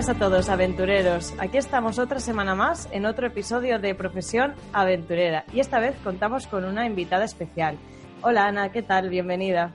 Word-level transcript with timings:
Buenas 0.00 0.16
a 0.16 0.18
todos, 0.18 0.48
aventureros. 0.48 1.34
Aquí 1.38 1.58
estamos 1.58 1.98
otra 1.98 2.20
semana 2.20 2.54
más 2.54 2.88
en 2.90 3.04
otro 3.04 3.26
episodio 3.26 3.78
de 3.78 3.94
Profesión 3.94 4.54
Aventurera 4.72 5.44
y 5.52 5.60
esta 5.60 5.78
vez 5.78 5.94
contamos 6.02 6.46
con 6.46 6.64
una 6.64 6.86
invitada 6.86 7.26
especial. 7.26 7.76
Hola 8.22 8.46
Ana, 8.46 8.72
¿qué 8.72 8.80
tal? 8.80 9.10
Bienvenida. 9.10 9.74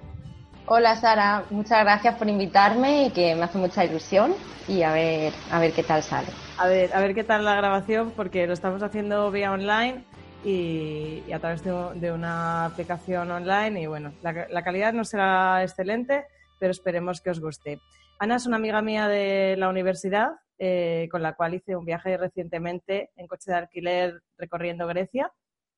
Hola 0.66 0.96
Sara, 0.96 1.44
muchas 1.52 1.84
gracias 1.84 2.16
por 2.16 2.28
invitarme 2.28 3.06
y 3.06 3.12
que 3.12 3.36
me 3.36 3.44
hace 3.44 3.60
mucha 3.60 3.86
ilusión 3.86 4.34
y 4.68 4.82
a 4.82 4.94
ver, 4.94 5.32
a 5.52 5.60
ver 5.60 5.74
qué 5.74 5.84
tal 5.84 6.02
sale. 6.02 6.30
A 6.58 6.66
ver, 6.66 6.92
a 6.96 7.02
ver 7.02 7.14
qué 7.14 7.24
tal 7.24 7.46
la 7.46 7.54
grabación 7.54 8.12
porque 8.16 8.48
lo 8.48 8.54
estamos 8.54 8.82
haciendo 8.82 9.30
vía 9.30 9.52
online 9.52 10.04
y, 10.44 11.22
y 11.28 11.34
a 11.34 11.40
través 11.40 11.64
de, 11.64 11.72
de, 12.00 12.12
una 12.12 12.66
aplicación 12.66 13.30
online 13.30 13.80
y 13.80 13.86
bueno, 13.86 14.12
la, 14.24 14.48
la 14.50 14.64
calidad 14.64 14.92
no 14.92 15.06
será 15.06 15.62
excelente, 15.62 16.26
pero 16.58 16.72
esperemos 16.72 17.22
que 17.22 17.30
os 17.30 17.40
guste. 17.40 17.80
Ana 18.20 18.38
es 18.38 18.46
una 18.46 18.56
amiga 18.56 18.82
mía 18.82 19.08
de 19.08 19.56
la 19.58 19.70
universidad 19.70 20.32
eh, 20.58 21.10
con 21.12 21.22
la 21.22 21.34
cual 21.34 21.54
hice 21.54 21.76
un 21.76 21.84
viaje 21.84 22.18
recientemente 22.18 23.12
en 23.18 23.28
coche 23.28 23.52
de 23.52 23.58
alquiler 23.58 24.22
recorriendo 24.38 24.88
Grecia 24.88 25.32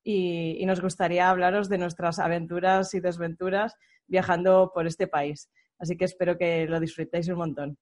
y, 0.04 0.56
y, 0.60 0.66
nos 0.66 0.80
gustaría 0.80 1.28
hablaros 1.28 1.68
de 1.68 1.78
nuestras 1.78 2.20
aventuras 2.20 2.94
y 2.94 3.00
desventuras 3.00 3.74
viajando 4.06 4.70
por 4.72 4.86
este 4.86 5.08
país. 5.08 5.50
Así 5.80 5.96
que 5.96 6.04
espero 6.04 6.38
que 6.38 6.66
lo 6.66 6.78
disfrutéis 6.78 7.28
un 7.28 7.38
montón. 7.38 7.78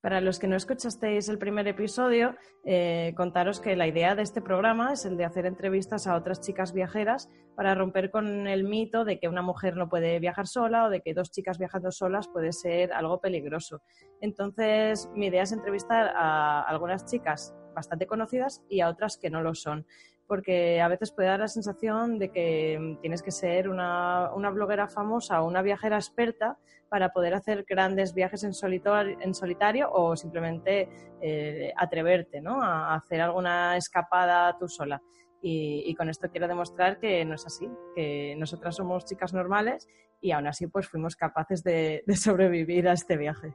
Para 0.00 0.20
los 0.20 0.38
que 0.38 0.46
no 0.46 0.54
escuchasteis 0.54 1.28
el 1.28 1.38
primer 1.38 1.66
episodio, 1.66 2.36
eh, 2.64 3.14
contaros 3.16 3.58
que 3.58 3.74
la 3.74 3.88
idea 3.88 4.14
de 4.14 4.22
este 4.22 4.40
programa 4.40 4.92
es 4.92 5.04
el 5.04 5.16
de 5.16 5.24
hacer 5.24 5.44
entrevistas 5.44 6.06
a 6.06 6.14
otras 6.14 6.40
chicas 6.40 6.72
viajeras 6.72 7.28
para 7.56 7.74
romper 7.74 8.12
con 8.12 8.46
el 8.46 8.62
mito 8.62 9.04
de 9.04 9.18
que 9.18 9.26
una 9.26 9.42
mujer 9.42 9.76
no 9.76 9.88
puede 9.88 10.20
viajar 10.20 10.46
sola 10.46 10.84
o 10.84 10.90
de 10.90 11.00
que 11.00 11.14
dos 11.14 11.32
chicas 11.32 11.58
viajando 11.58 11.90
solas 11.90 12.28
puede 12.28 12.52
ser 12.52 12.92
algo 12.92 13.20
peligroso. 13.20 13.82
Entonces, 14.20 15.08
mi 15.14 15.26
idea 15.26 15.42
es 15.42 15.50
entrevistar 15.50 16.12
a 16.14 16.62
algunas 16.62 17.04
chicas 17.04 17.52
bastante 17.74 18.06
conocidas 18.06 18.62
y 18.68 18.80
a 18.80 18.88
otras 18.88 19.18
que 19.18 19.30
no 19.30 19.42
lo 19.42 19.56
son 19.56 19.84
porque 20.28 20.80
a 20.80 20.88
veces 20.88 21.10
puede 21.10 21.28
dar 21.28 21.40
la 21.40 21.48
sensación 21.48 22.18
de 22.18 22.30
que 22.30 22.98
tienes 23.00 23.22
que 23.22 23.30
ser 23.30 23.68
una, 23.68 24.30
bloguera 24.52 24.86
famosa 24.86 25.42
o 25.42 25.48
una 25.48 25.62
viajera 25.62 25.96
experta 25.96 26.58
para 26.90 27.08
poder 27.12 27.34
hacer 27.34 27.64
grandes 27.68 28.14
viajes 28.14 28.44
en 28.44 28.54
solitario, 28.54 29.90
o 29.90 30.16
simplemente 30.16 30.88
eh, 31.20 31.72
atreverte 31.76 32.40
¿no? 32.40 32.62
a 32.62 32.94
hacer 32.94 33.20
alguna 33.20 33.76
escapada 33.76 34.56
tú 34.58 34.68
sola. 34.68 35.02
Y, 35.40 35.84
y, 35.86 35.94
con 35.94 36.08
esto 36.08 36.28
quiero 36.30 36.48
demostrar 36.48 36.98
que 36.98 37.24
no 37.24 37.34
es 37.34 37.46
así, 37.46 37.68
que 37.94 38.34
nosotras 38.36 38.74
somos 38.74 39.04
chicas 39.04 39.32
normales 39.32 39.86
y 40.20 40.32
aún 40.32 40.48
así 40.48 40.66
pues 40.66 40.88
fuimos 40.88 41.14
capaces 41.14 41.62
de, 41.62 42.02
de 42.06 42.16
sobrevivir 42.16 42.88
a 42.88 42.92
este 42.92 43.16
viaje. 43.16 43.54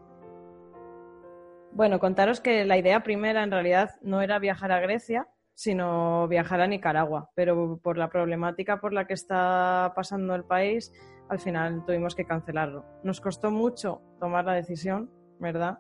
Bueno, 1.73 1.99
contaros 1.99 2.39
que 2.39 2.65
la 2.65 2.77
idea 2.77 3.03
primera 3.03 3.43
en 3.43 3.51
realidad 3.51 3.91
no 4.01 4.21
era 4.21 4.39
viajar 4.39 4.71
a 4.71 4.79
Grecia, 4.79 5.27
sino 5.53 6.27
viajar 6.27 6.61
a 6.61 6.67
Nicaragua. 6.67 7.29
Pero 7.35 7.79
por 7.81 7.97
la 7.97 8.09
problemática 8.09 8.79
por 8.79 8.93
la 8.93 9.05
que 9.05 9.13
está 9.13 9.93
pasando 9.95 10.35
el 10.35 10.43
país, 10.43 10.91
al 11.29 11.39
final 11.39 11.83
tuvimos 11.85 12.15
que 12.15 12.25
cancelarlo. 12.25 12.85
Nos 13.03 13.21
costó 13.21 13.51
mucho 13.51 14.01
tomar 14.19 14.45
la 14.45 14.53
decisión, 14.53 15.09
¿verdad? 15.39 15.79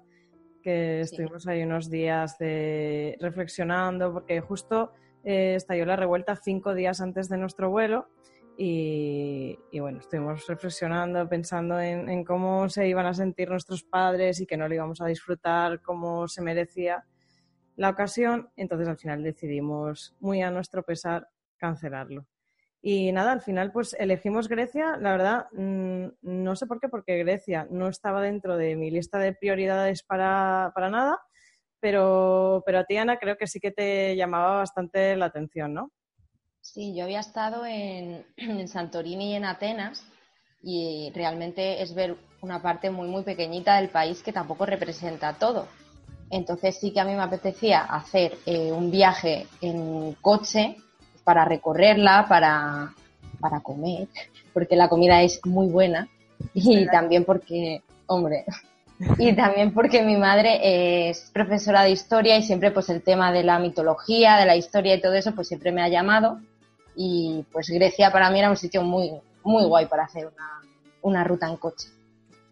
Que 0.61 1.01
estuvimos 1.01 1.43
sí. 1.43 1.49
ahí 1.49 1.63
unos 1.63 1.89
días 1.89 2.37
de 2.37 3.17
reflexionando, 3.19 4.13
porque 4.13 4.41
justo 4.41 4.93
eh, 5.23 5.55
estalló 5.55 5.85
la 5.85 5.95
revuelta 5.95 6.35
cinco 6.35 6.73
días 6.73 7.01
antes 7.01 7.29
de 7.29 7.37
nuestro 7.37 7.69
vuelo. 7.69 8.07
Y, 8.55 9.57
y 9.71 9.79
bueno, 9.79 9.97
estuvimos 9.97 10.45
reflexionando, 10.45 11.27
pensando 11.27 11.79
en, 11.79 12.07
en 12.07 12.23
cómo 12.23 12.69
se 12.69 12.87
iban 12.87 13.07
a 13.07 13.13
sentir 13.15 13.49
nuestros 13.49 13.83
padres 13.83 14.39
y 14.41 14.45
que 14.45 14.57
no 14.57 14.67
lo 14.67 14.75
íbamos 14.75 15.01
a 15.01 15.07
disfrutar 15.07 15.81
como 15.81 16.27
se 16.27 16.43
merecía 16.43 17.03
la 17.75 17.89
ocasión, 17.89 18.49
entonces 18.55 18.87
al 18.87 18.97
final 18.97 19.23
decidimos, 19.23 20.15
muy 20.19 20.41
a 20.41 20.51
nuestro 20.51 20.83
pesar, 20.83 21.27
cancelarlo. 21.57 22.25
Y 22.81 23.11
nada, 23.13 23.31
al 23.31 23.41
final 23.41 23.71
pues 23.71 23.95
elegimos 23.97 24.49
Grecia, 24.49 24.97
la 24.97 25.11
verdad, 25.11 25.47
mmm, 25.53 26.07
no 26.21 26.55
sé 26.55 26.67
por 26.67 26.79
qué, 26.81 26.89
porque 26.89 27.17
Grecia 27.19 27.65
no 27.69 27.87
estaba 27.87 28.21
dentro 28.21 28.57
de 28.57 28.75
mi 28.75 28.91
lista 28.91 29.19
de 29.19 29.33
prioridades 29.33 30.03
para, 30.03 30.71
para 30.75 30.89
nada, 30.89 31.19
pero, 31.79 32.61
pero 32.65 32.79
a 32.79 32.83
ti, 32.83 32.97
Ana, 32.97 33.17
creo 33.17 33.37
que 33.37 33.47
sí 33.47 33.59
que 33.59 33.71
te 33.71 34.15
llamaba 34.15 34.57
bastante 34.57 35.15
la 35.15 35.25
atención, 35.25 35.73
¿no? 35.73 35.91
Sí, 36.59 36.95
yo 36.95 37.03
había 37.03 37.19
estado 37.19 37.65
en, 37.65 38.25
en 38.37 38.67
Santorini 38.67 39.31
y 39.31 39.35
en 39.35 39.45
Atenas 39.45 40.05
y 40.61 41.11
realmente 41.13 41.81
es 41.81 41.93
ver 41.93 42.17
una 42.41 42.61
parte 42.61 42.89
muy, 42.89 43.07
muy 43.07 43.23
pequeñita 43.23 43.77
del 43.77 43.89
país 43.89 44.23
que 44.23 44.33
tampoco 44.33 44.65
representa 44.65 45.37
todo. 45.37 45.67
Entonces 46.33 46.79
sí 46.79 46.91
que 46.91 46.99
a 46.99 47.05
mí 47.05 47.13
me 47.13 47.21
apetecía 47.21 47.81
hacer 47.81 48.37
eh, 48.47 48.71
un 48.71 48.89
viaje 48.89 49.45
en 49.61 50.13
coche 50.19 50.77
para 51.23 51.45
recorrerla, 51.45 52.25
para, 52.27 52.91
para 53.39 53.59
comer, 53.59 54.07
porque 54.51 54.75
la 54.75 54.89
comida 54.89 55.21
es 55.21 55.39
muy 55.45 55.67
buena. 55.67 56.07
Y 56.55 56.87
también 56.87 57.23
porque, 57.23 57.83
hombre, 58.07 58.45
y 59.19 59.33
también 59.35 59.73
porque 59.73 60.01
mi 60.01 60.17
madre 60.17 61.09
es 61.09 61.29
profesora 61.31 61.83
de 61.83 61.91
historia 61.91 62.35
y 62.35 62.43
siempre 62.43 62.71
pues 62.71 62.89
el 62.89 63.03
tema 63.03 63.31
de 63.31 63.43
la 63.43 63.59
mitología, 63.59 64.37
de 64.37 64.45
la 64.45 64.55
historia 64.55 64.95
y 64.95 65.01
todo 65.01 65.13
eso 65.13 65.33
pues 65.35 65.47
siempre 65.47 65.71
me 65.71 65.83
ha 65.83 65.87
llamado. 65.87 66.39
Y 66.95 67.45
pues 67.51 67.69
Grecia 67.69 68.11
para 68.11 68.31
mí 68.31 68.39
era 68.39 68.49
un 68.49 68.57
sitio 68.57 68.81
muy, 68.81 69.11
muy 69.43 69.65
guay 69.65 69.85
para 69.85 70.05
hacer 70.05 70.25
una, 70.25 70.61
una 71.03 71.23
ruta 71.23 71.47
en 71.47 71.57
coche. 71.57 71.89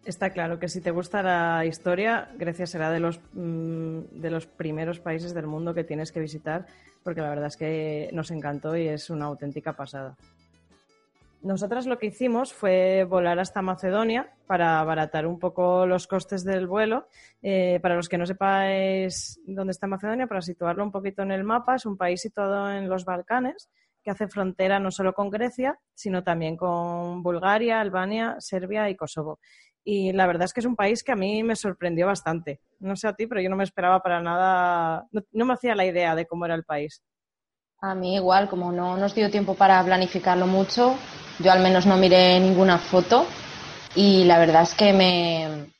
Está 0.04 0.30
claro 0.30 0.58
que 0.58 0.68
si 0.68 0.80
te 0.80 0.90
gusta 0.90 1.22
la 1.22 1.64
historia, 1.64 2.28
Grecia 2.36 2.66
será 2.66 2.90
de 2.90 2.98
los, 2.98 3.20
mmm, 3.34 4.00
de 4.10 4.30
los 4.30 4.46
primeros 4.46 4.98
países 4.98 5.32
del 5.32 5.46
mundo 5.46 5.74
que 5.74 5.84
tienes 5.84 6.10
que 6.10 6.18
visitar, 6.18 6.66
porque 7.04 7.20
la 7.20 7.28
verdad 7.28 7.46
es 7.46 7.56
que 7.56 8.10
nos 8.12 8.32
encantó 8.32 8.76
y 8.76 8.88
es 8.88 9.10
una 9.10 9.26
auténtica 9.26 9.74
pasada. 9.74 10.16
nosotras 11.42 11.86
lo 11.86 11.98
que 11.98 12.06
hicimos 12.06 12.52
fue 12.52 13.04
volar 13.04 13.40
hasta 13.40 13.62
Macedonia 13.62 14.32
para 14.46 14.78
abaratar 14.78 15.26
un 15.26 15.40
poco 15.40 15.86
los 15.86 16.06
costes 16.06 16.44
del 16.44 16.66
vuelo. 16.68 17.08
Eh, 17.42 17.80
para 17.82 17.96
los 17.96 18.08
que 18.08 18.18
no 18.18 18.26
sepáis 18.26 19.40
dónde 19.46 19.72
está 19.72 19.86
Macedonia, 19.88 20.28
para 20.28 20.40
situarlo 20.40 20.84
un 20.84 20.92
poquito 20.92 21.22
en 21.22 21.32
el 21.32 21.42
mapa, 21.44 21.76
es 21.76 21.86
un 21.86 21.96
país 21.96 22.20
situado 22.20 22.70
en 22.72 22.88
los 22.88 23.04
Balcanes 23.04 23.68
que 24.02 24.10
hace 24.10 24.28
frontera 24.28 24.80
no 24.80 24.90
solo 24.90 25.14
con 25.14 25.30
Grecia, 25.30 25.78
sino 25.94 26.24
también 26.24 26.56
con 26.56 27.22
Bulgaria, 27.22 27.80
Albania, 27.80 28.36
Serbia 28.38 28.90
y 28.90 28.96
Kosovo. 28.96 29.38
Y 29.84 30.12
la 30.12 30.26
verdad 30.26 30.44
es 30.44 30.52
que 30.52 30.60
es 30.60 30.66
un 30.66 30.76
país 30.76 31.02
que 31.02 31.12
a 31.12 31.16
mí 31.16 31.42
me 31.42 31.56
sorprendió 31.56 32.06
bastante. 32.06 32.60
No 32.78 32.96
sé 32.96 33.08
a 33.08 33.14
ti, 33.14 33.26
pero 33.26 33.40
yo 33.40 33.50
no 33.50 33.56
me 33.56 33.64
esperaba 33.64 34.00
para 34.00 34.20
nada, 34.20 35.06
no, 35.32 35.44
me 35.44 35.54
hacía 35.54 35.74
la 35.74 35.84
idea 35.84 36.14
de 36.14 36.26
cómo 36.26 36.44
era 36.44 36.54
el 36.54 36.64
país. 36.64 37.02
A 37.80 37.94
mí 37.94 38.14
igual, 38.14 38.48
como 38.48 38.70
no 38.70 38.96
nos 38.96 39.14
dio 39.14 39.30
tiempo 39.30 39.54
para 39.54 39.82
planificarlo 39.84 40.46
mucho, 40.46 40.94
yo 41.40 41.50
al 41.50 41.62
menos 41.62 41.84
no 41.84 41.96
miré 41.96 42.38
ninguna 42.38 42.78
foto 42.78 43.26
y 43.96 44.24
la 44.24 44.38
verdad 44.38 44.62
es 44.62 44.74
que 44.74 44.92
me, 44.92 45.72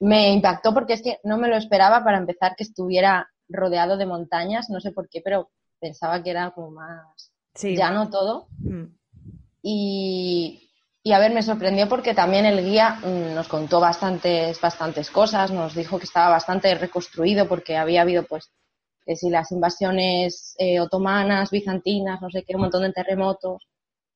me 0.00 0.32
impactó 0.32 0.74
porque 0.74 0.94
es 0.94 1.02
que 1.02 1.18
no 1.22 1.38
me 1.38 1.48
lo 1.48 1.56
esperaba 1.56 2.02
para 2.02 2.18
empezar 2.18 2.56
que 2.56 2.64
estuviera 2.64 3.28
rodeado 3.48 3.96
de 3.96 4.06
montañas, 4.06 4.68
no 4.70 4.80
sé 4.80 4.90
por 4.90 5.08
qué, 5.08 5.20
pero 5.24 5.50
pensaba 5.78 6.20
que 6.20 6.30
era 6.30 6.50
como 6.50 6.72
más 6.72 7.30
ya 7.62 7.90
no 7.90 8.10
todo. 8.10 8.48
Mm. 8.58 8.84
Y, 9.62 10.65
y, 11.06 11.12
a 11.12 11.20
ver, 11.20 11.32
me 11.32 11.42
sorprendió 11.42 11.88
porque 11.88 12.14
también 12.14 12.46
el 12.46 12.64
guía 12.64 12.98
mm, 13.00 13.32
nos 13.32 13.46
contó 13.46 13.78
bastantes, 13.78 14.60
bastantes 14.60 15.08
cosas, 15.08 15.52
nos 15.52 15.72
dijo 15.72 15.98
que 15.98 16.04
estaba 16.04 16.30
bastante 16.30 16.74
reconstruido 16.74 17.46
porque 17.46 17.76
había 17.76 18.02
habido, 18.02 18.24
pues, 18.24 18.50
que 19.04 19.14
si 19.14 19.30
las 19.30 19.52
invasiones 19.52 20.56
eh, 20.58 20.80
otomanas, 20.80 21.52
bizantinas, 21.52 22.20
no 22.20 22.28
sé 22.28 22.42
qué, 22.42 22.56
un 22.56 22.62
montón 22.62 22.82
de 22.82 22.92
terremotos. 22.92 23.68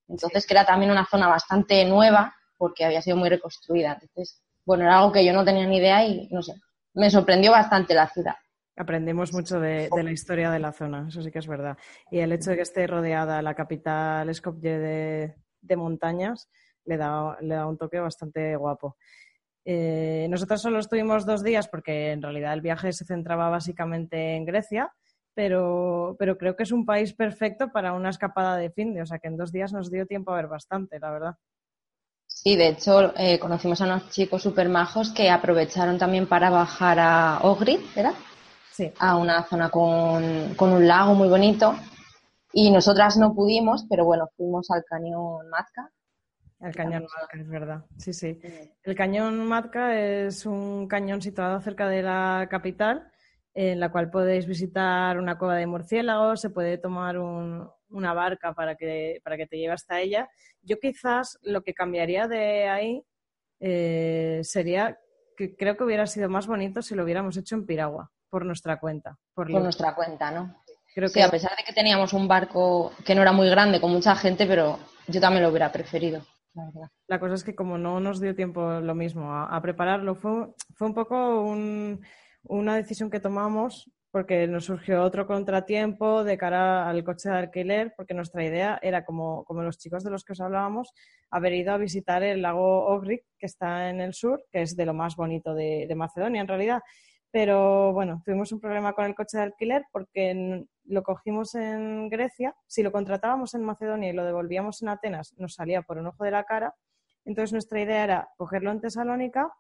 Entonces, 0.09 0.45
que 0.45 0.55
era 0.55 0.65
también 0.65 0.91
una 0.91 1.07
zona 1.07 1.29
bastante 1.29 1.85
nueva 1.85 2.35
porque 2.57 2.85
había 2.85 3.03
sido 3.03 3.17
muy 3.17 3.29
reconstruida. 3.29 3.93
Entonces, 3.93 4.43
bueno, 4.67 4.83
era 4.83 4.99
algo 4.99 5.13
que 5.13 5.25
yo 5.25 5.33
no 5.33 5.45
tenía 5.45 5.69
ni 5.69 5.77
idea 5.77 6.05
y, 6.05 6.29
no 6.33 6.43
sé, 6.43 6.55
me 6.95 7.09
sorprendió 7.09 7.53
bastante 7.53 7.95
la 7.95 8.09
ciudad. 8.09 8.35
Aprendemos 8.77 9.33
mucho 9.33 9.61
de, 9.61 9.89
la 9.93 10.11
historia 10.11 10.51
de 10.51 10.59
la 10.59 10.73
zona, 10.73 11.07
eso 11.09 11.23
sí 11.23 11.31
que 11.31 11.39
es 11.39 11.47
verdad. 11.47 11.79
Y 12.11 12.19
el 12.19 12.33
hecho 12.33 12.51
de 12.51 12.57
que 12.57 12.63
esté 12.63 12.89
rodeada 12.89 13.43
la 13.43 13.55
capital 13.55 14.35
Skopje 14.35 15.37
de, 15.61 15.77
montañas 15.77 16.49
le 16.91 16.97
da, 16.97 17.39
le 17.41 17.55
da 17.55 17.67
un 17.67 17.79
toque 17.79 18.01
bastante 18.01 18.57
guapo. 18.57 18.97
Eh, 19.65 20.27
nosotros 20.29 20.61
solo 20.61 20.81
estuvimos 20.81 21.25
dos 21.25 21.45
días 21.45 21.69
porque 21.69 22.13
en 22.13 22.23
realidad 22.23 22.55
el 22.55 22.61
viaje 22.61 22.93
se 22.93 23.05
centraba 23.05 23.49
básicamente 23.49 24.35
en 24.35 24.45
Grecia, 24.45 24.93
pero, 25.35 26.17
pero 26.19 26.37
creo 26.37 26.57
que 26.57 26.65
es 26.65 26.73
un 26.73 26.85
país 26.85 27.15
perfecto 27.15 27.71
para 27.71 27.93
una 27.93 28.11
escapada 28.11 28.57
de 28.57 28.71
fin 28.71 28.95
de, 28.95 29.03
o 29.03 29.07
sea 29.07 29.19
que 29.19 29.29
en 29.29 29.37
dos 29.37 29.53
días 29.53 29.73
nos 29.73 29.91
dio 29.91 30.07
tiempo 30.07 30.33
a 30.33 30.37
ver 30.37 30.49
bastante, 30.49 30.99
la 30.99 31.11
verdad. 31.11 31.35
Sí, 32.27 32.57
de 32.57 32.69
hecho 32.69 33.13
eh, 33.17 33.39
conocimos 33.39 33.81
a 33.81 33.85
unos 33.85 34.11
chicos 34.11 34.43
súper 34.43 34.69
majos 34.69 35.13
que 35.13 35.31
aprovecharon 35.31 35.99
también 35.99 36.27
para 36.27 36.51
bajar 36.51 36.99
a 36.99 37.41
Ogrid, 37.43 37.81
¿verdad? 37.95 38.15
a 38.99 39.17
una 39.17 39.45
zona 39.45 39.69
con, 39.69 40.55
con, 40.55 40.73
un 40.73 40.87
lago 40.87 41.15
muy 41.15 41.29
bonito. 41.29 41.75
Y 42.53 42.71
nosotras 42.71 43.17
no 43.17 43.35
pudimos, 43.35 43.85
pero 43.89 44.05
bueno, 44.05 44.29
fuimos 44.37 44.71
al 44.71 44.85
cañón 44.85 45.49
Mazca. 45.51 45.91
El 46.61 46.75
cañón 46.75 47.05
Mazca, 47.05 47.39
es 47.39 47.49
verdad. 47.49 47.85
Sí, 47.97 48.13
sí. 48.13 48.39
El 48.83 48.95
cañón 48.95 49.47
Mazca 49.47 49.99
es 49.99 50.45
un 50.45 50.87
cañón 50.89 51.23
situado 51.23 51.61
cerca 51.61 51.89
de 51.89 52.03
la 52.03 52.49
capital, 52.51 53.11
en 53.55 53.81
la 53.81 53.91
cual 53.91 54.11
podéis 54.11 54.47
visitar 54.47 55.19
una 55.19 55.39
cueva 55.39 55.57
de 55.57 55.67
murciélagos, 55.67 56.41
se 56.41 56.51
puede 56.51 56.77
tomar 56.79 57.19
una 57.19 58.13
barca 58.13 58.53
para 58.53 58.77
que, 58.77 59.21
para 59.25 59.37
que 59.37 59.47
te 59.47 59.57
lleve 59.57 59.73
hasta 59.73 60.01
ella. 60.01 60.29
Yo 60.63 60.79
quizás 60.79 61.39
lo 61.43 61.63
que 61.63 61.73
cambiaría 61.73 62.29
de 62.29 62.69
ahí 62.69 63.03
eh, 63.59 64.41
sería 64.43 64.99
que 65.37 65.57
creo 65.57 65.77
que 65.77 65.85
hubiera 65.85 66.07
sido 66.07 66.29
más 66.29 66.47
bonito 66.47 66.83
si 66.83 66.95
lo 66.95 67.05
hubiéramos 67.05 67.37
hecho 67.39 67.55
en 67.55 67.65
Piragua 67.65 68.11
por 68.29 68.45
nuestra 68.45 68.79
cuenta. 68.79 69.17
Por, 69.35 69.51
nuestra 69.51 69.95
cuenta, 69.95 70.31
¿no? 70.31 70.63
Creo 70.95 71.11
que 71.11 71.23
a 71.23 71.31
pesar 71.31 71.57
de 71.57 71.65
que 71.65 71.73
teníamos 71.73 72.13
un 72.13 72.29
barco 72.29 72.93
que 73.05 73.15
no 73.15 73.23
era 73.23 73.33
muy 73.33 73.49
grande 73.49 73.81
con 73.81 73.91
mucha 73.91 74.15
gente, 74.15 74.47
pero 74.47 74.79
yo 75.07 75.21
también 75.21 75.43
lo 75.43 75.49
hubiera 75.49 75.73
preferido. 75.73 76.23
La, 76.55 76.65
verdad. 76.67 76.91
la 77.07 77.21
cosa 77.21 77.35
es 77.35 77.45
que 77.45 77.55
como 77.55 77.79
no 77.79 78.01
nos 78.01 78.21
dio 78.21 78.35
tiempo 78.35 78.81
lo 78.81 78.95
mismo 78.95 79.33
a, 79.33 79.61
prepararlo, 79.63 80.17
fue, 80.17 80.49
fue 80.75 80.89
un 80.89 80.95
poco 80.95 81.43
una 82.45 82.77
decisión 82.77 83.11
que 83.11 83.21
tomamos 83.21 83.91
porque 84.11 84.49
nos 84.49 84.65
surgió 84.65 85.05
otro 85.05 85.27
contratiempo 85.27 86.25
de 86.25 86.37
cara 86.37 86.89
al 86.89 87.05
coche 87.05 87.29
de 87.29 87.37
alquiler, 87.37 87.95
porque 87.97 88.13
nuestra 88.13 88.45
idea 88.45 88.77
era, 88.83 89.05
como, 89.05 89.45
como 89.45 89.63
los 89.63 89.79
chicos 89.79 90.03
de 90.03 90.11
los 90.11 90.25
que 90.25 90.33
os 90.33 90.41
hablábamos, 90.41 90.93
haber 91.31 91.53
ido 91.53 91.73
a 91.73 91.79
visitar 91.79 92.25
el 92.25 92.43
lago 92.43 92.87
Ogric, 92.87 93.23
que 93.39 93.47
está 93.47 93.89
en 93.89 94.01
el 94.01 94.13
sur, 94.13 94.45
que 94.51 94.63
es 94.63 94.75
de 94.75 94.85
lo 94.85 94.95
más 94.95 95.15
bonito 95.15 95.55
de 95.55 95.95
Macedonia 95.95 96.41
en 96.41 96.49
realidad. 96.49 96.81
Pero 97.31 97.93
bueno, 97.93 98.23
tuvimos 98.25 98.51
un 98.51 98.61
problema 98.61 98.93
con 98.93 99.05
el 99.05 99.15
coche 99.15 99.37
de 99.39 99.45
alquiler 99.45 99.85
porque 99.93 100.67
lo 100.91 101.03
cogimos 101.03 101.55
en 101.55 102.09
Grecia, 102.09 102.55
si 102.67 102.83
lo 102.83 102.93
contratábamos 102.93 103.55
en 103.55 103.63
Macedonia 103.63 104.11
y 104.11 104.13
lo 104.13 104.25
devolvíamos 104.25 104.83
en 104.83 104.89
Atenas, 104.89 105.35
nos 105.39 105.55
salía 105.55 105.83
por 105.83 105.99
un 105.99 106.09
ojo 106.09 106.25
de 106.25 106.33
la 106.33 106.45
cara. 106.45 106.75
Entonces 107.25 107.53
nuestra 107.53 107.81
idea 107.81 108.05
era 108.05 108.29
cogerlo 108.37 108.71
en 108.71 108.81
Tesalónica, 108.81 109.53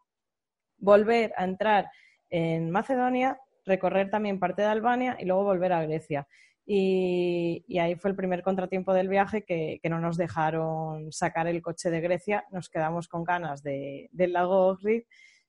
volver 0.78 1.32
a 1.36 1.44
entrar 1.44 1.90
en 2.30 2.70
Macedonia, 2.70 3.38
recorrer 3.64 4.10
también 4.10 4.40
parte 4.40 4.62
de 4.62 4.68
Albania 4.68 5.16
y 5.18 5.24
luego 5.24 5.44
volver 5.44 5.72
a 5.72 5.82
Grecia. 5.82 6.26
Y, 6.66 7.64
ahí 7.80 7.96
fue 7.96 8.10
el 8.10 8.16
primer 8.16 8.42
contratiempo 8.42 8.92
del 8.92 9.08
viaje 9.08 9.44
que, 9.44 9.80
no 9.88 10.00
nos 10.00 10.16
dejaron 10.16 11.12
sacar 11.12 11.46
el 11.46 11.62
coche 11.62 11.90
de 11.90 12.00
Grecia. 12.00 12.44
Nos 12.50 12.68
quedamos 12.68 13.08
con 13.08 13.24
ganas 13.24 13.62
del 13.62 14.32
lago 14.32 14.68
Ohrid 14.68 15.02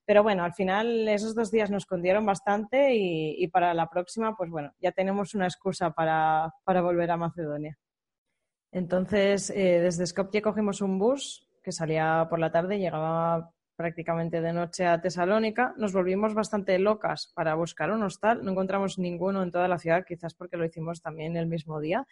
pero 0.05 0.23
bueno, 0.23 0.43
al 0.43 0.53
final 0.53 1.07
esos 1.07 1.35
dos 1.35 1.51
días 1.51 1.69
nos 1.69 1.83
escondieron 1.83 2.25
bastante 2.25 2.93
y, 2.95 3.47
para 3.47 3.73
la 3.73 3.89
próxima, 3.89 4.35
pues 4.35 4.49
bueno, 4.49 4.73
ya 4.79 4.91
tenemos 4.91 5.35
una 5.35 5.45
excusa 5.45 5.91
para, 5.91 6.53
volver 6.65 7.11
a 7.11 7.17
Macedonia. 7.17 7.77
Entonces, 8.71 9.49
eh, 9.49 9.79
desde 9.81 10.05
Skopje 10.05 10.41
cogimos 10.41 10.81
un 10.81 10.97
bus 10.97 11.47
que 11.63 11.71
salía 11.71 12.27
por 12.29 12.39
la 12.39 12.51
tarde, 12.51 12.79
llegaba 12.79 13.51
prácticamente 13.75 14.41
de 14.41 14.53
noche 14.53 14.85
a 14.85 15.01
Tesalónica. 15.01 15.73
Nos 15.77 15.91
volvimos 15.93 16.33
bastante 16.33 16.77
locas 16.77 17.31
para 17.33 17.55
buscar 17.55 17.91
un 17.91 18.03
hostal. 18.03 18.43
No 18.43 18.51
encontramos 18.51 18.99
ninguno 18.99 19.41
en 19.41 19.51
toda 19.51 19.67
la 19.67 19.79
ciudad, 19.79 20.05
quizás 20.07 20.35
porque 20.35 20.57
lo 20.57 20.65
hicimos 20.65 21.01
también 21.01 21.35
el 21.35 21.47
mismo 21.47 21.79
día. 21.79 22.05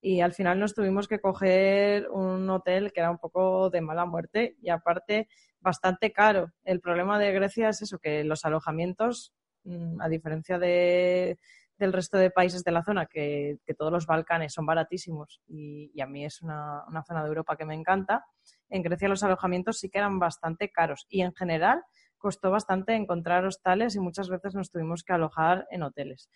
Y 0.00 0.20
al 0.20 0.32
final 0.32 0.58
nos 0.58 0.74
tuvimos 0.74 1.08
que 1.08 1.20
coger 1.20 2.08
un 2.10 2.48
hotel 2.48 2.92
que 2.92 3.00
era 3.00 3.10
un 3.10 3.18
poco 3.18 3.68
de 3.70 3.80
mala 3.80 4.06
muerte 4.06 4.56
y 4.60 4.70
aparte 4.70 5.28
bastante 5.60 6.12
caro. 6.12 6.52
El 6.64 6.80
problema 6.80 7.18
de 7.18 7.32
Grecia 7.32 7.68
es 7.68 7.82
eso, 7.82 7.98
que 7.98 8.24
los 8.24 8.44
alojamientos, 8.44 9.32
mm, 9.64 10.00
a 10.00 10.08
diferencia 10.08 10.58
de, 10.58 11.38
del 11.80 11.92
resto 11.94 12.18
de 12.18 12.30
países 12.30 12.62
de 12.62 12.70
la 12.70 12.84
zona, 12.84 13.06
que, 13.06 13.58
todos 13.76 13.90
los 13.90 14.06
Balcanes 14.06 14.52
son 14.52 14.66
baratísimos 14.66 15.40
y, 15.48 15.98
a 16.00 16.06
mí 16.06 16.24
es 16.24 16.42
una, 16.42 16.84
zona 17.06 17.22
de 17.22 17.28
Europa 17.28 17.56
que 17.56 17.64
me 17.64 17.74
encanta, 17.74 18.26
en 18.68 18.82
Grecia 18.82 19.08
los 19.08 19.22
alojamientos 19.22 19.78
sí 19.78 19.88
que 19.88 19.98
eran 19.98 20.18
bastante 20.18 20.70
caros 20.70 21.06
y 21.08 21.22
en 21.22 21.34
general 21.34 21.82
costó 22.18 22.50
bastante 22.50 22.94
encontrar 22.94 23.46
hostales 23.46 23.96
y 23.96 24.00
muchas 24.00 24.28
veces 24.28 24.54
nos 24.54 24.70
tuvimos 24.70 25.02
que 25.02 25.14
alojar 25.14 25.66
en 25.70 25.82
hoteles. 25.82 26.28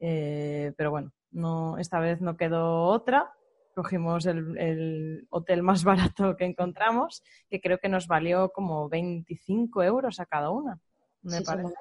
Eh, 0.00 0.72
pero 0.76 0.90
bueno, 0.90 1.12
no, 1.30 1.78
esta 1.78 2.00
vez 2.00 2.20
no 2.20 2.36
quedó 2.36 2.84
otra 2.84 3.32
cogimos 3.76 4.24
el, 4.24 5.26
hotel 5.28 5.62
más 5.62 5.84
barato 5.84 6.36
que 6.36 6.46
encontramos, 6.46 7.22
que 7.50 7.60
creo 7.60 7.78
que 7.78 7.90
nos 7.90 8.06
valió 8.06 8.50
como 8.50 8.88
25 8.88 9.82
euros 9.82 10.18
a 10.18 10.26
cada 10.26 10.50
una, 10.50 10.80
me 11.22 11.42
parece. 11.42 11.74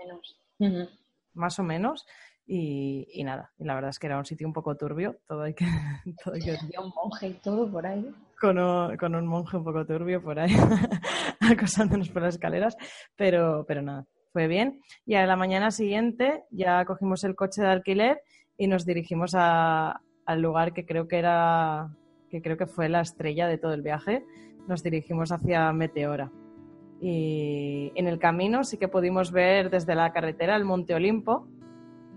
Menos. 0.59 0.91
Más 1.33 1.57
o 1.59 1.63
menos. 1.63 2.05
Y, 2.47 3.23
nada, 3.23 3.51
y 3.57 3.63
la 3.63 3.73
verdad 3.73 3.89
es 3.89 3.97
que 3.97 4.05
era 4.05 4.19
un 4.19 4.25
sitio 4.25 4.45
un 4.45 4.53
poco 4.53 4.77
turbio, 4.77 5.17
todo 5.25 5.41
hay 5.43 5.55
que... 5.55 5.65
Todo 6.23 6.35
Había 6.35 6.81
un 6.81 6.91
monje 6.93 7.29
y 7.29 7.33
todo 7.33 7.71
por 7.71 7.87
ahí. 7.87 8.13
Con 8.39 8.59
un, 8.59 9.25
monje 9.25 9.57
un 9.57 9.63
poco 9.63 9.83
turbio 9.83 10.21
por 10.21 10.37
ahí, 10.37 10.53
acosándonos 11.39 12.09
por 12.09 12.21
las 12.21 12.35
escaleras, 12.35 12.77
pero, 13.15 13.65
pero 13.67 13.81
nada, 13.81 14.05
fue 14.35 14.47
bien. 14.47 14.81
Y 15.05 15.15
a 15.15 15.25
la 15.25 15.37
mañana 15.37 15.71
siguiente 15.71 16.43
ya 16.51 16.83
cogimos 16.83 17.23
el 17.23 17.35
coche 17.37 17.61
de 17.61 17.69
alquiler 17.69 18.19
y 18.57 18.67
nos 18.67 18.85
dirigimos 18.85 19.33
al 19.33 20.41
lugar 20.41 20.73
que 20.73 20.85
creo 20.85 21.07
que 21.07 21.19
era, 21.19 21.95
que 22.29 22.41
creo 22.41 22.57
que 22.57 22.65
fue 22.65 22.89
la 22.89 22.99
estrella 22.99 23.47
de 23.47 23.57
todo 23.57 23.73
el 23.73 23.81
viaje, 23.81 24.25
nos 24.67 24.83
dirigimos 24.83 25.31
hacia 25.31 25.71
Meteora. 25.71 26.33
Y 26.99 27.93
en 27.95 28.07
el 28.07 28.19
camino 28.19 28.65
sí 28.65 28.75
que 28.77 28.89
pudimos 28.89 29.31
ver 29.31 29.69
desde 29.69 29.95
la 29.95 30.11
carretera 30.11 30.57
el 30.57 30.65
Monte 30.65 30.95
Olimpo 30.95 31.47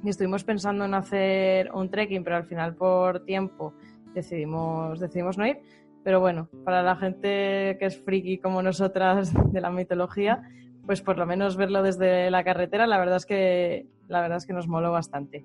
y 0.03 0.09
estuvimos 0.09 0.43
pensando 0.43 0.87
en 0.87 0.95
hacer 0.95 1.71
un 1.73 1.89
trekking, 1.89 2.25
pero 2.25 2.35
al 2.35 2.47
final 2.47 2.75
por 2.75 3.25
tiempo 3.27 3.75
decidimos, 4.13 4.99
decidimos 4.99 5.39
no 5.39 5.47
ir. 5.47 5.61
Pero 6.03 6.19
bueno, 6.19 6.49
para 6.65 6.83
la 6.83 6.97
gente 6.97 7.77
que 7.79 7.87
es 7.87 8.03
friki 8.03 8.39
como 8.39 8.61
nosotras 8.61 9.33
de 9.53 9.61
la 9.61 9.71
mitología, 9.71 10.43
pues 10.89 11.03
por 11.03 11.19
lo 11.19 11.27
menos 11.27 11.59
verlo 11.59 11.83
desde 11.83 12.31
la 12.31 12.43
carretera, 12.43 12.87
la 12.87 12.97
verdad 12.97 13.17
es 13.19 13.27
que, 13.27 13.87
la 14.07 14.23
verdad 14.23 14.39
es 14.39 14.47
que 14.47 14.55
nos 14.55 14.69
moló 14.69 14.91
bastante. 14.91 15.45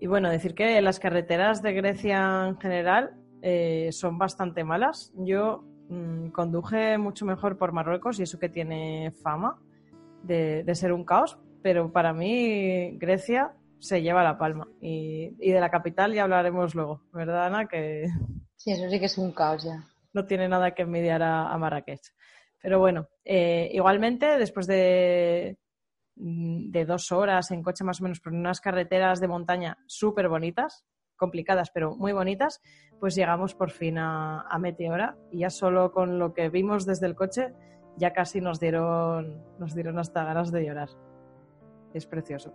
Y 0.00 0.06
bueno, 0.06 0.28
decir 0.28 0.54
que 0.54 0.82
las 0.82 1.00
carreteras 1.00 1.62
de 1.62 1.72
Grecia 1.72 2.46
en 2.46 2.60
general 2.60 3.14
eh, 3.40 3.88
son 3.90 4.18
bastante 4.18 4.64
malas. 4.64 5.14
Yo 5.16 5.64
mm, 5.88 6.28
conduje 6.28 6.98
mucho 6.98 7.24
mejor 7.24 7.56
por 7.56 7.72
Marruecos 7.72 8.20
y 8.20 8.24
eso 8.24 8.38
que 8.38 8.50
tiene 8.50 9.12
fama 9.22 9.58
de, 10.22 10.62
ser 10.74 10.92
un 10.92 11.06
caos, 11.06 11.38
pero 11.62 11.90
para 11.90 12.12
mí 12.12 12.98
Grecia 12.98 13.54
se 13.78 14.02
lleva 14.02 14.22
la 14.22 14.36
palma. 14.36 14.68
Y, 14.82 15.30
de 15.38 15.58
la 15.58 15.70
capital 15.70 16.12
ya 16.12 16.24
hablaremos 16.24 16.74
luego, 16.74 17.00
¿verdad, 17.14 17.46
Ana? 17.46 17.66
Que... 17.66 18.10
Sí, 18.56 18.72
eso 18.72 18.90
sí 18.90 19.00
que 19.00 19.06
es 19.06 19.16
un 19.16 19.32
caos 19.32 19.64
ya. 19.64 19.84
No 20.12 20.26
tiene 20.26 20.50
nada 20.50 20.74
que 20.74 20.82
envidiar 20.82 21.22
a, 21.22 21.56
Marrakech. 21.56 22.12
Pero 22.60 22.78
bueno, 22.78 23.08
eh, 23.24 23.70
igualmente, 23.72 24.38
después 24.38 24.66
de, 24.66 25.58
Mm, 26.20 26.72
de 26.72 26.84
dos 26.84 27.12
horas 27.12 27.52
en 27.52 27.62
coche 27.62 27.84
más 27.84 28.00
o 28.00 28.02
menos 28.02 28.18
por 28.18 28.32
unas 28.32 28.60
carreteras 28.60 29.20
de 29.20 29.28
montaña 29.28 29.78
súper 29.86 30.28
bonitas, 30.28 30.84
complicadas 31.16 31.70
pero 31.70 31.94
muy 31.94 32.12
bonitas, 32.12 32.60
pues 32.98 33.14
llegamos 33.14 33.54
por 33.54 33.70
fin 33.70 33.98
a, 33.98 34.44
Meteora 34.58 35.16
y 35.30 35.40
ya 35.40 35.50
solo 35.50 35.92
con 35.92 36.18
lo 36.18 36.34
que 36.34 36.48
vimos 36.48 36.86
desde 36.86 37.06
el 37.06 37.14
coche 37.14 37.52
ya 37.96 38.12
casi 38.12 38.40
nos 38.40 38.58
dieron, 38.58 39.40
nos 39.58 39.74
dieron 39.74 39.98
hasta 39.98 40.24
ganas 40.24 40.50
de 40.50 40.64
llorar. 40.64 40.88
Es 41.94 42.06
precioso. 42.06 42.52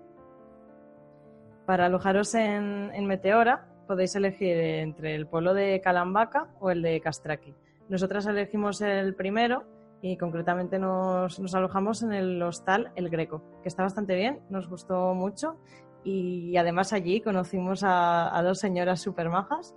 Para 1.66 1.86
alojaros 1.86 2.36
en, 2.36 2.92
en 2.94 3.06
Meteora 3.06 3.70
podéis 3.88 4.16
elegir 4.16 4.58
entre 4.58 5.16
el 5.16 5.28
pueblo 5.28 5.54
de 5.54 5.80
Calambaca 5.82 6.50
o 6.60 6.70
el 6.70 6.82
de 6.82 7.00
Castraki. 7.00 7.56
Nosotras 7.88 8.26
elegimos 8.26 8.82
el 8.82 9.16
primero 9.16 9.73
y 10.04 10.18
concretamente 10.18 10.80
nos, 10.80 11.56
alojamos 11.56 12.04
en 12.04 12.12
el 12.12 12.44
hostal 12.44 12.92
El 12.98 13.10
Greco, 13.10 13.42
que 13.62 13.70
está 13.70 13.84
bastante 13.84 14.16
bien, 14.16 14.42
nos 14.50 14.68
gustó 14.68 15.14
mucho 15.14 15.56
y 16.04 16.58
además 16.58 16.92
allí 16.92 17.22
conocimos 17.22 17.84
a, 17.86 18.42
dos 18.44 18.60
señoras 18.60 19.00
súper 19.00 19.30
majas, 19.30 19.74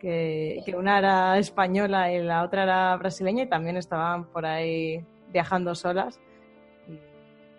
que, 0.00 0.60
una 0.76 0.98
era 0.98 1.38
española 1.38 2.12
y 2.12 2.20
la 2.20 2.42
otra 2.42 2.64
era 2.64 2.96
brasileña 2.96 3.44
y 3.44 3.48
también 3.48 3.76
estaban 3.76 4.24
por 4.32 4.44
ahí 4.44 5.06
viajando 5.32 5.76
solas. 5.76 6.20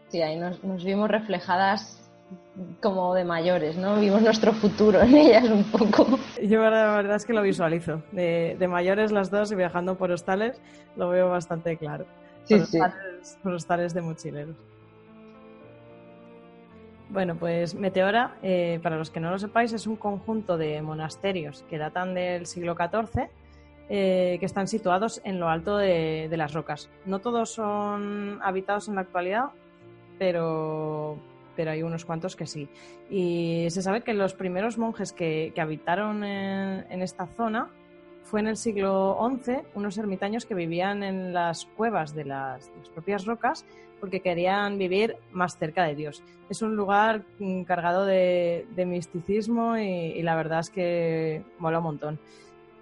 Sí, 0.09 0.21
ahí 0.21 0.37
nos, 0.37 0.61
nos 0.65 0.83
vimos 0.83 1.09
reflejadas 1.09 2.00
como 2.81 3.13
de 3.13 3.23
mayores, 3.23 3.77
¿no? 3.77 3.99
Vimos 3.99 4.21
nuestro 4.21 4.53
futuro 4.53 5.01
en 5.01 5.15
ellas 5.15 5.49
un 5.49 5.63
poco. 5.63 6.19
Yo 6.41 6.61
la 6.61 6.95
verdad 6.95 7.15
es 7.15 7.25
que 7.25 7.33
lo 7.33 7.41
visualizo. 7.41 8.01
De, 8.11 8.67
mayores 8.69 9.11
las 9.11 9.31
dos 9.31 9.51
y 9.51 9.55
viajando 9.55 9.97
por 9.97 10.11
hostales 10.11 10.61
lo 10.95 11.09
veo 11.09 11.29
bastante 11.29 11.77
claro. 11.77 12.05
Sí, 12.43 12.57
por, 12.57 12.65
sí. 12.65 12.79
Hostales, 12.79 13.37
por 13.43 13.53
hostales 13.53 13.93
de 13.93 14.01
mochileros. 14.01 14.55
Bueno, 17.09 17.35
pues 17.35 17.75
Meteora, 17.75 18.37
eh, 18.41 18.79
para 18.81 18.95
los 18.95 19.09
que 19.09 19.19
no 19.19 19.31
lo 19.31 19.37
sepáis, 19.37 19.73
es 19.73 19.85
un 19.85 19.97
conjunto 19.97 20.57
de 20.57 20.81
monasterios 20.81 21.63
que 21.69 21.77
datan 21.77 22.13
del 22.13 22.45
siglo 22.45 22.75
XIV, 22.75 23.29
eh, 23.89 24.37
que 24.39 24.45
están 24.45 24.67
situados 24.69 25.19
en 25.25 25.37
lo 25.37 25.49
alto 25.49 25.75
de, 25.75 26.27
de 26.29 26.37
las 26.37 26.53
rocas. 26.53 26.89
No 27.05 27.19
todos 27.19 27.49
son 27.49 28.39
habitados 28.41 28.87
en 28.87 28.95
la 28.95 29.01
actualidad, 29.01 29.49
pero, 30.17 31.17
pero 31.55 31.71
hay 31.71 31.83
unos 31.83 32.05
cuantos 32.05 32.35
que 32.35 32.47
sí. 32.47 32.67
Y 33.09 33.67
se 33.69 33.81
sabe 33.81 34.01
que 34.01 34.13
los 34.13 34.33
primeros 34.33 34.77
monjes 34.77 35.13
que, 35.13 35.53
habitaron 35.57 36.23
en, 36.23 37.01
esta 37.01 37.27
zona 37.27 37.69
fue 38.23 38.39
en 38.39 38.47
el 38.47 38.57
siglo 38.57 39.17
XI 39.43 39.59
unos 39.75 39.97
ermitaños 39.97 40.45
que 40.45 40.55
vivían 40.55 41.03
en 41.03 41.33
las 41.33 41.65
cuevas 41.65 42.15
de 42.15 42.25
las, 42.25 42.71
propias 42.93 43.25
rocas 43.25 43.65
porque 43.99 44.21
querían 44.21 44.79
vivir 44.79 45.17
más 45.31 45.57
cerca 45.57 45.83
de 45.83 45.95
Dios. 45.95 46.23
Es 46.49 46.63
un 46.63 46.75
lugar 46.75 47.23
mm, 47.37 47.63
cargado 47.63 48.05
de, 48.05 48.65
misticismo 48.87 49.77
y, 49.77 50.21
la 50.23 50.35
verdad 50.35 50.61
es 50.61 50.69
que 50.71 51.43
mola 51.59 51.77
un 51.77 51.83
montón. 51.83 52.19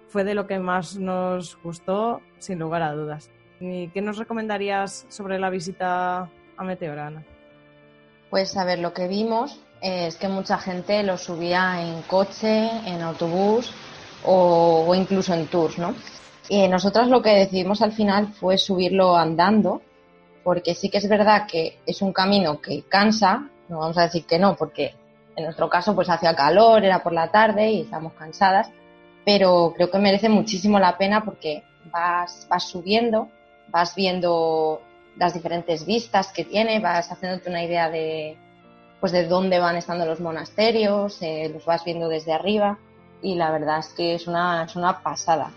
Fue 0.08 0.24
de 0.24 0.34
lo 0.34 0.46
que 0.46 0.58
más 0.58 0.98
nos 0.98 1.58
gustó, 1.62 2.20
sin 2.38 2.58
lugar 2.58 2.82
a 2.82 2.94
dudas. 2.94 3.30
¿Y 3.60 3.88
qué 3.88 4.00
nos 4.00 4.16
recomendarías 4.16 5.06
sobre 5.10 5.38
la 5.38 5.50
visita 5.50 6.30
a 6.56 6.64
Meteorana? 6.64 7.22
Pues 8.30 8.56
a 8.56 8.64
ver, 8.64 8.78
lo 8.78 8.94
que 8.94 9.08
vimos 9.08 9.58
es 9.80 10.16
que 10.16 10.28
mucha 10.28 10.56
gente 10.56 11.02
lo 11.02 11.18
subía 11.18 11.82
en 11.82 12.02
coche, 12.02 12.70
en 12.86 13.02
autobús 13.02 13.72
o, 14.24 14.94
incluso 14.94 15.34
en 15.34 15.48
tours, 15.48 15.78
¿no? 15.78 15.94
Y 16.48 16.68
nosotros 16.68 17.08
lo 17.08 17.22
que 17.22 17.30
decidimos 17.30 17.82
al 17.82 17.92
final 17.92 18.28
fue 18.28 18.56
subirlo 18.56 19.16
andando, 19.16 19.82
porque 20.44 20.74
sí 20.74 20.90
que 20.90 20.98
es 20.98 21.08
verdad 21.08 21.46
que 21.46 21.78
es 21.86 22.02
un 22.02 22.12
camino 22.12 22.60
que 22.60 22.82
cansa, 22.82 23.48
no 23.68 23.80
vamos 23.80 23.98
a 23.98 24.02
decir 24.02 24.24
que 24.26 24.38
no, 24.38 24.54
porque 24.56 24.94
en 25.34 25.44
nuestro 25.44 25.68
caso 25.68 25.94
pues 25.94 26.08
hacía 26.08 26.36
calor, 26.36 26.84
era 26.84 27.02
por 27.02 27.12
la 27.12 27.32
tarde 27.32 27.70
y 27.70 27.80
estamos 27.82 28.12
cansadas, 28.12 28.70
pero 29.24 29.72
creo 29.74 29.90
que 29.90 29.98
merece 29.98 30.28
muchísimo 30.28 30.78
la 30.78 30.96
pena 30.98 31.24
porque 31.24 31.64
vas 31.92 32.46
subiendo, 32.58 33.28
vas 33.68 33.94
viendo 33.94 34.82
las 35.20 35.34
diferentes 35.34 35.84
vistas 35.84 36.32
que 36.32 36.46
tiene, 36.46 36.80
vas 36.80 37.12
haciéndote 37.12 37.50
una 37.50 37.62
idea 37.62 37.90
de, 37.90 38.38
pues 39.00 39.12
de 39.12 39.26
dónde 39.26 39.58
van 39.58 39.76
estando 39.76 40.06
los 40.06 40.18
monasterios, 40.18 41.20
eh, 41.20 41.50
los 41.52 41.66
vas 41.66 41.84
viendo 41.84 42.08
desde 42.08 42.32
arriba 42.32 42.78
y 43.20 43.34
la 43.34 43.50
verdad 43.50 43.80
es 43.80 43.88
que 43.88 44.14
es 44.14 44.26
una, 44.26 44.64
es 44.64 44.74
una 44.76 45.02
pasada. 45.02 45.50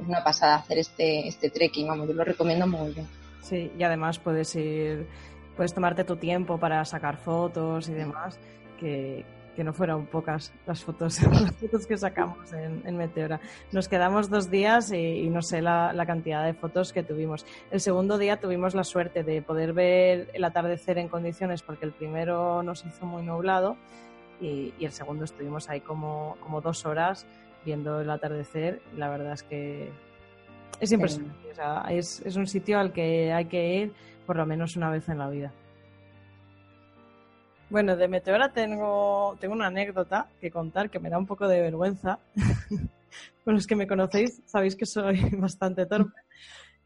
Es 0.00 0.08
una 0.08 0.24
pasada 0.24 0.54
hacer 0.54 0.78
este, 0.78 1.28
este 1.28 1.50
trekking, 1.50 1.86
vamos, 1.86 2.08
yo 2.08 2.14
lo 2.14 2.24
recomiendo 2.24 2.66
muy 2.66 2.94
bien. 2.94 3.06
Sí, 3.42 3.70
y 3.78 3.82
además 3.82 4.18
puedes 4.18 4.56
ir, 4.56 5.06
puedes 5.54 5.74
tomarte 5.74 6.04
tu 6.04 6.16
tiempo 6.16 6.56
para 6.56 6.82
sacar 6.86 7.18
fotos 7.18 7.90
y 7.90 7.92
demás, 7.92 8.40
que, 8.80 9.22
que 9.58 9.64
no 9.64 9.72
fueron 9.72 10.06
pocas 10.06 10.52
las 10.68 10.84
fotos, 10.84 11.20
las 11.42 11.52
fotos 11.56 11.84
que 11.84 11.96
sacamos 11.98 12.52
en, 12.52 12.96
Meteora. 12.96 13.40
Nos 13.72 13.88
quedamos 13.88 14.30
dos 14.30 14.52
días 14.52 14.92
y, 14.92 15.28
no 15.30 15.42
sé 15.42 15.60
la, 15.60 16.04
cantidad 16.06 16.44
de 16.44 16.54
fotos 16.54 16.92
que 16.92 17.02
tuvimos. 17.02 17.44
El 17.72 17.80
segundo 17.80 18.18
día 18.18 18.38
tuvimos 18.38 18.76
la 18.76 18.84
suerte 18.84 19.24
de 19.24 19.42
poder 19.42 19.72
ver 19.72 20.30
el 20.32 20.44
atardecer 20.44 20.96
en 20.98 21.08
condiciones 21.08 21.62
porque 21.62 21.86
el 21.86 21.90
primero 21.90 22.62
nos 22.62 22.84
hizo 22.84 23.04
muy 23.04 23.24
nublado 23.24 23.76
y, 24.40 24.72
el 24.78 24.92
segundo 24.92 25.24
estuvimos 25.24 25.68
ahí 25.68 25.80
como, 25.80 26.36
como 26.40 26.60
dos 26.60 26.86
horas 26.86 27.26
viendo 27.64 28.00
el 28.00 28.10
atardecer. 28.10 28.80
Y 28.94 28.98
la 28.98 29.08
verdad 29.08 29.32
es 29.32 29.42
que 29.42 29.90
es 30.78 30.92
impresionante. 30.92 31.36
es, 31.90 32.22
es 32.24 32.36
un 32.36 32.46
sitio 32.46 32.78
al 32.78 32.92
que 32.92 33.32
hay 33.32 33.46
que 33.46 33.74
ir 33.74 33.92
por 34.24 34.36
lo 34.36 34.46
menos 34.46 34.76
una 34.76 34.88
vez 34.88 35.08
en 35.08 35.18
la 35.18 35.28
vida. 35.28 35.52
Bueno, 37.70 37.96
de 37.96 38.08
Meteora 38.08 38.52
tengo, 38.52 39.36
tengo 39.40 39.54
una 39.54 39.66
anécdota 39.66 40.26
que 40.40 40.50
contar 40.50 40.88
que 40.88 40.98
me 40.98 41.10
da 41.10 41.18
un 41.18 41.26
poco 41.26 41.46
de 41.46 41.60
vergüenza. 41.60 42.18
Con 43.44 43.54
los 43.54 43.66
que 43.66 43.76
me 43.76 43.86
conocéis 43.86 44.42
sabéis 44.46 44.74
que 44.74 44.86
soy 44.86 45.20
bastante 45.38 45.86
torpe 45.86 46.20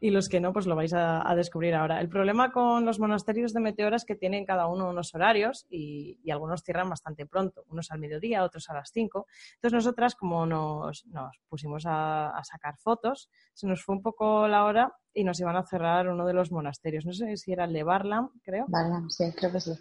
y 0.03 0.09
los 0.09 0.27
que 0.27 0.41
no, 0.41 0.51
pues 0.51 0.65
lo 0.65 0.75
vais 0.75 0.93
a, 0.93 1.33
descubrir 1.33 1.75
ahora. 1.75 2.01
El 2.01 2.09
problema 2.09 2.51
con 2.51 2.83
los 2.83 2.99
monasterios 2.99 3.53
de 3.53 3.61
Meteora 3.61 3.95
es 3.95 4.03
que 4.03 4.15
tienen 4.15 4.45
cada 4.45 4.67
uno 4.67 4.89
unos 4.89 5.15
horarios 5.15 5.65
y, 5.69 6.19
algunos 6.29 6.61
cierran 6.61 6.89
bastante 6.89 7.25
pronto, 7.25 7.63
unos 7.69 7.89
al 7.89 7.99
mediodía, 7.99 8.43
otros 8.43 8.69
a 8.69 8.73
las 8.73 8.91
5. 8.91 9.25
Entonces 9.55 9.73
nosotras, 9.73 10.15
como 10.15 10.45
nos, 10.45 11.05
pusimos 11.47 11.85
a, 11.87 12.37
sacar 12.43 12.75
fotos, 12.77 13.29
se 13.53 13.65
nos 13.65 13.81
fue 13.81 13.95
un 13.95 14.01
poco 14.01 14.45
la 14.49 14.65
hora 14.65 14.93
y 15.13 15.23
nos 15.23 15.39
iban 15.39 15.55
a 15.55 15.63
cerrar 15.63 16.09
uno 16.09 16.25
de 16.25 16.33
los 16.33 16.51
monasterios. 16.51 17.05
No 17.05 17.13
sé 17.13 17.37
si 17.37 17.53
era 17.53 17.63
el 17.63 17.71
de 17.71 17.83
Barlam, 17.83 18.29
creo. 18.43 18.65
Barlam, 18.67 19.09
sí, 19.09 19.31
creo 19.31 19.53
que 19.53 19.61
sí 19.61 19.71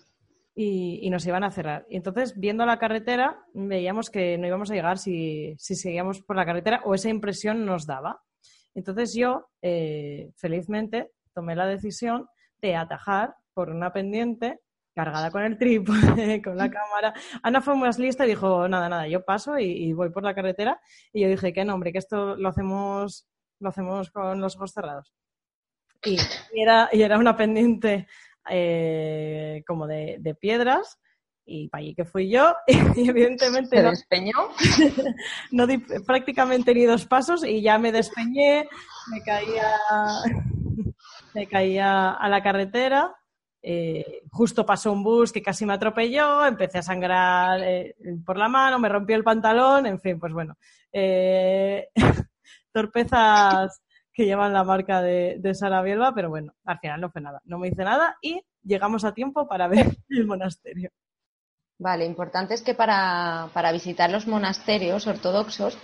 y, 0.54 1.08
nos 1.10 1.26
iban 1.26 1.44
a 1.44 1.50
cerrar. 1.50 1.86
Y 1.88 1.96
entonces, 1.96 2.38
viendo 2.38 2.66
la 2.66 2.78
carretera, 2.78 3.44
veíamos 3.54 4.10
que 4.10 4.36
no 4.38 4.46
íbamos 4.46 4.70
a 4.70 4.74
llegar 4.74 4.98
si, 4.98 5.54
seguíamos 5.58 6.22
por 6.22 6.36
la 6.36 6.44
carretera 6.44 6.82
o 6.84 6.94
esa 6.94 7.08
impresión 7.08 7.64
nos 7.64 7.86
daba. 7.86 8.22
Entonces 8.74 9.14
yo, 9.14 9.48
eh, 9.62 10.30
felizmente, 10.36 11.12
tomé 11.34 11.56
la 11.56 11.66
decisión 11.66 12.28
de 12.60 12.76
atajar 12.76 13.34
por 13.54 13.70
una 13.70 13.92
pendiente 13.92 14.60
cargada 14.94 15.30
con 15.30 15.42
el 15.42 15.58
trípode, 15.58 16.42
con 16.44 16.56
la 16.56 16.70
cámara. 16.70 17.14
Ana 17.42 17.60
fue 17.60 17.76
más 17.76 17.98
lista 17.98 18.24
y 18.24 18.30
dijo, 18.30 18.68
nada, 18.68 18.88
nada, 18.88 19.08
yo 19.08 19.24
paso 19.24 19.58
y, 19.58 19.92
voy 19.92 20.10
por 20.10 20.22
la 20.22 20.34
carretera. 20.34 20.80
Y 21.12 21.22
yo 21.22 21.28
dije, 21.28 21.52
qué 21.52 21.64
nombre, 21.64 21.92
que 21.92 21.98
esto 21.98 22.36
lo 22.36 22.48
hacemos, 22.48 23.26
lo 23.60 23.68
hacemos 23.70 24.10
con 24.10 24.40
los 24.40 24.56
ojos 24.56 24.72
cerrados. 24.72 25.14
Y, 26.04 26.18
era, 26.54 26.88
y 26.92 27.02
era 27.02 27.16
una 27.16 27.36
pendiente 27.36 28.08
eh, 28.48 29.62
como 29.66 29.86
de, 29.86 30.36
piedras 30.40 30.98
y 31.44 31.68
para 31.68 31.82
allí 31.82 31.94
que 31.94 32.04
fui 32.04 32.30
yo 32.30 32.54
y 32.66 33.08
evidentemente 33.08 33.76
¿Se 33.76 33.82
despeñó? 33.82 34.32
no 35.52 35.66
di 35.66 35.78
prácticamente 35.78 36.74
ni 36.74 36.84
dos 36.84 37.06
pasos 37.06 37.44
y 37.44 37.62
ya 37.62 37.78
me 37.78 37.92
despeñé, 37.92 38.68
me 39.10 39.22
caía, 39.22 39.72
me 41.34 41.46
caía 41.46 42.12
a 42.12 42.28
la 42.28 42.42
carretera, 42.42 43.14
eh, 43.60 44.22
justo 44.30 44.66
pasó 44.66 44.92
un 44.92 45.02
bus 45.02 45.32
que 45.32 45.42
casi 45.42 45.66
me 45.66 45.74
atropelló, 45.74 46.46
empecé 46.46 46.78
a 46.78 46.82
sangrar 46.82 47.60
eh, 47.62 47.94
por 48.24 48.36
la 48.36 48.48
mano, 48.48 48.78
me 48.78 48.88
rompió 48.88 49.16
el 49.16 49.24
pantalón, 49.24 49.86
en 49.86 50.00
fin, 50.00 50.18
pues 50.18 50.32
bueno, 50.32 50.56
torpezas 52.72 53.82
que 54.12 54.26
llevan 54.26 54.52
la 54.52 54.64
marca 54.64 55.02
de, 55.02 55.36
de 55.38 55.54
Sara 55.54 55.82
Bielba, 55.82 56.14
pero 56.14 56.28
bueno, 56.28 56.54
al 56.64 56.78
final 56.78 57.00
no 57.00 57.10
fue 57.10 57.22
nada. 57.22 57.40
No 57.44 57.58
me 57.58 57.68
hice 57.68 57.84
nada 57.84 58.16
y 58.20 58.42
llegamos 58.62 59.04
a 59.04 59.14
tiempo 59.14 59.48
para 59.48 59.68
ver 59.68 59.86
el 60.08 60.26
monasterio. 60.26 60.90
Vale, 61.78 62.04
importante 62.04 62.54
es 62.54 62.62
que 62.62 62.74
para, 62.74 63.50
visitar 63.72 64.08
los 64.08 64.28
monasterios 64.28 65.06
ortodoxos 65.08 65.76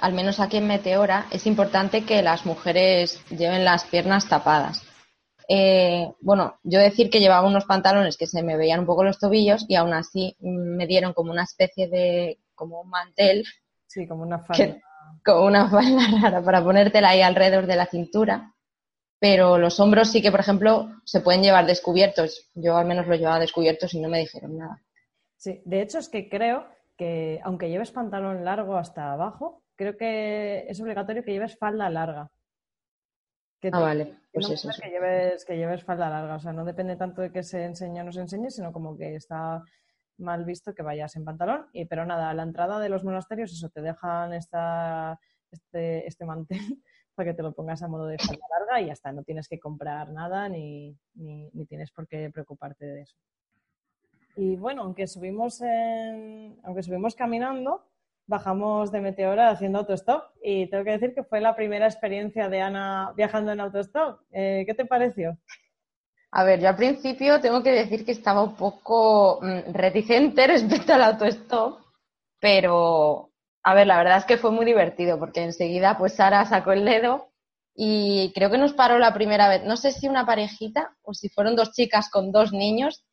al 0.00 0.12
menos 0.12 0.40
aquí 0.40 0.56
en 0.56 0.66
Meteora, 0.66 1.26
es 1.30 1.46
importante 1.46 2.04
que 2.04 2.20
las 2.22 2.44
mujeres 2.44 3.24
lleven 3.30 3.64
las 3.64 3.84
piernas 3.84 4.28
tapadas. 4.28 4.84
Eh, 5.48 6.10
bueno, 6.20 6.58
yo 6.64 6.80
decir 6.80 7.08
que 7.08 7.20
llevaba 7.20 7.46
unos 7.46 7.64
pantalones 7.64 8.16
que 8.16 8.26
se 8.26 8.42
me 8.42 8.56
veían 8.56 8.80
un 8.80 8.86
poco 8.86 9.04
los 9.04 9.20
tobillos 9.20 9.64
y 9.68 9.76
aún 9.76 9.94
así 9.94 10.36
me 10.40 10.88
dieron 10.88 11.12
como 11.12 11.30
una 11.30 11.44
especie 11.44 11.88
de, 11.88 12.40
como 12.56 12.80
un 12.80 12.90
mantel. 12.90 13.46
Sí, 13.86 14.08
como 14.08 14.24
una 14.24 14.40
falda. 14.40 14.76
Como 15.24 15.46
una 15.46 15.68
falda 15.70 16.02
rara 16.20 16.42
para 16.42 16.62
ponértela 16.62 17.10
ahí 17.10 17.22
alrededor 17.22 17.66
de 17.66 17.76
la 17.76 17.86
cintura. 17.86 18.54
Pero 19.20 19.58
los 19.58 19.80
hombros 19.80 20.10
sí 20.10 20.20
que, 20.20 20.30
por 20.30 20.40
ejemplo, 20.40 20.90
se 21.04 21.20
pueden 21.20 21.42
llevar 21.42 21.66
descubiertos. 21.66 22.50
Yo 22.54 22.76
al 22.76 22.86
menos 22.86 23.06
lo 23.06 23.14
llevaba 23.14 23.38
descubiertos 23.38 23.94
y 23.94 24.00
no 24.00 24.08
me 24.08 24.18
dijeron 24.18 24.58
nada. 24.58 24.82
Sí, 25.36 25.62
de 25.64 25.82
hecho 25.82 25.98
es 25.98 26.08
que 26.08 26.28
creo 26.28 26.66
que 26.96 27.40
aunque 27.42 27.68
lleves 27.68 27.90
pantalón 27.90 28.44
largo 28.44 28.76
hasta 28.76 29.12
abajo, 29.12 29.62
creo 29.76 29.96
que 29.96 30.66
es 30.68 30.80
obligatorio 30.80 31.24
que 31.24 31.32
lleves 31.32 31.56
falda 31.56 31.88
larga. 31.88 32.30
ah, 33.72 33.80
vale. 33.80 34.18
Pues 34.32 34.50
eso, 34.50 34.68
Que, 34.80 34.90
lleves, 34.90 35.44
que 35.44 35.56
lleves 35.56 35.84
falda 35.84 36.10
larga. 36.10 36.36
O 36.36 36.40
sea, 36.40 36.52
no 36.52 36.64
depende 36.64 36.96
tanto 36.96 37.22
de 37.22 37.32
que 37.32 37.42
se 37.42 37.64
enseñe 37.64 38.00
o 38.00 38.04
no 38.04 38.12
se 38.12 38.20
enseñe, 38.20 38.50
sino 38.50 38.72
como 38.72 38.96
que 38.96 39.16
está 39.16 39.62
mal 40.18 40.44
visto 40.44 40.74
que 40.74 40.82
vayas 40.82 41.16
en 41.16 41.24
pantalón. 41.24 41.66
Y, 41.72 41.84
pero 41.86 42.06
nada, 42.06 42.30
a 42.30 42.34
la 42.34 42.42
entrada 42.42 42.80
de 42.80 42.88
los 42.88 43.04
monasterios, 43.04 43.52
eso, 43.52 43.68
te 43.68 43.82
dejan 43.82 44.32
esta, 44.32 45.18
este, 45.50 46.06
este 46.06 46.24
mantel 46.24 46.58
para 47.14 47.30
que 47.30 47.36
te 47.36 47.42
lo 47.42 47.52
pongas 47.52 47.82
a 47.82 47.88
modo 47.88 48.06
de 48.06 48.18
falda 48.18 48.44
larga 48.58 48.80
y 48.80 48.86
ya 48.86 48.92
está. 48.92 49.12
No 49.12 49.22
tienes 49.22 49.48
que 49.48 49.58
comprar 49.58 50.12
nada 50.12 50.48
ni, 50.48 50.96
ni, 51.14 51.50
ni 51.52 51.66
tienes 51.66 51.90
por 51.90 52.06
qué 52.06 52.30
preocuparte 52.30 52.86
de 52.86 53.02
eso. 53.02 53.16
Y 54.36 54.56
bueno, 54.56 54.82
aunque 54.82 55.06
subimos, 55.06 55.60
en, 55.60 56.58
aunque 56.64 56.82
subimos 56.82 57.14
caminando, 57.14 57.86
bajamos 58.26 58.90
de 58.90 59.00
Meteora 59.00 59.50
haciendo 59.50 59.78
autostop 59.80 60.24
y 60.42 60.66
tengo 60.68 60.84
que 60.84 60.92
decir 60.92 61.14
que 61.14 61.22
fue 61.22 61.40
la 61.40 61.54
primera 61.54 61.86
experiencia 61.86 62.48
de 62.48 62.60
Ana 62.60 63.12
viajando 63.16 63.52
en 63.52 63.60
autostop. 63.60 64.20
Eh, 64.32 64.64
¿Qué 64.66 64.74
te 64.74 64.86
pareció? 64.86 65.38
A 66.36 66.42
ver, 66.42 66.60
yo 66.60 66.68
al 66.68 66.74
principio 66.74 67.40
tengo 67.40 67.62
que 67.62 67.70
decir 67.70 68.04
que 68.04 68.10
estaba 68.10 68.42
un 68.42 68.56
poco 68.56 69.38
mm, 69.40 69.72
reticente 69.72 70.46
respecto 70.48 70.92
al 70.92 71.04
autostop, 71.04 71.78
pero 72.40 73.30
a 73.62 73.74
ver, 73.74 73.86
la 73.86 73.98
verdad 73.98 74.18
es 74.18 74.24
que 74.24 74.36
fue 74.36 74.50
muy 74.50 74.66
divertido 74.66 75.16
porque 75.16 75.44
enseguida 75.44 75.96
pues 75.96 76.14
Sara 76.14 76.44
sacó 76.44 76.72
el 76.72 76.84
dedo 76.84 77.28
y 77.76 78.32
creo 78.34 78.50
que 78.50 78.58
nos 78.58 78.72
paró 78.72 78.98
la 78.98 79.14
primera 79.14 79.48
vez, 79.48 79.62
no 79.64 79.76
sé 79.76 79.92
si 79.92 80.08
una 80.08 80.26
parejita 80.26 80.96
o 81.02 81.14
si 81.14 81.28
fueron 81.28 81.54
dos 81.54 81.70
chicas 81.70 82.10
con 82.10 82.32
dos 82.32 82.52
niños 82.52 83.04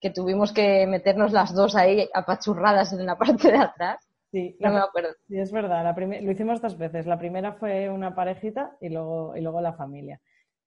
que 0.00 0.08
tuvimos 0.08 0.50
que 0.52 0.86
meternos 0.86 1.32
las 1.32 1.54
dos 1.54 1.76
ahí 1.76 2.08
apachurradas 2.14 2.94
en 2.94 3.04
la 3.04 3.18
parte 3.18 3.52
de 3.52 3.58
atrás. 3.58 4.08
Sí, 4.32 4.56
no 4.58 4.72
me 4.72 4.78
acuerdo. 4.78 5.10
Sí, 5.28 5.38
es 5.38 5.52
verdad. 5.52 5.84
La 5.84 5.92
lo 5.92 6.30
hicimos 6.30 6.62
dos 6.62 6.78
veces. 6.78 7.04
La 7.04 7.18
primera 7.18 7.54
fue 7.54 7.90
una 7.90 8.14
parejita 8.14 8.76
y 8.80 8.88
luego, 8.88 9.36
y 9.36 9.42
luego 9.42 9.60
la 9.60 9.74
familia. 9.74 10.20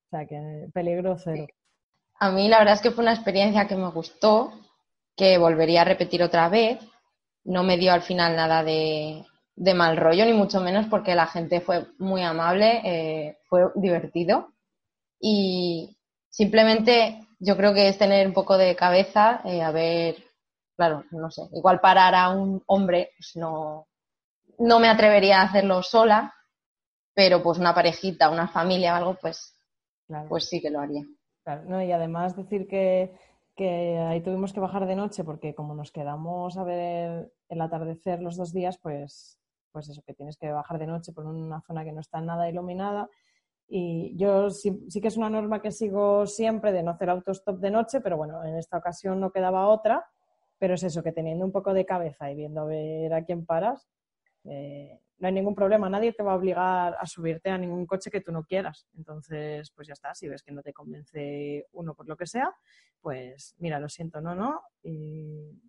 O 0.05 0.09
sea 0.09 0.27
que 0.27 0.67
peligro 0.73 1.17
cero. 1.17 1.47
A 2.19 2.31
mí 2.31 2.47
la 2.47 2.59
verdad 2.59 2.75
es 2.75 2.81
que 2.81 2.91
fue 2.91 3.03
una 3.03 3.13
experiencia 3.13 3.67
que 3.67 3.75
me 3.75 3.89
gustó, 3.91 4.53
que 5.15 5.37
volvería 5.37 5.81
a 5.81 5.85
repetir 5.85 6.23
otra 6.23 6.49
vez. 6.49 6.79
No 7.43 7.63
me 7.63 7.77
dio 7.77 7.91
al 7.93 8.01
final 8.01 8.35
nada 8.35 8.63
de, 8.63 9.25
de 9.55 9.73
mal 9.73 9.97
rollo, 9.97 10.25
ni 10.25 10.33
mucho 10.33 10.59
menos 10.61 10.87
porque 10.87 11.15
la 11.15 11.27
gente 11.27 11.61
fue 11.61 11.87
muy 11.99 12.21
amable, 12.23 12.81
eh, 12.85 13.37
fue 13.49 13.71
divertido. 13.75 14.53
Y 15.19 15.97
simplemente 16.29 17.27
yo 17.39 17.57
creo 17.57 17.73
que 17.73 17.89
es 17.89 17.97
tener 17.97 18.27
un 18.27 18.33
poco 18.33 18.57
de 18.57 18.75
cabeza, 18.75 19.41
eh, 19.45 19.61
a 19.61 19.71
ver, 19.71 20.17
claro, 20.75 21.05
no 21.11 21.31
sé, 21.31 21.43
igual 21.53 21.79
parar 21.81 22.15
a 22.15 22.29
un 22.29 22.63
hombre, 22.67 23.11
pues 23.17 23.35
no, 23.35 23.87
no 24.59 24.79
me 24.79 24.89
atrevería 24.89 25.41
a 25.41 25.45
hacerlo 25.45 25.83
sola, 25.83 26.33
pero 27.15 27.43
pues 27.43 27.59
una 27.59 27.75
parejita, 27.75 28.29
una 28.29 28.47
familia 28.47 28.93
o 28.93 28.97
algo, 28.97 29.17
pues, 29.21 29.55
pues 30.29 30.45
sí 30.49 30.61
que 30.61 30.69
lo 30.71 30.79
haría. 30.81 31.03
Claro, 31.43 31.63
no, 31.65 31.81
y 31.83 31.91
además 31.91 32.35
decir 32.35 32.67
que, 32.67 33.13
que 33.55 33.97
ahí 33.97 34.21
tuvimos 34.21 34.53
que 34.53 34.61
bajar 34.61 34.85
de 34.85 34.95
noche 34.95 35.23
porque 35.23 35.53
como 35.53 35.75
nos 35.75 35.91
quedamos 35.91 36.57
a 36.57 36.63
ver 36.63 37.33
el 37.49 37.61
atardecer 37.61 38.21
los 38.21 38.37
dos 38.37 38.53
días, 38.53 38.77
pues, 38.77 39.39
pues 39.71 39.89
eso, 39.89 40.01
que 40.05 40.13
tienes 40.13 40.37
que 40.37 40.51
bajar 40.51 40.79
de 40.79 40.87
noche 40.87 41.11
por 41.11 41.25
una 41.25 41.61
zona 41.61 41.83
que 41.83 41.91
no 41.91 41.99
está 41.99 42.21
nada 42.21 42.49
iluminada 42.49 43.09
y 43.67 44.15
yo 44.17 44.49
sí, 44.51 44.71
que 45.01 45.07
es 45.07 45.17
una 45.17 45.29
norma 45.29 45.61
que 45.61 45.71
sigo 45.71 46.27
siempre 46.27 46.71
de 46.71 46.83
no 46.83 46.91
hacer 46.91 47.09
autostop 47.09 47.59
de 47.59 47.71
noche, 47.71 48.01
pero 48.01 48.17
bueno, 48.17 48.43
en 48.45 48.55
esta 48.57 48.77
ocasión 48.77 49.19
no 49.19 49.31
quedaba 49.31 49.67
otra. 49.67 50.05
Pero 50.59 50.75
es 50.75 50.83
eso, 50.83 51.03
que 51.03 51.11
teniendo 51.11 51.43
un 51.43 51.51
poco 51.51 51.73
de 51.73 51.85
cabeza 51.85 52.31
y 52.31 52.35
viendo 52.35 52.61
a 52.61 52.65
ver 52.65 53.13
a 53.13 53.23
quién 53.25 53.45
paras, 53.45 53.89
eh, 54.45 54.99
no 55.23 55.27
hay 55.27 55.33
ningún 55.33 55.55
problema. 55.55 55.89
Nadie 55.89 56.11
te 56.11 56.21
va 56.21 56.33
a 56.33 56.35
obligar 56.35 56.97
a 56.99 57.05
subirte 57.05 57.49
a 57.49 57.57
ningún 57.57 57.85
coche 57.85 58.11
que 58.11 58.19
tú 58.19 58.33
no 58.33 58.43
quieras. 58.43 58.89
Entonces, 58.97 59.71
pues 59.71 59.87
ya 59.87 59.93
está. 59.93 60.13
Si 60.13 60.27
ves 60.27 60.43
que 60.43 60.51
no 60.51 60.61
te 60.61 60.73
convence 60.73 61.65
uno 61.71 61.95
por 61.95 62.09
lo 62.09 62.17
que 62.17 62.27
sea, 62.27 62.53
pues 62.99 63.55
mira, 63.57 63.79
lo 63.79 63.87
siento, 63.87 64.19
no, 64.19 64.35
no. 64.35 64.63
Y 64.83 65.61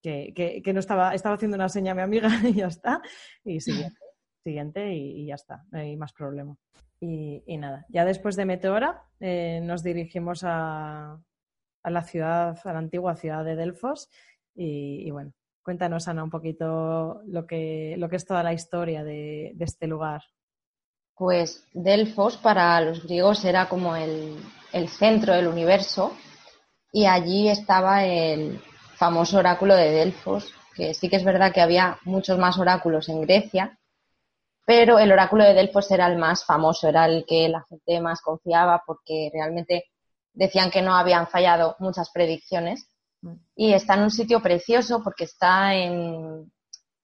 que, 0.00 0.62
que, 0.64 0.72
no 0.72 0.80
estaba, 0.80 1.14
estaba 1.14 1.34
haciendo 1.34 1.54
una 1.54 1.68
seña 1.68 1.92
a 1.92 1.94
mi 1.94 2.00
amiga 2.00 2.30
y 2.48 2.54
ya 2.54 2.68
está. 2.68 3.02
Y 3.44 3.60
siguiente, 3.60 4.00
siguiente 4.42 4.94
y, 4.94 5.26
ya 5.26 5.34
está. 5.34 5.66
No 5.70 5.80
hay 5.80 5.98
más 5.98 6.14
problema. 6.14 6.56
Y, 6.98 7.42
nada, 7.58 7.84
ya 7.90 8.06
después 8.06 8.36
de 8.36 8.46
Meteora 8.46 9.02
eh, 9.20 9.60
nos 9.62 9.82
dirigimos 9.82 10.44
a, 10.44 11.20
la 11.82 12.02
ciudad, 12.04 12.58
a 12.64 12.72
la 12.72 12.78
antigua 12.78 13.16
ciudad 13.16 13.44
de 13.44 13.54
Delfos. 13.54 14.08
Y, 14.54 15.10
bueno, 15.10 15.34
cuéntanos, 15.64 16.06
Ana, 16.06 16.22
un 16.22 16.30
poquito 16.30 17.22
lo 17.26 17.46
que, 17.46 17.96
lo 17.98 18.08
que 18.08 18.16
es 18.16 18.26
toda 18.26 18.42
la 18.42 18.52
historia 18.52 19.02
de, 19.02 19.56
este 19.58 19.86
lugar. 19.86 20.22
Pues 21.16 21.64
Delfos 21.72 22.36
para 22.36 22.80
los 22.80 23.02
griegos 23.02 23.44
era 23.44 23.68
como 23.68 23.96
el, 23.96 24.36
el 24.72 24.88
centro 24.88 25.32
del 25.34 25.48
universo 25.48 26.12
y 26.92 27.06
allí 27.06 27.48
estaba 27.48 28.04
el 28.04 28.60
famoso 28.96 29.38
oráculo 29.38 29.74
de 29.74 29.90
Delfos, 29.90 30.52
que 30.74 30.92
sí 30.94 31.08
que 31.08 31.16
es 31.16 31.24
verdad 31.24 31.52
que 31.52 31.60
había 31.60 31.98
muchos 32.04 32.38
más 32.38 32.58
oráculos 32.58 33.08
en 33.08 33.22
Grecia, 33.22 33.78
pero 34.66 34.98
el 34.98 35.12
oráculo 35.12 35.44
de 35.44 35.54
Delfos 35.54 35.90
era 35.90 36.06
el 36.06 36.18
más 36.18 36.44
famoso, 36.44 36.88
era 36.88 37.06
el 37.06 37.24
que 37.26 37.48
la 37.48 37.64
gente 37.68 38.00
más 38.00 38.20
confiaba 38.20 38.82
porque 38.86 39.30
realmente 39.32 39.84
decían 40.32 40.70
que 40.70 40.82
no 40.82 40.94
habían 40.94 41.26
fallado 41.28 41.76
muchas 41.78 42.10
predicciones. 42.10 42.88
Y 43.56 43.72
está 43.72 43.94
en 43.94 44.02
un 44.02 44.10
sitio 44.10 44.40
precioso 44.40 45.02
porque 45.02 45.24
está 45.24 45.74
en, 45.74 46.52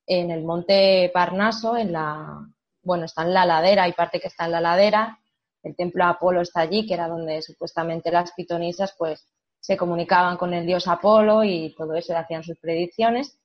en 0.06 0.30
el 0.30 0.42
monte 0.42 1.10
Parnaso, 1.14 1.76
en 1.76 1.92
la, 1.92 2.46
bueno, 2.82 3.04
está 3.04 3.22
en 3.22 3.34
la 3.34 3.46
ladera, 3.46 3.84
hay 3.84 3.92
parte 3.92 4.20
que 4.20 4.28
está 4.28 4.46
en 4.46 4.52
la 4.52 4.60
ladera, 4.60 5.18
el 5.62 5.76
templo 5.76 6.04
Apolo 6.04 6.40
está 6.40 6.60
allí, 6.60 6.86
que 6.86 6.94
era 6.94 7.08
donde 7.08 7.42
supuestamente 7.42 8.10
las 8.10 8.32
pitonisas 8.32 8.94
pues 8.98 9.26
se 9.60 9.76
comunicaban 9.76 10.36
con 10.36 10.54
el 10.54 10.66
dios 10.66 10.88
Apolo 10.88 11.44
y 11.44 11.74
todo 11.76 11.94
eso 11.94 12.16
hacían 12.16 12.42
sus 12.42 12.58
predicciones. 12.58 13.38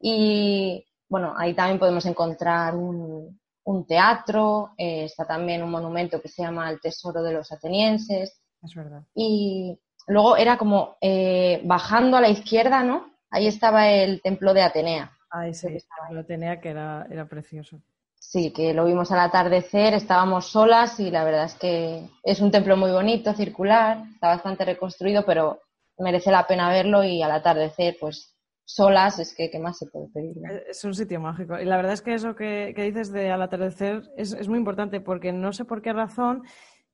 Y 0.00 0.84
bueno, 1.08 1.34
ahí 1.36 1.54
también 1.54 1.78
podemos 1.78 2.04
encontrar 2.06 2.74
un, 2.74 3.38
teatro, 3.86 4.70
eh, 4.78 5.04
está 5.04 5.26
también 5.26 5.62
un 5.62 5.70
monumento 5.70 6.20
que 6.22 6.28
se 6.28 6.42
llama 6.42 6.70
el 6.70 6.80
Tesoro 6.80 7.22
de 7.22 7.34
los 7.34 7.52
Atenienses. 7.52 8.40
Es 8.62 8.74
verdad. 8.74 9.02
Y 9.14 9.78
luego 10.08 10.36
era 10.36 10.58
como 10.58 10.96
eh, 11.00 11.60
bajando 11.64 12.16
a 12.16 12.20
la 12.20 12.28
izquierda, 12.28 12.82
¿no? 12.82 13.10
Ahí 13.30 13.46
estaba 13.46 13.88
el 13.88 14.20
templo 14.22 14.54
de 14.54 14.62
Atenea. 14.62 15.12
Ah, 15.30 15.46
ese 15.46 15.68
el 15.68 15.82
templo 15.82 16.14
de 16.14 16.20
Atenea 16.20 16.60
que 16.60 16.70
era, 16.70 17.06
era 17.10 17.28
precioso. 17.28 17.80
Sí, 18.18 18.52
que 18.52 18.74
lo 18.74 18.84
vimos 18.84 19.12
al 19.12 19.20
atardecer, 19.20 19.94
estábamos 19.94 20.50
solas 20.50 20.98
y 21.00 21.10
la 21.10 21.24
verdad 21.24 21.44
es 21.44 21.54
que 21.54 22.02
es 22.22 22.40
un 22.40 22.50
templo 22.50 22.76
muy 22.76 22.90
bonito, 22.90 23.32
circular, 23.32 24.02
está 24.12 24.28
bastante 24.28 24.64
reconstruido, 24.64 25.24
pero 25.24 25.60
merece 25.98 26.30
la 26.30 26.46
pena 26.46 26.68
verlo 26.68 27.04
y 27.04 27.22
al 27.22 27.30
atardecer 27.30 27.96
pues 28.00 28.34
solas, 28.64 29.18
es 29.18 29.34
que 29.34 29.50
¿qué 29.50 29.58
más 29.58 29.78
se 29.78 29.86
puede 29.86 30.08
pedir? 30.08 30.36
Es 30.68 30.84
un 30.84 30.94
sitio 30.94 31.20
mágico. 31.20 31.58
Y 31.58 31.64
la 31.64 31.76
verdad 31.76 31.94
es 31.94 32.02
que 32.02 32.14
eso 32.14 32.34
que, 32.34 32.74
dices 32.76 33.12
de 33.12 33.30
al 33.30 33.40
atardecer 33.40 34.02
es, 34.16 34.46
muy 34.46 34.58
importante 34.58 35.00
porque 35.00 35.32
no 35.32 35.52
sé 35.52 35.64
por 35.64 35.80
qué 35.80 35.92
razón 35.92 36.42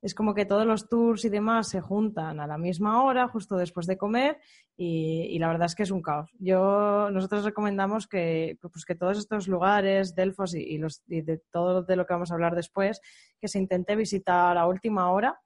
es 0.01 0.13
como 0.13 0.33
que 0.33 0.45
todos 0.45 0.65
los 0.65 0.87
tours 0.87 1.25
y 1.25 1.29
demás 1.29 1.69
se 1.69 1.81
juntan 1.81 2.39
a 2.39 2.47
la 2.47 2.57
misma 2.57 3.03
hora, 3.03 3.27
justo 3.27 3.57
después 3.57 3.87
de 3.87 3.97
comer, 3.97 4.39
y, 4.77 5.37
la 5.39 5.47
verdad 5.47 5.65
es 5.65 5.75
que 5.75 5.83
es 5.83 5.91
un 5.91 6.01
caos. 6.01 6.29
Yo, 6.37 7.09
nosotros 7.11 7.43
recomendamos 7.43 8.07
que, 8.07 8.57
pues 8.61 8.85
que 8.85 8.95
todos 8.95 9.17
estos 9.17 9.47
lugares, 9.47 10.13
Delfos 10.13 10.53
y, 10.53 10.61
y, 10.61 10.77
los, 10.77 11.01
y 11.07 11.21
de 11.21 11.39
todo 11.51 11.83
de 11.83 11.95
lo 11.95 12.05
que 12.05 12.13
vamos 12.13 12.31
a 12.31 12.35
hablar 12.35 12.55
después, 12.55 13.01
que 13.39 13.47
se 13.47 13.57
intente 13.57 13.95
visitar 13.95 14.57
a 14.57 14.67
última 14.67 15.09
hora, 15.11 15.39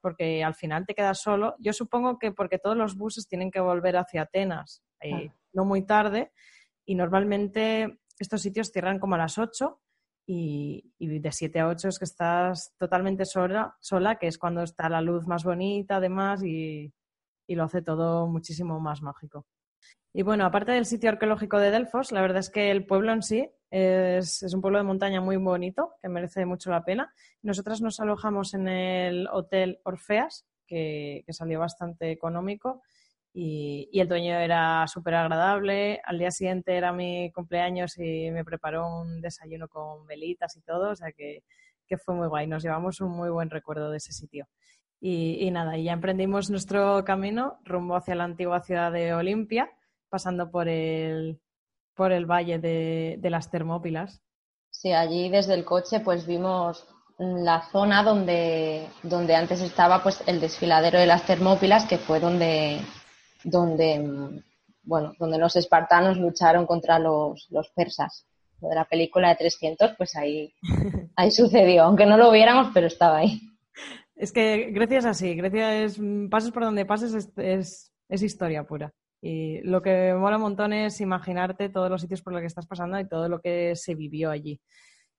porque 0.00 0.44
al 0.44 0.54
final 0.54 0.84
te 0.86 0.94
quedas 0.94 1.20
solo. 1.20 1.56
Yo 1.58 1.72
supongo 1.72 2.18
que 2.18 2.30
porque 2.30 2.58
todos 2.58 2.76
los 2.76 2.96
buses 2.96 3.26
tienen 3.26 3.50
que 3.50 3.60
volver 3.60 3.96
hacia 3.96 4.22
Atenas. 4.22 4.82
Eh, 5.00 5.30
no 5.52 5.64
muy 5.64 5.82
tarde, 5.82 6.30
y 6.84 6.94
normalmente 6.94 7.98
estos 8.18 8.42
sitios 8.42 8.70
cierran 8.70 8.98
como 8.98 9.14
a 9.14 9.18
las 9.18 9.38
8 9.38 9.80
y, 10.26 10.92
de 10.98 11.32
7 11.32 11.60
a 11.60 11.68
8 11.68 11.88
es 11.88 11.98
que 11.98 12.04
estás 12.04 12.74
totalmente 12.78 13.24
sola, 13.24 13.76
sola, 13.80 14.16
que 14.16 14.26
es 14.26 14.38
cuando 14.38 14.62
está 14.62 14.88
la 14.88 15.00
luz 15.00 15.26
más 15.26 15.44
bonita 15.44 15.96
además 15.96 16.42
y, 16.42 16.92
y 17.46 17.54
lo 17.54 17.64
hace 17.64 17.82
todo 17.82 18.26
muchísimo 18.26 18.80
más 18.80 19.02
mágico. 19.02 19.46
Y 20.16 20.22
bueno, 20.22 20.46
aparte 20.46 20.70
del 20.70 20.86
sitio 20.86 21.10
arqueológico 21.10 21.58
de 21.58 21.72
Delfos, 21.72 22.12
la 22.12 22.22
verdad 22.22 22.38
es 22.38 22.48
que 22.48 22.70
el 22.70 22.86
pueblo 22.86 23.12
en 23.12 23.22
sí 23.22 23.50
Es, 23.70 24.44
un 24.54 24.60
pueblo 24.60 24.78
de 24.78 24.84
montaña 24.84 25.20
muy 25.20 25.36
bonito, 25.36 25.94
que 26.00 26.08
merece 26.08 26.46
mucho 26.46 26.70
la 26.70 26.84
pena. 26.84 27.12
Nosotras 27.42 27.80
nos 27.80 27.98
alojamos 27.98 28.54
en 28.54 28.68
el 28.68 29.26
Hotel 29.26 29.80
Orfeas, 29.82 30.46
que, 30.68 31.24
salió 31.30 31.58
bastante 31.58 32.12
económico. 32.12 32.82
Y, 33.36 33.90
el 34.00 34.08
dueño 34.08 34.38
era 34.38 34.86
súper 34.86 35.16
agradable. 35.16 36.00
Al 36.04 36.18
día 36.18 36.30
siguiente 36.30 36.76
era 36.76 36.92
mi 36.92 37.32
cumpleaños 37.32 37.98
y 37.98 38.30
me 38.30 38.44
preparó 38.44 38.86
un 38.86 39.20
desayuno 39.20 39.68
con 39.68 40.06
velitas 40.06 40.56
y 40.56 40.62
todo, 40.62 40.92
o 40.92 40.96
sea 40.96 41.10
que, 41.12 41.42
que 41.86 41.98
fue 41.98 42.14
muy 42.14 42.28
guay. 42.28 42.46
Nos 42.46 42.62
llevamos 42.62 43.00
un 43.00 43.10
muy 43.10 43.30
buen 43.30 43.50
recuerdo 43.50 43.90
de 43.90 43.96
ese 43.96 44.12
sitio. 44.12 44.46
Y, 45.06 45.50
nada, 45.50 45.76
y 45.76 45.84
ya 45.84 45.92
emprendimos 45.92 46.48
nuestro 46.48 47.04
camino 47.04 47.58
rumbo 47.64 47.94
hacia 47.94 48.14
la 48.14 48.24
antigua 48.24 48.62
ciudad 48.62 48.90
de 48.90 49.12
Olimpia, 49.12 49.68
pasando 50.08 50.50
por 50.50 50.66
el, 50.66 51.38
por 51.94 52.10
el 52.10 52.24
valle 52.24 52.58
de, 52.58 53.18
las 53.30 53.50
Termópilas. 53.50 54.22
Sí, 54.70 54.92
allí 54.92 55.28
desde 55.28 55.52
el 55.52 55.66
coche 55.66 56.00
pues 56.00 56.26
vimos 56.26 56.86
la 57.18 57.68
zona 57.70 58.02
donde, 58.02 58.88
donde 59.02 59.36
antes 59.36 59.60
estaba 59.60 60.02
pues 60.02 60.22
el 60.26 60.40
desfiladero 60.40 60.98
de 60.98 61.06
las 61.06 61.26
Termópilas, 61.26 61.84
que 61.84 61.98
fue 61.98 62.18
donde, 62.18 62.80
donde, 63.44 64.42
bueno, 64.82 65.12
donde 65.18 65.38
los 65.38 65.56
espartanos 65.56 66.18
lucharon 66.18 66.66
contra 66.66 66.98
los, 66.98 67.46
los 67.50 67.68
persas. 67.70 68.26
De 68.60 68.74
la 68.74 68.86
película 68.86 69.28
de 69.28 69.36
300, 69.36 69.92
pues 69.98 70.16
ahí, 70.16 70.54
ahí 71.16 71.30
sucedió, 71.30 71.84
aunque 71.84 72.06
no 72.06 72.16
lo 72.16 72.30
viéramos, 72.30 72.70
pero 72.72 72.86
estaba 72.86 73.18
ahí. 73.18 73.40
Es 74.16 74.32
que 74.32 74.70
Grecia 74.70 74.98
es 74.98 75.04
así, 75.04 75.34
Grecia 75.34 75.82
es, 75.82 76.00
pases 76.30 76.50
por 76.50 76.64
donde 76.64 76.86
pases, 76.86 77.30
es, 77.36 77.92
es, 78.08 78.22
historia 78.22 78.64
pura. 78.64 78.92
Y 79.20 79.60
lo 79.62 79.82
que 79.82 80.14
mola 80.14 80.36
un 80.36 80.42
montón 80.42 80.72
es 80.72 81.00
imaginarte 81.00 81.68
todos 81.68 81.90
los 81.90 82.00
sitios 82.00 82.22
por 82.22 82.32
los 82.32 82.40
que 82.40 82.46
estás 82.46 82.66
pasando 82.66 82.98
y 83.00 83.08
todo 83.08 83.28
lo 83.28 83.40
que 83.40 83.74
se 83.74 83.94
vivió 83.94 84.30
allí. 84.30 84.60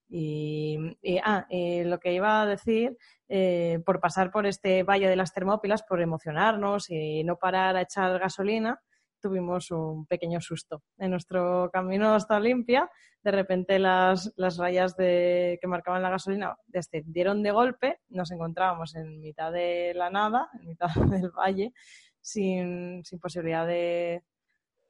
Y, 0.07 0.77
ah, 1.23 1.45
lo 1.49 1.99
que 1.99 2.13
iba 2.13 2.41
a 2.41 2.45
decir, 2.45 2.97
eh, 3.27 3.79
por 3.85 3.99
pasar 3.99 4.31
por 4.31 4.45
este 4.45 4.83
valle 4.83 5.09
de 5.09 5.15
las 5.15 5.33
Termópilas, 5.33 5.83
por 5.83 6.01
emocionarnos 6.01 6.89
y 6.89 7.23
no 7.23 7.37
parar 7.37 7.75
a 7.75 7.81
echar 7.81 8.19
gasolina, 8.19 8.81
tuvimos 9.25 9.71
un 9.71 10.05
pequeño 10.05 10.39
susto. 10.39 10.83
En 10.99 11.09
nuestro 11.09 11.71
camino 11.73 12.13
hasta 12.13 12.37
Olimpia, 12.37 12.89
de 13.23 13.31
repente 13.31 13.79
las, 13.79 14.35
rayas 14.55 14.95
de, 14.95 15.57
que 15.59 15.67
marcaban 15.67 16.03
la 16.03 16.11
gasolina 16.11 16.55
descendieron 16.67 17.41
de 17.41 17.49
golpe, 17.49 18.01
nos 18.09 18.29
encontrábamos 18.29 18.95
en 18.95 19.19
mitad 19.21 19.51
de 19.51 19.93
la 19.95 20.11
nada, 20.11 20.47
en 20.59 20.67
mitad 20.67 20.89
del 21.09 21.31
valle, 21.31 21.73
sin, 22.21 23.01
posibilidad 23.19 23.65
de, 23.65 24.23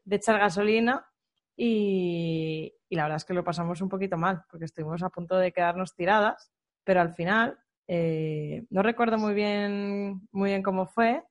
echar 0.10 0.38
gasolina 0.38 1.08
y, 1.58 2.74
la 2.90 3.04
verdad 3.04 3.18
es 3.18 3.26
que 3.26 3.34
lo 3.34 3.44
pasamos 3.44 3.82
un 3.82 3.90
poquito 3.90 4.18
mal, 4.18 4.44
porque 4.50 4.66
estuvimos 4.66 5.04
a 5.04 5.10
punto 5.10 5.36
de 5.38 5.52
quedarnos 5.52 5.96
tiradas, 5.96 6.52
pero 6.84 7.02
al 7.02 7.14
final 7.14 7.58
eh, 7.88 8.66
no 8.70 8.82
recuerdo 8.84 9.18
muy 9.18 9.34
bien, 9.34 10.28
muy 10.32 10.52
bien 10.52 10.64
cómo 10.64 10.86
fue. 10.86 11.24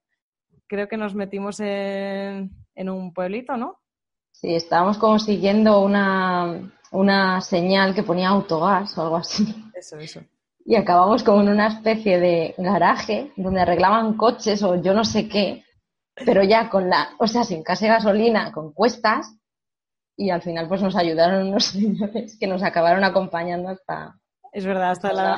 Creo 0.66 0.88
que 0.88 0.96
nos 0.96 1.14
metimos 1.14 1.60
en, 1.60 2.50
en 2.74 2.90
un 2.90 3.12
pueblito, 3.12 3.56
¿no? 3.56 3.80
Sí, 4.32 4.54
estábamos 4.54 4.98
como 4.98 5.18
siguiendo 5.18 5.80
una, 5.80 6.72
una 6.90 7.40
señal 7.40 7.94
que 7.94 8.02
ponía 8.02 8.28
autogas 8.28 8.96
o 8.98 9.02
algo 9.02 9.16
así. 9.16 9.54
Eso, 9.74 9.98
eso. 9.98 10.20
Y 10.64 10.76
acabamos 10.76 11.22
como 11.22 11.42
en 11.42 11.50
una 11.50 11.66
especie 11.66 12.18
de 12.18 12.54
garaje 12.56 13.32
donde 13.36 13.60
arreglaban 13.60 14.16
coches 14.16 14.62
o 14.62 14.80
yo 14.80 14.94
no 14.94 15.04
sé 15.04 15.28
qué, 15.28 15.62
pero 16.24 16.42
ya 16.42 16.70
con 16.70 16.88
la, 16.88 17.10
o 17.18 17.26
sea, 17.26 17.44
sin 17.44 17.62
casi 17.62 17.86
gasolina, 17.86 18.50
con 18.50 18.72
cuestas, 18.72 19.34
y 20.16 20.30
al 20.30 20.42
final 20.42 20.68
pues 20.68 20.82
nos 20.82 20.96
ayudaron 20.96 21.48
unos 21.48 21.64
señores 21.72 22.36
que 22.38 22.46
nos 22.46 22.62
acabaron 22.62 23.04
acompañando 23.04 23.68
hasta, 23.68 24.18
es 24.54 24.64
verdad, 24.64 24.92
hasta, 24.92 25.12
la, 25.12 25.34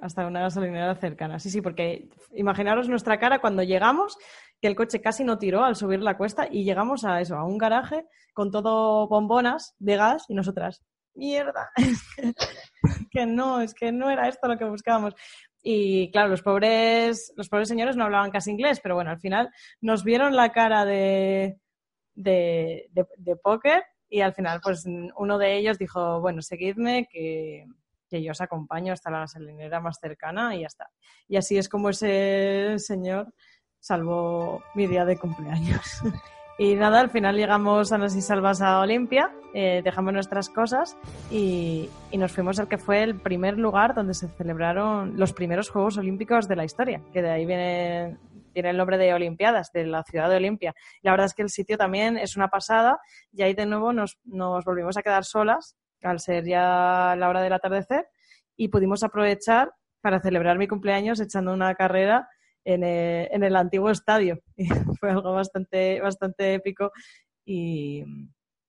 hasta, 0.00 0.26
una 0.28 0.42
gasolinera 0.42 0.94
cercana. 0.94 1.40
Sí, 1.40 1.50
sí, 1.50 1.60
porque 1.60 2.08
imaginaros 2.34 2.88
nuestra 2.88 3.18
cara 3.18 3.40
cuando 3.40 3.64
llegamos, 3.64 4.16
que 4.60 4.68
el 4.68 4.76
coche 4.76 5.00
casi 5.00 5.24
no 5.24 5.38
tiró 5.38 5.64
al 5.64 5.74
subir 5.74 6.00
la 6.00 6.16
cuesta 6.16 6.46
y 6.48 6.62
llegamos 6.62 7.04
a 7.04 7.20
eso, 7.20 7.34
a 7.34 7.44
un 7.44 7.58
garaje 7.58 8.06
con 8.32 8.52
todo 8.52 9.08
bombonas 9.08 9.74
de 9.80 9.96
gas 9.96 10.24
y 10.28 10.34
nosotras, 10.34 10.84
mierda, 11.14 11.72
es 11.76 12.00
que, 13.10 13.26
no, 13.26 13.60
es 13.60 13.74
que 13.74 13.90
no 13.90 14.08
era 14.08 14.28
esto 14.28 14.46
lo 14.46 14.56
que 14.56 14.66
buscábamos. 14.66 15.14
Y 15.60 16.12
claro, 16.12 16.28
los 16.28 16.42
pobres, 16.42 17.32
los 17.36 17.48
pobres 17.48 17.66
señores 17.66 17.96
no 17.96 18.04
hablaban 18.04 18.30
casi 18.30 18.52
inglés, 18.52 18.78
pero 18.80 18.94
bueno, 18.94 19.10
al 19.10 19.18
final 19.18 19.50
nos 19.80 20.04
vieron 20.04 20.36
la 20.36 20.52
cara 20.52 20.84
de, 20.84 21.58
de, 22.14 22.88
de 22.92 23.36
póker 23.36 23.84
y 24.08 24.20
al 24.20 24.34
final 24.34 24.60
pues 24.62 24.84
uno 25.16 25.38
de 25.38 25.56
ellos 25.56 25.78
dijo, 25.78 26.20
bueno, 26.20 26.42
seguidme 26.42 27.08
que 27.10 27.66
que 28.12 28.22
yo 28.22 28.32
os 28.32 28.42
acompaño 28.42 28.92
hasta 28.92 29.10
la 29.10 29.20
gasolinera 29.20 29.80
más 29.80 29.98
cercana 29.98 30.54
y 30.54 30.60
ya 30.60 30.66
está. 30.66 30.90
Y 31.28 31.36
así 31.38 31.56
es 31.56 31.70
como 31.70 31.88
ese 31.88 32.78
señor 32.78 33.32
salvó 33.80 34.62
mi 34.74 34.86
día 34.86 35.06
de 35.06 35.16
cumpleaños. 35.16 36.02
y 36.58 36.74
nada, 36.74 37.00
al 37.00 37.08
final 37.08 37.36
llegamos 37.36 37.90
a 37.90 38.04
y 38.04 38.20
salvas 38.20 38.60
a 38.60 38.80
Olimpia, 38.80 39.32
eh, 39.54 39.80
dejamos 39.82 40.12
nuestras 40.12 40.50
cosas 40.50 40.94
y, 41.30 41.88
nos 42.12 42.32
fuimos 42.32 42.60
al 42.60 42.68
que 42.68 42.76
fue 42.76 43.02
el 43.02 43.18
primer 43.18 43.56
lugar 43.56 43.94
donde 43.94 44.12
se 44.12 44.28
celebraron 44.28 45.16
los 45.16 45.32
primeros 45.32 45.70
Juegos 45.70 45.96
Olímpicos 45.96 46.46
de 46.48 46.56
la 46.56 46.66
historia, 46.66 47.00
que 47.14 47.22
de 47.22 47.30
ahí 47.30 47.46
viene, 47.46 48.18
tiene 48.52 48.70
el 48.70 48.76
nombre 48.76 48.98
de 48.98 49.14
Olimpiadas, 49.14 49.72
de 49.72 49.86
la 49.86 50.02
ciudad 50.02 50.28
de 50.30 50.36
Olimpia. 50.36 50.74
La 51.02 51.10
verdad 51.10 51.26
es 51.26 51.34
que 51.34 51.42
el 51.42 51.50
sitio 51.50 51.76
también 51.76 52.16
es 52.16 52.36
una 52.36 52.48
pasada 52.48 53.00
y 53.32 53.42
ahí 53.42 53.54
de 53.54 53.66
nuevo 53.66 53.92
nos, 53.92 54.18
volvimos 54.24 54.96
a 54.96 55.02
quedar 55.02 55.24
solas 55.24 55.76
al 56.02 56.20
ser 56.20 56.44
ya 56.44 57.14
la 57.16 57.28
hora 57.28 57.42
del 57.42 57.52
atardecer 57.52 58.08
y 58.56 58.68
pudimos 58.68 59.02
aprovechar 59.02 59.72
para 60.00 60.20
celebrar 60.20 60.58
mi 60.58 60.68
cumpleaños 60.68 61.20
echando 61.20 61.52
una 61.52 61.74
carrera 61.74 62.28
en 62.64 62.84
el, 62.84 63.56
antiguo 63.56 63.90
estadio. 63.90 64.40
Fue 65.00 65.10
algo 65.10 65.32
bastante, 65.32 66.00
bastante 66.00 66.54
épico 66.54 66.92
y 67.44 68.04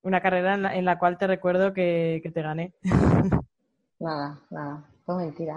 una 0.02 0.22
carrera 0.22 0.56
en 0.76 0.86
la, 0.86 1.00
cual 1.00 1.18
te 1.18 1.28
recuerdo 1.28 1.74
que, 1.74 2.22
te 2.34 2.42
gané. 2.42 2.74
Nada, 4.00 4.38
nada, 4.50 4.84
fue 5.06 5.16
mentira. 5.16 5.56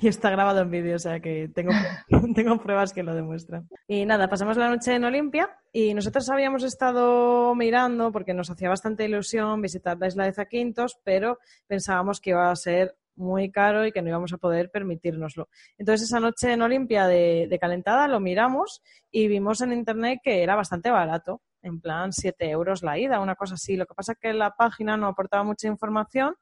Y 0.00 0.08
está 0.08 0.30
grabado 0.30 0.60
en 0.60 0.70
vídeo, 0.70 0.96
o 0.96 0.98
sea 0.98 1.20
que 1.20 1.48
tengo, 1.48 1.72
tengo 2.34 2.60
pruebas 2.60 2.92
que 2.92 3.02
lo 3.02 3.14
demuestran. 3.14 3.68
Y 3.88 4.04
nada, 4.04 4.28
pasamos 4.28 4.56
la 4.56 4.68
noche 4.68 4.94
en 4.94 5.04
Olimpia 5.04 5.50
y 5.72 5.94
nosotros 5.94 6.28
habíamos 6.30 6.62
estado 6.62 7.54
mirando, 7.54 8.12
porque 8.12 8.34
nos 8.34 8.50
hacía 8.50 8.68
bastante 8.68 9.04
ilusión 9.04 9.62
visitar 9.62 9.96
la 9.98 10.08
isla 10.08 10.24
de 10.24 10.32
Zaquintos, 10.32 10.98
pero 11.04 11.38
pensábamos 11.66 12.20
que 12.20 12.30
iba 12.30 12.50
a 12.50 12.56
ser 12.56 12.96
muy 13.16 13.50
caro 13.50 13.86
y 13.86 13.92
que 13.92 14.02
no 14.02 14.08
íbamos 14.08 14.32
a 14.32 14.38
poder 14.38 14.70
permitírnoslo. 14.70 15.48
Entonces 15.78 16.08
esa 16.08 16.20
noche 16.20 16.52
en 16.52 16.62
Olimpia 16.62 17.06
de, 17.06 17.56
calentada 17.60 18.08
lo 18.08 18.20
miramos 18.20 18.82
y 19.10 19.28
vimos 19.28 19.60
en 19.60 19.72
internet 19.72 20.20
que 20.22 20.42
era 20.42 20.54
bastante 20.54 20.90
barato, 20.90 21.42
en 21.62 21.80
plan 21.80 22.12
7 22.12 22.50
euros 22.50 22.82
la 22.82 22.98
ida, 22.98 23.20
una 23.20 23.36
cosa 23.36 23.54
así. 23.54 23.76
Lo 23.76 23.86
que 23.86 23.94
pasa 23.94 24.12
es 24.12 24.18
que 24.18 24.32
la 24.32 24.50
página 24.56 24.96
no 24.96 25.06
aportaba 25.06 25.44
mucha 25.44 25.68
información 25.68 26.34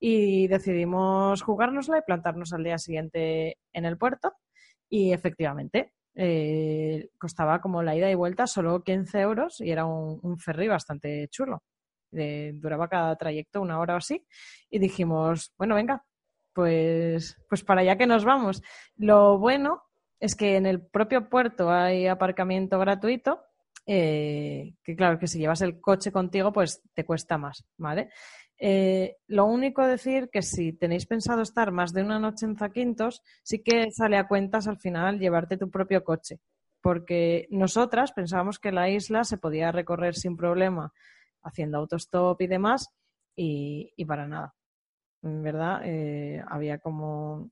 y 0.00 0.48
decidimos 0.48 1.42
jugárnosla 1.42 1.98
y 1.98 2.02
plantarnos 2.02 2.52
al 2.52 2.64
día 2.64 2.78
siguiente 2.78 3.58
en 3.72 3.84
el 3.84 3.98
puerto 3.98 4.32
y 4.88 5.12
efectivamente 5.12 5.92
eh, 6.14 7.10
costaba 7.18 7.60
como 7.60 7.82
la 7.82 7.94
ida 7.94 8.10
y 8.10 8.14
vuelta 8.14 8.46
solo 8.46 8.82
15 8.82 9.20
euros 9.20 9.60
y 9.60 9.70
era 9.70 9.84
un, 9.84 10.38
ferry 10.38 10.68
bastante 10.68 11.28
chulo. 11.28 11.62
duraba 12.10 12.88
cada 12.88 13.14
trayecto 13.16 13.60
una 13.60 13.78
hora 13.78 13.94
o 13.94 13.98
así 13.98 14.26
y 14.70 14.78
dijimos, 14.78 15.52
bueno, 15.58 15.74
venga, 15.74 16.02
pues, 16.52 17.36
pues 17.48 17.62
para 17.62 17.82
allá 17.82 17.96
que 17.96 18.06
nos 18.06 18.24
vamos. 18.24 18.62
Lo 18.96 19.38
bueno 19.38 19.82
es 20.18 20.34
que 20.34 20.56
en 20.56 20.66
el 20.66 20.84
propio 20.86 21.28
puerto 21.28 21.70
hay 21.70 22.06
aparcamiento 22.06 22.78
gratuito, 22.78 23.40
eh, 23.86 24.74
que 24.84 24.96
claro, 24.96 25.18
que 25.18 25.26
si 25.26 25.38
llevas 25.38 25.62
el 25.62 25.80
coche 25.80 26.12
contigo, 26.12 26.52
pues 26.52 26.82
te 26.94 27.04
cuesta 27.04 27.38
más, 27.38 27.64
¿vale? 27.78 28.10
Eh, 28.62 29.16
lo 29.26 29.46
único 29.46 29.86
decir 29.86 30.28
que 30.30 30.42
si 30.42 30.72
tenéis 30.74 31.06
pensado 31.06 31.40
estar 31.42 31.72
más 31.72 31.92
de 31.92 32.02
una 32.02 32.18
noche 32.18 32.46
en 32.46 32.56
Zaquintos, 32.56 33.22
sí 33.42 33.62
que 33.62 33.90
sale 33.90 34.18
a 34.18 34.28
cuentas 34.28 34.68
al 34.68 34.78
final 34.78 35.18
llevarte 35.18 35.56
tu 35.56 35.70
propio 35.70 36.04
coche, 36.04 36.40
porque 36.82 37.48
nosotras 37.50 38.12
pensábamos 38.12 38.58
que 38.58 38.70
la 38.70 38.90
isla 38.90 39.24
se 39.24 39.38
podía 39.38 39.72
recorrer 39.72 40.14
sin 40.14 40.36
problema 40.36 40.92
haciendo 41.42 41.78
autostop 41.78 42.40
y 42.42 42.46
demás, 42.46 42.90
y, 43.34 43.92
y 43.96 44.04
para 44.04 44.28
nada. 44.28 44.54
¿verdad? 45.22 45.82
Eh, 45.84 46.42
había 46.48 46.78
como 46.78 47.50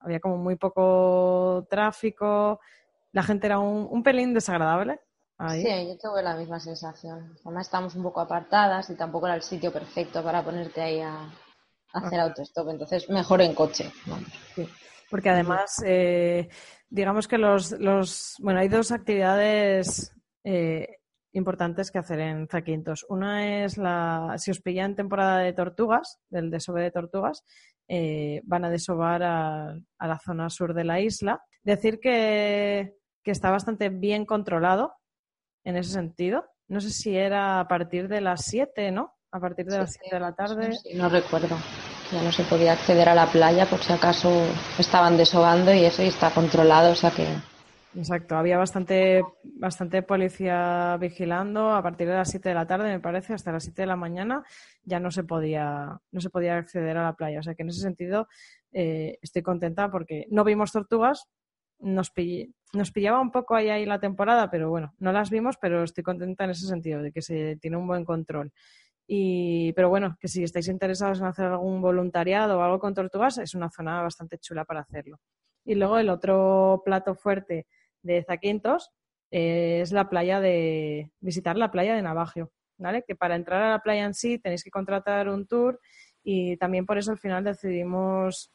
había 0.00 0.20
como 0.20 0.36
muy 0.36 0.56
poco 0.56 1.66
tráfico, 1.68 2.60
la 3.12 3.22
gente 3.22 3.46
era 3.46 3.58
un, 3.58 4.02
pelín 4.02 4.34
desagradable. 4.34 5.00
Sí, 5.38 5.68
yo 5.86 5.98
tuve 5.98 6.22
la 6.22 6.34
misma 6.34 6.58
sensación. 6.58 7.36
Además 7.44 7.66
estamos 7.66 7.94
un 7.94 8.02
poco 8.02 8.20
apartadas 8.22 8.88
y 8.88 8.96
tampoco 8.96 9.26
era 9.26 9.36
el 9.36 9.42
sitio 9.42 9.70
perfecto 9.70 10.22
para 10.22 10.42
ponerte 10.42 10.80
ahí 10.80 11.00
a, 11.00 11.30
hacer 11.92 12.20
autostop, 12.20 12.68
entonces 12.70 13.08
mejor 13.10 13.42
en 13.42 13.54
coche. 13.54 13.90
Porque 15.10 15.30
además, 15.30 15.82
eh, 15.84 16.48
digamos 16.88 17.28
que 17.28 17.38
los, 17.38 17.72
los, 17.72 18.34
bueno, 18.40 18.60
hay 18.60 18.68
dos 18.68 18.92
actividades 18.92 20.12
eh, 20.42 20.96
importantes 21.32 21.90
que 21.90 21.98
hacer 21.98 22.20
en 22.20 22.48
Zaquintos. 22.48 23.04
Una 23.08 23.64
es 23.64 23.76
la, 23.76 24.34
si 24.38 24.50
os 24.50 24.60
pillan 24.60 24.96
temporada 24.96 25.38
de 25.40 25.52
tortugas, 25.52 26.18
del 26.30 26.50
desove 26.50 26.82
de 26.82 26.90
tortugas, 26.90 27.44
eh, 27.88 28.40
van 28.44 28.64
a 28.64 28.70
desovar 28.70 29.22
a, 29.22 29.68
a, 29.98 30.08
la 30.08 30.18
zona 30.18 30.48
sur 30.48 30.72
de 30.72 30.84
la 30.84 31.00
isla. 31.00 31.42
Decir 31.62 32.00
que, 32.00 32.96
que 33.22 33.30
está 33.30 33.50
bastante 33.50 33.90
bien 33.90 34.24
controlado 34.24 34.94
en 35.66 35.76
ese 35.76 35.90
sentido. 35.90 36.44
No 36.68 36.80
sé 36.80 36.90
si 36.90 37.16
era 37.16 37.60
a 37.60 37.68
partir 37.68 38.08
de 38.08 38.20
las 38.20 38.44
7, 38.46 38.92
¿no? 38.92 39.12
A 39.32 39.40
partir 39.40 39.66
de 39.66 39.78
las 39.78 39.92
7 39.92 40.16
de 40.16 40.20
la 40.20 40.32
tarde. 40.32 40.70
no 40.94 41.08
recuerdo. 41.08 41.56
Ya 42.12 42.22
no 42.22 42.30
se 42.30 42.44
podía 42.44 42.72
acceder 42.72 43.08
a 43.08 43.14
la 43.14 43.26
playa 43.26 43.66
por 43.66 43.80
si 43.80 43.92
acaso 43.92 44.30
estaban 44.78 45.16
desovando 45.16 45.74
y 45.74 45.84
eso 45.84 46.02
y 46.04 46.06
está 46.06 46.30
controlado, 46.30 46.92
o 46.92 46.94
sea 46.94 47.10
que 47.10 47.26
Exacto, 47.96 48.36
había 48.36 48.58
bastante, 48.58 49.22
bastante 49.42 50.02
policía 50.02 50.98
vigilando 51.00 51.70
a 51.70 51.82
partir 51.82 52.06
de 52.06 52.14
las 52.14 52.30
7 52.30 52.50
de 52.50 52.54
la 52.54 52.66
tarde, 52.66 52.92
me 52.92 53.00
parece, 53.00 53.32
hasta 53.32 53.52
las 53.52 53.64
7 53.64 53.82
de 53.82 53.86
la 53.86 53.96
mañana 53.96 54.44
ya 54.84 55.00
no 55.00 55.10
se 55.10 55.24
podía, 55.24 55.98
no 56.12 56.20
se 56.20 56.28
podía 56.28 56.58
acceder 56.58 56.98
a 56.98 57.04
la 57.04 57.14
playa. 57.14 57.40
O 57.40 57.42
sea 57.42 57.54
que 57.54 57.62
en 57.62 57.70
ese 57.70 57.80
sentido 57.80 58.28
eh, 58.72 59.18
estoy 59.22 59.42
contenta 59.42 59.90
porque 59.90 60.26
no 60.30 60.44
vimos 60.44 60.72
tortugas, 60.72 61.26
nos, 61.78 62.12
nos 62.72 62.90
pillaba 62.92 63.20
un 63.20 63.30
poco 63.30 63.54
ahí, 63.54 63.68
ahí 63.68 63.86
la 63.86 64.00
temporada, 64.00 64.50
pero 64.50 64.70
bueno, 64.70 64.94
no 64.98 65.12
las 65.12 65.30
vimos, 65.30 65.56
pero 65.60 65.82
estoy 65.84 66.04
contenta 66.04 66.44
en 66.44 66.50
ese 66.50 66.66
sentido, 66.66 67.02
de 67.02 67.12
que 67.12 67.22
se 67.22 67.56
tiene 67.56 67.76
un 67.76 67.86
buen 67.86 68.04
control. 68.04 68.52
Y, 69.06 69.72
pero 69.74 69.88
bueno, 69.88 70.16
que 70.20 70.28
si 70.28 70.42
estáis 70.42 70.68
interesados 70.68 71.20
en 71.20 71.26
hacer 71.26 71.46
algún 71.46 71.80
voluntariado 71.80 72.58
o 72.58 72.62
algo 72.62 72.80
con 72.80 72.94
tortugas, 72.94 73.38
es 73.38 73.54
una 73.54 73.70
zona 73.70 74.02
bastante 74.02 74.38
chula 74.38 74.64
para 74.64 74.80
hacerlo. 74.80 75.20
Y 75.64 75.74
luego 75.74 75.98
el 75.98 76.08
otro 76.08 76.82
plato 76.84 77.14
fuerte 77.14 77.66
de 78.02 78.24
Zaquintos 78.24 78.90
eh, 79.30 79.80
es 79.82 79.92
la 79.92 80.08
playa 80.08 80.40
de 80.40 81.12
visitar 81.20 81.56
la 81.56 81.70
playa 81.70 81.94
de 81.94 82.02
Navajio, 82.02 82.52
¿vale? 82.78 83.04
Que 83.06 83.14
para 83.16 83.36
entrar 83.36 83.62
a 83.62 83.70
la 83.70 83.82
playa 83.82 84.04
en 84.04 84.14
sí 84.14 84.38
tenéis 84.38 84.64
que 84.64 84.70
contratar 84.70 85.28
un 85.28 85.46
tour 85.46 85.80
y 86.22 86.56
también 86.56 86.86
por 86.86 86.98
eso 86.98 87.12
al 87.12 87.18
final 87.18 87.44
decidimos 87.44 88.52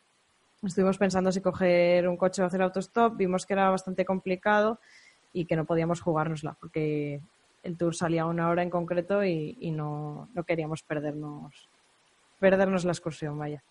estuvimos 0.63 0.97
pensando 0.97 1.31
si 1.31 1.41
coger 1.41 2.07
un 2.07 2.17
coche 2.17 2.41
o 2.41 2.45
hacer 2.45 2.61
autostop, 2.61 3.17
vimos 3.17 3.45
que 3.45 3.53
era 3.53 3.69
bastante 3.69 4.05
complicado 4.05 4.79
y 5.33 5.45
que 5.45 5.55
no 5.55 5.65
podíamos 5.65 6.01
jugárnosla 6.01 6.57
porque 6.59 7.21
el 7.63 7.77
tour 7.77 7.95
salía 7.95 8.23
a 8.23 8.27
una 8.27 8.49
hora 8.49 8.63
en 8.63 8.69
concreto 8.69 9.23
y, 9.23 9.71
no, 9.71 10.29
no, 10.33 10.43
queríamos 10.43 10.83
perdernos 10.83 11.69
perdernos 12.39 12.85
la 12.85 12.91
excursión, 12.91 13.37
vaya. 13.37 13.63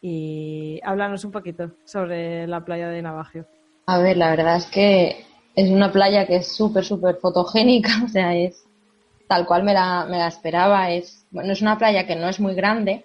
Y 0.00 0.80
háblanos 0.82 1.24
un 1.24 1.32
poquito 1.32 1.72
sobre 1.84 2.46
la 2.46 2.64
playa 2.64 2.88
de 2.88 3.02
Navajio. 3.02 3.46
A 3.84 3.98
ver, 3.98 4.16
la 4.16 4.30
verdad 4.30 4.56
es 4.56 4.66
que 4.66 5.26
es 5.54 5.70
una 5.70 5.92
playa 5.92 6.26
que 6.26 6.36
es 6.36 6.48
súper, 6.48 6.84
súper 6.84 7.16
fotogénica, 7.16 7.90
o 8.04 8.08
sea, 8.08 8.34
es 8.34 8.64
tal 9.28 9.46
cual 9.46 9.64
me 9.64 9.74
la, 9.74 10.06
me 10.08 10.18
la 10.18 10.28
esperaba. 10.28 10.90
Es, 10.90 11.26
bueno, 11.30 11.52
es 11.52 11.60
una 11.60 11.78
playa 11.78 12.06
que 12.06 12.16
no 12.16 12.28
es 12.28 12.40
muy 12.40 12.54
grande, 12.54 13.04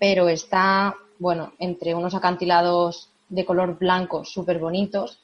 pero 0.00 0.28
está, 0.28 0.94
bueno, 1.18 1.52
entre 1.58 1.94
unos 1.94 2.14
acantilados 2.14 3.10
de 3.28 3.44
color 3.44 3.78
blanco 3.78 4.24
súper 4.24 4.58
bonitos. 4.58 5.20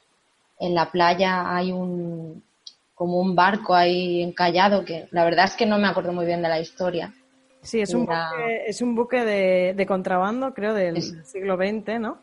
En 0.59 0.73
la 0.73 0.91
playa 0.91 1.55
hay 1.55 1.71
un, 1.71 2.43
como 2.93 3.19
un 3.19 3.35
barco 3.35 3.75
ahí 3.75 4.21
encallado, 4.21 4.85
que 4.85 5.07
la 5.11 5.25
verdad 5.25 5.45
es 5.45 5.55
que 5.55 5.65
no 5.65 5.77
me 5.77 5.87
acuerdo 5.87 6.13
muy 6.13 6.25
bien 6.25 6.41
de 6.41 6.49
la 6.49 6.59
historia. 6.59 7.13
Sí, 7.61 7.81
es 7.81 7.93
un 7.93 8.05
buque, 8.05 8.63
es 8.67 8.81
un 8.81 8.95
buque 8.95 9.25
de, 9.25 9.73
de 9.75 9.85
contrabando, 9.85 10.53
creo, 10.53 10.73
del 10.73 11.01
siglo 11.25 11.57
XX, 11.57 11.99
¿no? 11.99 12.19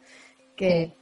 Que, 0.55 0.93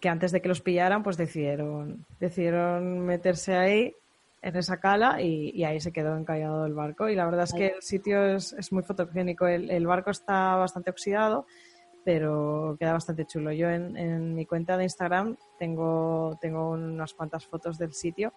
que 0.00 0.08
antes 0.08 0.32
de 0.32 0.42
que 0.42 0.48
los 0.48 0.60
pillaran, 0.60 1.04
pues 1.04 1.16
decidieron, 1.16 2.04
decidieron 2.18 3.00
meterse 3.00 3.54
ahí 3.54 3.94
en 4.42 4.56
esa 4.56 4.78
cala 4.78 5.22
y, 5.22 5.62
ahí 5.64 5.80
se 5.80 5.92
quedó 5.92 6.16
encallado 6.16 6.66
el 6.66 6.74
barco. 6.74 7.08
Y 7.08 7.14
la 7.14 7.24
verdad 7.24 7.44
es 7.44 7.54
que 7.54 7.68
el 7.68 7.82
sitio 7.82 8.24
es, 8.24 8.52
es 8.52 8.72
muy 8.72 8.82
fotogénico. 8.82 9.46
El, 9.46 9.86
barco 9.86 10.10
está 10.10 10.56
bastante 10.56 10.90
oxidado, 10.90 11.46
pero 12.04 12.76
queda 12.78 12.92
bastante 12.92 13.24
chulo. 13.24 13.52
Yo 13.52 13.70
en, 13.70 14.34
mi 14.34 14.44
cuenta 14.44 14.76
de 14.76 14.84
Instagram 14.84 15.36
tengo, 15.58 16.36
tengo 16.40 16.70
unas 16.70 17.14
cuantas 17.14 17.46
fotos 17.46 17.78
del 17.78 17.94
sitio 17.94 18.32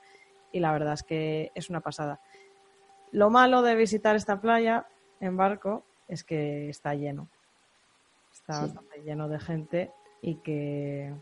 y 0.51 0.59
la 0.59 0.71
verdad 0.71 0.93
es 0.93 1.03
que 1.03 1.51
es 1.55 1.69
una 1.71 1.81
pasada. 1.81 2.21
Lo 3.11 3.31
malo 3.31 3.63
de 3.63 3.75
visitar 3.75 4.15
esta 4.15 4.39
playa 4.39 4.85
en 5.19 5.35
barco 5.35 5.83
es 6.07 6.23
que 6.23 6.69
está 6.69 6.93
lleno. 6.93 7.27
Está 8.31 8.61
bastante 8.61 9.01
lleno 9.01 9.27
de 9.27 9.39
gente 9.39 9.91
y 10.21 10.35
que 10.35 11.13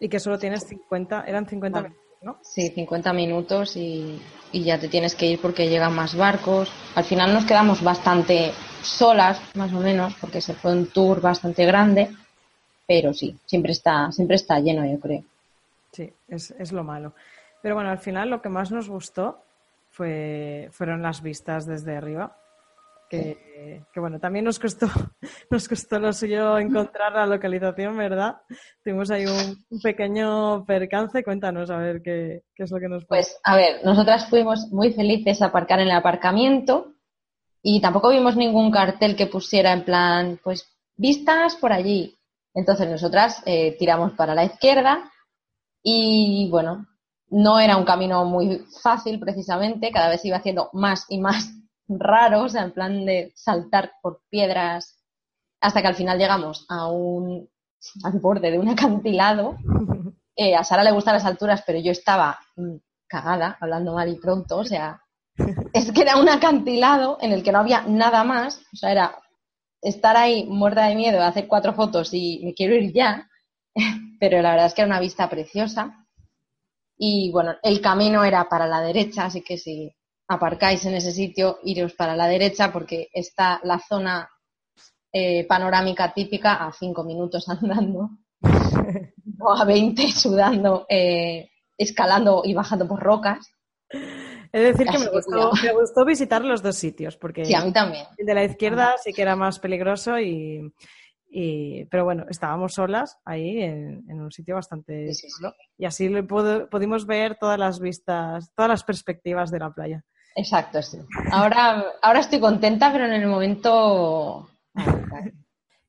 y 0.00 0.08
que 0.08 0.20
solo 0.20 0.38
tienes 0.38 0.64
50, 0.64 1.24
eran 1.26 1.46
50 1.46 1.82
minutos, 1.82 2.03
Sí, 2.42 2.70
50 2.70 3.12
minutos 3.12 3.76
y, 3.76 4.20
ya 4.52 4.78
te 4.78 4.88
tienes 4.88 5.14
que 5.14 5.26
ir 5.26 5.40
porque 5.40 5.68
llegan 5.68 5.94
más 5.94 6.16
barcos. 6.16 6.70
Al 6.94 7.04
final 7.04 7.34
nos 7.34 7.44
quedamos 7.44 7.82
bastante 7.82 8.52
solas, 8.82 9.40
más 9.54 9.72
o 9.72 9.80
menos, 9.80 10.14
porque 10.20 10.40
se 10.40 10.54
fue 10.54 10.72
un 10.72 10.86
tour 10.86 11.20
bastante 11.20 11.66
grande, 11.66 12.08
pero 12.86 13.12
sí, 13.12 13.36
siempre 13.46 13.72
está, 13.72 14.12
siempre 14.12 14.36
está 14.36 14.60
lleno, 14.60 14.86
yo 14.86 15.00
creo. 15.00 15.24
Sí, 15.92 16.12
es, 16.28 16.52
es 16.52 16.72
lo 16.72 16.84
malo. 16.84 17.14
Pero 17.62 17.74
bueno, 17.74 17.90
al 17.90 17.98
final 17.98 18.30
lo 18.30 18.40
que 18.40 18.48
más 18.48 18.70
nos 18.70 18.88
gustó 18.88 19.42
fue, 19.90 20.68
fueron 20.70 21.02
las 21.02 21.22
vistas 21.22 21.66
desde 21.66 21.96
arriba 21.96 22.36
que, 23.92 24.00
bueno, 24.00 24.18
también 24.18 24.44
nos 24.44 24.58
costó, 24.58 24.86
nos 25.50 25.68
costó 25.68 25.98
lo 25.98 26.12
suyo 26.12 26.58
encontrar 26.58 27.12
la 27.12 27.26
localización, 27.26 27.96
¿verdad? 27.96 28.36
Tuvimos 28.82 29.10
ahí 29.10 29.24
un, 29.26 29.80
pequeño 29.82 30.64
percance, 30.64 31.24
cuéntanos 31.24 31.70
a 31.70 31.78
ver 31.78 32.02
qué, 32.02 32.42
es 32.56 32.70
lo 32.70 32.78
que 32.78 32.88
nos 32.88 33.04
Pues 33.06 33.38
a 33.42 33.56
ver, 33.56 33.84
nosotras 33.84 34.28
fuimos 34.28 34.68
muy 34.70 34.92
felices 34.92 35.42
a 35.42 35.46
aparcar 35.46 35.80
en 35.80 35.88
el 35.88 35.96
aparcamiento 35.96 36.92
y 37.62 37.80
tampoco 37.80 38.10
vimos 38.10 38.36
ningún 38.36 38.70
cartel 38.70 39.16
que 39.16 39.26
pusiera 39.26 39.72
en 39.72 39.84
plan, 39.84 40.40
pues 40.42 40.68
vistas 40.96 41.56
por 41.56 41.72
allí. 41.72 42.16
Entonces 42.54 42.88
nosotras 42.88 43.42
eh, 43.46 43.76
tiramos 43.78 44.12
para 44.12 44.34
la 44.34 44.44
izquierda 44.44 45.10
y 45.82 46.48
bueno, 46.50 46.86
no 47.30 47.58
era 47.58 47.76
un 47.76 47.84
camino 47.84 48.24
muy 48.24 48.64
fácil 48.82 49.18
precisamente, 49.18 49.90
cada 49.90 50.08
vez 50.08 50.24
iba 50.24 50.36
haciendo 50.36 50.70
más 50.72 51.06
y 51.08 51.18
más 51.18 51.52
raro, 51.88 52.42
o 52.42 52.48
sea, 52.48 52.62
en 52.64 52.72
plan 52.72 53.04
de 53.04 53.32
saltar 53.34 53.92
por 54.02 54.22
piedras, 54.28 55.04
hasta 55.60 55.80
que 55.80 55.88
al 55.88 55.94
final 55.94 56.18
llegamos 56.18 56.66
a 56.68 56.88
un, 56.88 57.48
al 58.02 58.20
borde 58.20 58.50
de 58.50 58.58
un 58.58 58.68
acantilado. 58.70 59.56
Eh, 60.36 60.54
a 60.54 60.64
Sara 60.64 60.82
le 60.82 60.92
gustan 60.92 61.14
las 61.14 61.24
alturas, 61.24 61.62
pero 61.66 61.78
yo 61.78 61.92
estaba 61.92 62.38
mm, 62.56 62.76
cagada, 63.06 63.56
hablando 63.60 63.94
mal 63.94 64.08
y 64.08 64.16
pronto, 64.16 64.58
o 64.58 64.64
sea, 64.64 65.00
es 65.72 65.92
que 65.92 66.02
era 66.02 66.16
un 66.16 66.28
acantilado 66.28 67.18
en 67.20 67.32
el 67.32 67.42
que 67.42 67.52
no 67.52 67.60
había 67.60 67.82
nada 67.82 68.24
más, 68.24 68.62
o 68.72 68.76
sea, 68.76 68.90
era 68.92 69.18
estar 69.80 70.16
ahí 70.16 70.44
muerta 70.46 70.86
de 70.86 70.96
miedo, 70.96 71.22
hacer 71.22 71.46
cuatro 71.46 71.74
fotos 71.74 72.10
y 72.12 72.40
me 72.44 72.54
quiero 72.54 72.74
ir 72.74 72.92
ya, 72.92 73.28
pero 74.20 74.40
la 74.42 74.50
verdad 74.50 74.66
es 74.66 74.74
que 74.74 74.82
era 74.82 74.90
una 74.90 75.00
vista 75.00 75.28
preciosa. 75.28 76.00
Y 76.96 77.30
bueno, 77.32 77.56
el 77.62 77.80
camino 77.80 78.22
era 78.24 78.48
para 78.48 78.66
la 78.66 78.80
derecha, 78.80 79.26
así 79.26 79.42
que 79.42 79.58
sí 79.58 79.94
aparcáis 80.28 80.84
en 80.86 80.94
ese 80.94 81.12
sitio, 81.12 81.58
iros 81.64 81.94
para 81.94 82.16
la 82.16 82.26
derecha 82.26 82.72
porque 82.72 83.08
está 83.12 83.60
la 83.64 83.78
zona 83.78 84.28
eh, 85.12 85.46
panorámica 85.46 86.12
típica 86.12 86.66
a 86.66 86.72
cinco 86.72 87.04
minutos 87.04 87.48
andando 87.48 88.10
o 89.38 89.52
a 89.52 89.64
20 89.64 90.10
sudando, 90.10 90.86
eh, 90.88 91.50
escalando 91.76 92.42
y 92.44 92.54
bajando 92.54 92.88
por 92.88 93.00
rocas. 93.00 93.50
Es 93.90 94.76
decir, 94.76 94.86
que 94.86 94.98
me, 94.98 95.08
gustó, 95.08 96.04
visitar 96.04 96.44
los 96.44 96.62
dos 96.62 96.76
sitios, 96.76 97.16
porque 97.16 97.44
sí, 97.44 97.54
a 97.54 97.64
mí 97.64 97.72
también. 97.72 98.06
el 98.16 98.26
de 98.26 98.34
la 98.34 98.44
izquierda 98.44 98.94
sí 99.02 99.12
que 99.12 99.22
era 99.22 99.34
más 99.34 99.58
peligroso 99.58 100.18
y, 100.18 100.72
pero 101.90 102.04
bueno, 102.04 102.24
estábamos 102.28 102.74
solas 102.74 103.18
ahí 103.24 103.60
en, 103.62 104.04
un 104.08 104.30
sitio 104.30 104.54
bastante 104.54 105.10
y 105.76 105.84
así 105.84 106.08
pudimos 106.70 107.06
ver 107.06 107.36
todas 107.36 107.58
las 107.58 107.80
vistas, 107.80 108.52
todas 108.54 108.68
las 108.68 108.84
perspectivas 108.84 109.50
de 109.50 109.58
la 109.58 109.72
playa. 109.72 110.04
Exacto, 110.34 110.82
sí. 110.82 110.98
Ahora, 111.30 111.84
ahora 112.02 112.20
estoy 112.20 112.40
contenta, 112.40 112.92
pero 112.92 113.06
en 113.06 113.12
el 113.12 113.26
momento. 113.26 114.48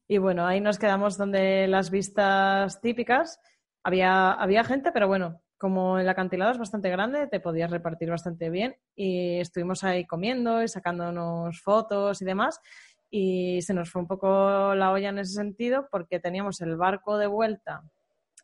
y 0.08 0.18
bueno, 0.20 0.46
ahí 0.46 0.62
nos 0.62 0.78
quedamos 0.78 1.18
donde 1.18 1.68
las 1.68 1.90
vistas 1.90 2.80
típicas. 2.80 3.40
Había, 3.84 4.34
había 4.34 4.64
gente, 4.64 4.92
pero 4.92 5.08
bueno, 5.08 5.42
como 5.58 5.98
el 5.98 6.08
acantilado 6.08 6.52
es 6.52 6.58
bastante 6.58 6.90
grande, 6.90 7.28
te 7.28 7.40
podías 7.40 7.72
repartir 7.72 8.10
bastante 8.10 8.50
bien. 8.52 8.76
Y 8.96 9.40
estuvimos 9.40 9.84
ahí 9.84 10.06
comiendo 10.06 10.62
y 10.62 10.68
sacándonos 10.68 11.60
fotos 11.62 12.22
y 12.22 12.26
demás. 12.26 12.60
Y 13.10 13.62
se 13.64 13.74
nos 13.74 13.90
fue 13.90 14.02
un 14.02 14.08
poco 14.08 14.76
la 14.76 14.92
olla 14.92 15.10
en 15.10 15.20
ese 15.20 15.34
sentido 15.34 15.88
porque 15.90 16.20
teníamos 16.20 16.62
el 16.62 16.76
barco 16.78 17.18
de 17.18 17.28
vuelta 17.28 17.84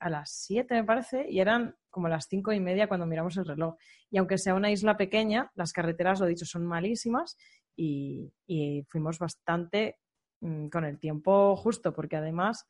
a 0.02 0.10
las 0.10 0.32
7, 0.32 0.74
me 0.74 0.84
parece, 0.84 1.28
y 1.30 1.40
eran 1.40 1.76
como 1.90 2.08
las 2.08 2.28
cinco 2.28 2.52
y 2.52 2.60
media 2.60 2.88
cuando 2.88 3.06
miramos 3.06 3.38
el 3.38 3.46
reloj. 3.46 3.76
Y 4.10 4.18
aunque 4.18 4.38
sea 4.38 4.56
una 4.56 4.72
isla 4.72 4.98
pequeña, 4.98 5.52
las 5.56 5.74
carreteras, 5.74 6.20
lo 6.20 6.26
dicho, 6.26 6.46
son 6.46 6.66
malísimas 6.66 7.38
y, 7.76 8.34
fuimos 8.90 9.20
bastante 9.20 9.98
mm, 10.42 10.68
con 10.68 10.86
el 10.86 11.00
tiempo 11.00 11.56
justo, 11.56 11.94
porque 11.94 12.18
además 12.18 12.68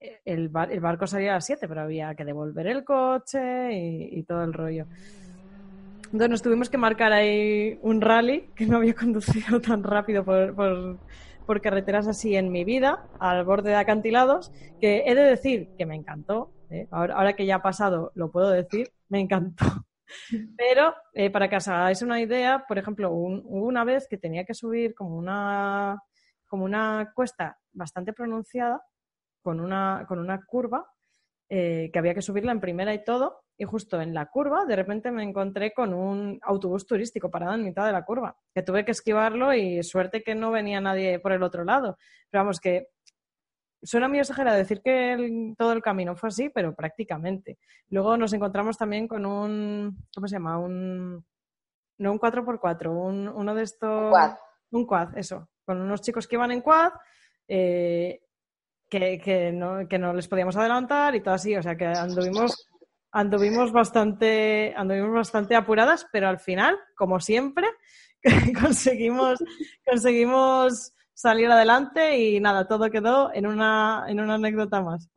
eh, 0.00 0.20
el, 0.24 0.50
el, 0.70 0.80
barco 0.80 1.06
salía 1.06 1.30
a 1.30 1.34
las 1.34 1.46
7, 1.46 1.68
pero 1.68 1.82
había 1.82 2.14
que 2.14 2.24
devolver 2.24 2.66
el 2.66 2.84
coche 2.84 3.72
y, 3.72 4.22
todo 4.24 4.42
el 4.42 4.52
rollo. 4.52 4.86
Entonces 6.06 6.30
nos 6.30 6.42
tuvimos 6.42 6.70
que 6.70 6.78
marcar 6.78 7.12
ahí 7.12 7.78
un 7.82 8.00
rally 8.00 8.50
que 8.56 8.66
no 8.66 8.78
había 8.78 8.94
conducido 9.04 9.60
tan 9.60 9.84
rápido 9.84 10.24
por, 10.24 10.54
por, 10.54 10.98
por 11.46 11.60
carreteras 11.60 12.06
así 12.08 12.36
en 12.36 12.50
mi 12.50 12.64
vida, 12.64 13.06
al 13.18 13.44
borde 13.44 13.70
de 13.70 13.76
acantilados, 13.76 14.52
que 14.80 15.04
he 15.06 15.14
de 15.14 15.22
decir 15.22 15.68
que 15.76 15.86
me 15.86 15.94
encantó. 15.94 16.50
¿Eh? 16.70 16.88
Ahora, 16.90 17.14
ahora 17.16 17.32
que 17.34 17.46
ya 17.46 17.56
ha 17.56 17.62
pasado, 17.62 18.12
lo 18.14 18.30
puedo 18.30 18.50
decir, 18.50 18.92
me 19.08 19.20
encantó. 19.20 19.64
Pero 20.56 20.94
eh, 21.14 21.30
para 21.30 21.48
que 21.48 21.56
os 21.56 21.68
hagáis 21.68 22.02
una 22.02 22.20
idea, 22.20 22.64
por 22.68 22.78
ejemplo, 22.78 23.10
un- 23.12 23.42
una 23.46 23.84
vez 23.84 24.06
que 24.08 24.18
tenía 24.18 24.44
que 24.44 24.54
subir 24.54 24.94
como 24.94 25.16
una, 25.16 25.98
como 26.46 26.64
una 26.64 27.12
cuesta 27.14 27.58
bastante 27.72 28.12
pronunciada, 28.12 28.82
con 29.42 29.60
una, 29.60 30.04
con 30.08 30.18
una 30.18 30.44
curva, 30.44 30.86
eh, 31.48 31.90
que 31.92 31.98
había 31.98 32.14
que 32.14 32.22
subirla 32.22 32.52
en 32.52 32.60
primera 32.60 32.94
y 32.94 33.04
todo, 33.04 33.42
y 33.56 33.64
justo 33.64 34.00
en 34.00 34.14
la 34.14 34.26
curva 34.26 34.64
de 34.66 34.74
repente 34.76 35.10
me 35.12 35.22
encontré 35.22 35.72
con 35.72 35.94
un 35.94 36.38
autobús 36.42 36.86
turístico 36.86 37.30
parado 37.30 37.54
en 37.54 37.62
mitad 37.64 37.86
de 37.86 37.92
la 37.92 38.04
curva, 38.04 38.36
que 38.54 38.62
tuve 38.62 38.84
que 38.84 38.90
esquivarlo 38.92 39.54
y 39.54 39.82
suerte 39.84 40.22
que 40.22 40.34
no 40.34 40.50
venía 40.50 40.80
nadie 40.80 41.20
por 41.20 41.32
el 41.32 41.42
otro 41.42 41.64
lado. 41.64 41.96
Pero 42.30 42.42
vamos, 42.44 42.58
que 42.60 42.88
suena 43.84 44.08
muy 44.08 44.18
exagerado 44.18 44.56
decir 44.56 44.80
que 44.82 45.12
el- 45.12 45.54
todo 45.56 45.72
el 45.72 45.82
camino 45.82 46.16
fue 46.16 46.28
así, 46.28 46.48
pero 46.48 46.74
prácticamente. 46.74 47.58
Luego 47.90 48.16
nos 48.16 48.32
encontramos 48.32 48.76
también 48.78 49.06
con 49.06 49.24
un, 49.26 49.96
¿cómo 50.14 50.26
se 50.26 50.36
llama? 50.36 50.58
Un, 50.58 51.24
no 51.98 52.12
un 52.12 52.18
4x4, 52.18 52.88
un, 52.90 53.28
uno 53.28 53.54
de 53.54 53.62
estos... 53.62 54.10
Quad. 54.10 54.32
Un 54.72 54.86
quad, 54.86 55.16
eso. 55.16 55.48
Con 55.64 55.80
unos 55.80 56.00
chicos 56.02 56.26
que 56.26 56.34
iban 56.36 56.50
en 56.50 56.60
quad, 56.60 56.92
eh, 57.46 58.20
que, 58.88 59.20
que 59.20 59.52
no, 59.52 59.86
que 59.88 59.98
no 59.98 60.12
les 60.12 60.26
podíamos 60.28 60.56
adelantar 60.56 61.14
y 61.14 61.20
todo 61.22 61.34
así. 61.34 61.56
O 61.56 61.62
sea 61.62 61.76
que 61.76 61.86
anduvimos, 61.86 62.68
anduvimos, 63.12 63.70
bastante, 63.72 64.74
anduvimos 64.76 65.12
bastante 65.14 65.54
apuradas, 65.54 66.06
pero 66.12 66.28
al 66.28 66.40
final, 66.40 66.76
como 66.96 67.20
siempre, 67.20 67.68
conseguimos, 68.60 69.38
conseguimos 69.86 70.92
salir 71.14 71.50
adelante 71.50 72.18
y 72.18 72.40
nada, 72.40 72.66
todo 72.66 72.90
quedó 72.90 73.32
en 73.32 73.46
una, 73.46 74.04
en 74.08 74.20
una 74.20 74.34
anécdota 74.34 74.82
más. 74.82 75.08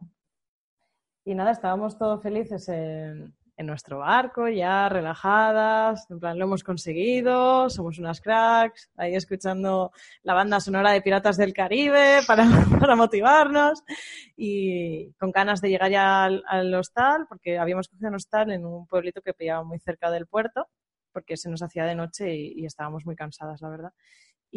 Y 1.26 1.36
nada, 1.36 1.52
estábamos 1.52 1.98
todos 1.98 2.24
felices 2.24 2.70
en, 2.70 3.36
nuestro 3.58 3.98
barco, 3.98 4.48
ya 4.48 4.88
relajadas, 4.88 6.10
en 6.12 6.20
plan, 6.20 6.38
lo 6.38 6.46
hemos 6.46 6.64
conseguido, 6.64 7.72
somos 7.72 7.98
unas 7.98 8.22
cracks, 8.22 8.92
ahí 8.96 9.16
escuchando 9.16 9.92
la 10.22 10.36
banda 10.36 10.60
sonora 10.60 10.92
de 10.92 11.02
Piratas 11.02 11.38
del 11.38 11.54
Caribe 11.54 12.20
para, 12.28 12.46
para 12.80 12.96
motivarnos 12.96 13.84
y 14.38 15.12
con 15.14 15.32
ganas 15.32 15.60
de 15.60 15.70
llegar 15.70 15.90
ya 15.90 16.26
al, 16.26 16.44
al 16.48 16.72
hostal, 16.76 17.26
porque 17.28 17.58
habíamos 17.58 17.88
cogido 17.88 18.10
un 18.10 18.16
hostal 18.16 18.52
en 18.52 18.64
un 18.64 18.86
pueblito 18.86 19.24
que 19.24 19.34
pillaba 19.34 19.64
muy 19.64 19.80
cerca 19.80 20.12
del 20.12 20.28
puerto, 20.28 20.70
porque 21.12 21.36
se 21.36 21.50
nos 21.50 21.64
hacía 21.64 21.86
de 21.86 21.96
noche 21.96 22.36
y 22.36 22.64
estábamos 22.64 23.08
muy 23.08 23.16
cansadas, 23.16 23.60
la 23.62 23.70
verdad. 23.70 23.92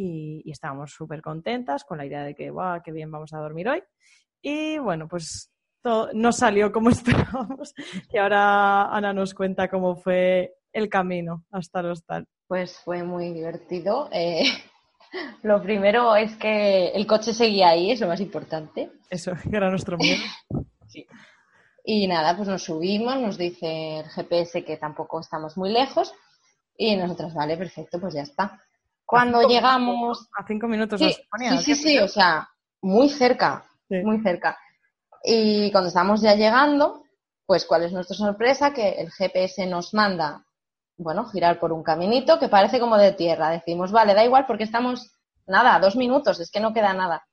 Y, 0.02 0.40
y 0.46 0.52
estábamos 0.52 0.92
súper 0.92 1.20
contentas 1.20 1.84
con 1.84 1.98
la 1.98 2.06
idea 2.06 2.24
de 2.24 2.34
que, 2.34 2.50
guau, 2.50 2.80
qué 2.82 2.90
bien 2.90 3.10
vamos 3.10 3.34
a 3.34 3.38
dormir 3.38 3.68
hoy. 3.68 3.82
Y 4.40 4.78
bueno, 4.78 5.06
pues 5.06 5.50
todo 5.82 6.08
no 6.14 6.32
salió 6.32 6.72
como 6.72 6.88
esperábamos. 6.90 7.74
Y 8.10 8.16
ahora 8.16 8.84
Ana 8.94 9.12
nos 9.12 9.34
cuenta 9.34 9.68
cómo 9.68 9.96
fue 9.96 10.54
el 10.72 10.88
camino 10.88 11.44
hasta 11.50 11.80
el 11.80 11.90
hostal. 11.90 12.26
Pues 12.46 12.78
fue 12.78 13.02
muy 13.02 13.32
divertido. 13.32 14.08
Eh, 14.10 14.44
lo 15.42 15.62
primero 15.62 16.16
es 16.16 16.34
que 16.36 16.88
el 16.88 17.06
coche 17.06 17.34
seguía 17.34 17.68
ahí, 17.68 17.90
es 17.90 18.00
lo 18.00 18.08
más 18.08 18.20
importante. 18.20 18.90
Eso, 19.10 19.32
que 19.50 19.56
era 19.56 19.70
nuestro 19.70 19.98
miedo. 19.98 20.22
Y 21.82 22.06
nada, 22.06 22.36
pues 22.36 22.46
nos 22.46 22.62
subimos, 22.62 23.18
nos 23.18 23.38
dice 23.38 24.00
el 24.00 24.04
GPS 24.04 24.64
que 24.64 24.76
tampoco 24.76 25.18
estamos 25.18 25.56
muy 25.56 25.72
lejos. 25.72 26.12
Y 26.76 26.94
nosotros, 26.94 27.32
vale, 27.32 27.56
perfecto, 27.56 27.98
pues 27.98 28.14
ya 28.14 28.20
está. 28.20 28.60
Cuando 29.10 29.42
llegamos. 29.48 30.28
A 30.38 30.46
cinco 30.46 30.68
minutos 30.68 31.00
Sí, 31.00 31.06
nos 31.06 31.20
ponía, 31.30 31.58
sí, 31.58 31.74
sí, 31.74 31.74
sí, 31.74 31.98
o 31.98 32.08
sea, 32.08 32.48
muy 32.80 33.08
cerca, 33.08 33.64
Sí. 33.88 33.96
muy 34.04 34.20
cerca. 34.22 34.56
Y 35.24 35.70
cuando 35.72 35.88
estamos 35.88 36.20
ya 36.22 36.34
llegando, 36.34 37.02
pues 37.44 37.66
cuál 37.66 37.82
es 37.82 37.92
nuestra 37.92 38.16
sorpresa, 38.16 38.72
que 38.72 38.90
el 38.90 39.10
GPS 39.10 39.66
nos 39.66 39.92
manda, 39.92 40.44
bueno, 40.96 41.24
girar 41.26 41.58
por 41.58 41.72
un 41.72 41.82
caminito 41.82 42.38
que 42.38 42.48
parece 42.48 42.78
como 42.78 42.96
de 42.96 43.12
tierra. 43.12 43.50
Decimos, 43.50 43.90
vale, 43.90 44.14
da 44.14 44.24
igual 44.24 44.46
porque 44.46 44.64
estamos, 44.64 45.10
nada, 45.46 45.78
dos 45.80 45.96
minutos, 45.96 46.38
es 46.38 46.50
que 46.50 46.60
no 46.60 46.72
queda 46.72 46.92
nada. 46.94 47.26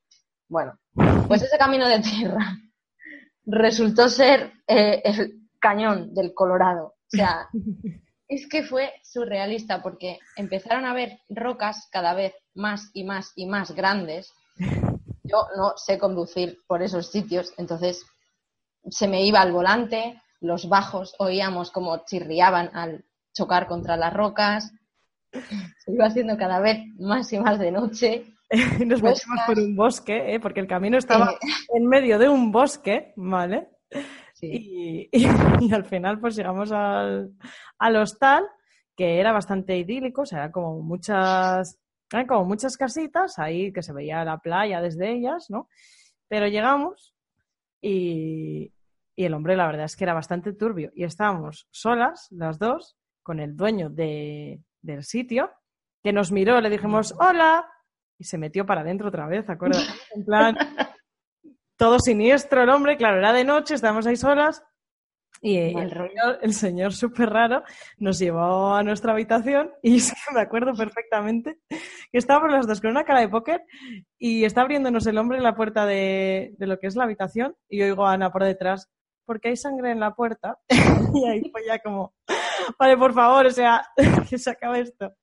Bueno, 0.49 0.79
pues 1.27 1.43
ese 1.43 1.57
camino 1.57 1.87
de 1.87 1.99
tierra 1.99 2.39
resultó 3.45 4.09
ser 4.09 4.51
eh, 4.67 5.01
el 5.05 5.41
cañón 5.59 6.13
del 6.13 6.33
Colorado. 6.33 6.87
O 6.87 7.09
sea, 7.09 7.47
es 8.27 8.47
que 8.47 8.63
fue 8.63 8.91
surrealista 9.03 9.81
porque 9.81 10.19
empezaron 10.35 10.85
a 10.85 10.93
ver 10.93 11.19
rocas 11.29 11.87
cada 11.91 12.13
vez 12.13 12.33
más 12.53 12.91
y 12.93 13.03
más 13.03 13.31
y 13.35 13.45
más 13.45 13.71
grandes. 13.71 14.33
Yo 15.23 15.47
no 15.57 15.73
sé 15.75 15.97
conducir 15.97 16.59
por 16.67 16.81
esos 16.81 17.11
sitios, 17.11 17.53
entonces 17.57 18.05
se 18.89 19.07
me 19.07 19.25
iba 19.25 19.41
al 19.41 19.51
volante, 19.51 20.21
los 20.39 20.69
bajos 20.69 21.15
oíamos 21.19 21.71
como 21.71 22.05
chirriaban 22.05 22.69
al 22.73 23.03
chocar 23.33 23.67
contra 23.67 23.97
las 23.97 24.13
rocas. 24.13 24.71
Se 25.85 25.91
iba 25.91 26.05
haciendo 26.05 26.37
cada 26.37 26.59
vez 26.59 26.79
más 26.97 27.31
y 27.33 27.39
más 27.39 27.59
de 27.59 27.71
noche. 27.71 28.25
Nos 28.85 29.01
metimos 29.01 29.39
por 29.45 29.59
un 29.59 29.75
bosque, 29.75 30.33
¿eh? 30.33 30.39
porque 30.39 30.61
el 30.61 30.67
camino 30.67 30.97
estaba 30.97 31.35
en 31.73 31.85
medio 31.85 32.17
de 32.17 32.29
un 32.29 32.51
bosque, 32.51 33.13
¿vale? 33.17 33.67
Sí. 34.39 34.49
Y, 34.51 35.09
y- 35.11 35.27
y 35.69 35.73
al 35.73 35.85
final 35.85 36.19
pues 36.19 36.35
llegamos 36.35 36.71
al, 36.71 37.31
al 37.79 37.95
hostal, 37.95 38.45
que 38.95 39.19
era 39.19 39.31
bastante 39.31 39.77
idílico, 39.77 40.21
o 40.21 40.25
sea, 40.25 40.51
como 40.51 40.81
muchas, 40.81 41.79
eran 42.11 42.27
como 42.27 42.45
muchas 42.45 42.77
casitas 42.77 43.37
ahí 43.39 43.71
que 43.71 43.83
se 43.83 43.93
veía 43.93 44.23
la 44.25 44.39
playa 44.39 44.81
desde 44.81 45.11
ellas, 45.11 45.47
¿no? 45.49 45.67
Pero 46.27 46.47
llegamos 46.47 47.13
y, 47.81 48.73
y 49.15 49.25
el 49.25 49.33
hombre 49.33 49.55
la 49.55 49.67
verdad 49.67 49.85
es 49.85 49.95
que 49.95 50.03
era 50.03 50.13
bastante 50.13 50.53
turbio 50.53 50.91
y 50.95 51.03
estábamos 51.03 51.67
solas, 51.71 52.27
las 52.31 52.57
dos, 52.59 52.97
con 53.23 53.39
el 53.39 53.55
dueño 53.55 53.89
de- 53.89 54.61
del 54.81 55.03
sitio, 55.03 55.51
que 56.03 56.13
nos 56.13 56.31
miró, 56.31 56.59
le 56.61 56.69
dijimos, 56.69 57.13
hola, 57.19 57.65
y 58.17 58.23
se 58.23 58.37
metió 58.37 58.65
para 58.65 58.81
adentro 58.81 59.09
otra 59.09 59.27
vez, 59.27 59.45
¿te 59.45 59.51
acuerdas? 59.51 59.83
En 60.15 60.25
plan, 60.25 60.55
todo 61.77 61.99
siniestro 61.99 62.63
el 62.63 62.69
hombre, 62.69 62.97
claro, 62.97 63.17
era 63.17 63.33
de 63.33 63.43
noche, 63.43 63.75
estábamos 63.75 64.07
ahí 64.07 64.15
solas 64.15 64.63
y 65.41 65.57
el 65.57 65.91
rollo. 65.91 66.41
el 66.41 66.53
señor 66.53 66.93
súper 66.93 67.29
raro 67.29 67.63
nos 67.97 68.17
llevó 68.17 68.73
a 68.73 68.81
nuestra 68.81 69.11
habitación 69.11 69.71
y 69.83 69.97
es 69.97 70.11
que 70.11 70.33
me 70.33 70.41
acuerdo 70.41 70.73
perfectamente 70.73 71.59
que 71.69 72.17
estábamos 72.17 72.51
las 72.51 72.67
dos 72.67 72.81
con 72.81 72.91
una 72.91 73.03
cara 73.03 73.19
de 73.19 73.29
póker 73.29 73.63
y 74.17 74.45
está 74.45 74.61
abriéndonos 74.61 75.05
el 75.05 75.17
hombre 75.17 75.39
la 75.39 75.55
puerta 75.55 75.85
de, 75.85 76.55
de 76.57 76.67
lo 76.67 76.79
que 76.79 76.87
es 76.87 76.95
la 76.95 77.03
habitación 77.03 77.55
y 77.69 77.77
yo 77.77 77.85
oigo 77.85 78.05
a 78.05 78.13
Ana 78.13 78.31
por 78.31 78.43
detrás 78.43 78.89
porque 79.27 79.49
hay 79.49 79.57
sangre 79.57 79.91
en 79.91 79.99
la 79.99 80.15
puerta 80.15 80.57
y 81.13 81.27
ahí 81.27 81.51
fue 81.51 81.61
ya 81.67 81.77
como, 81.79 82.15
vale, 82.79 82.97
por 82.97 83.13
favor, 83.13 83.45
o 83.45 83.51
sea, 83.51 83.85
que 84.29 84.37
se 84.39 84.49
acabe 84.49 84.79
esto. 84.79 85.13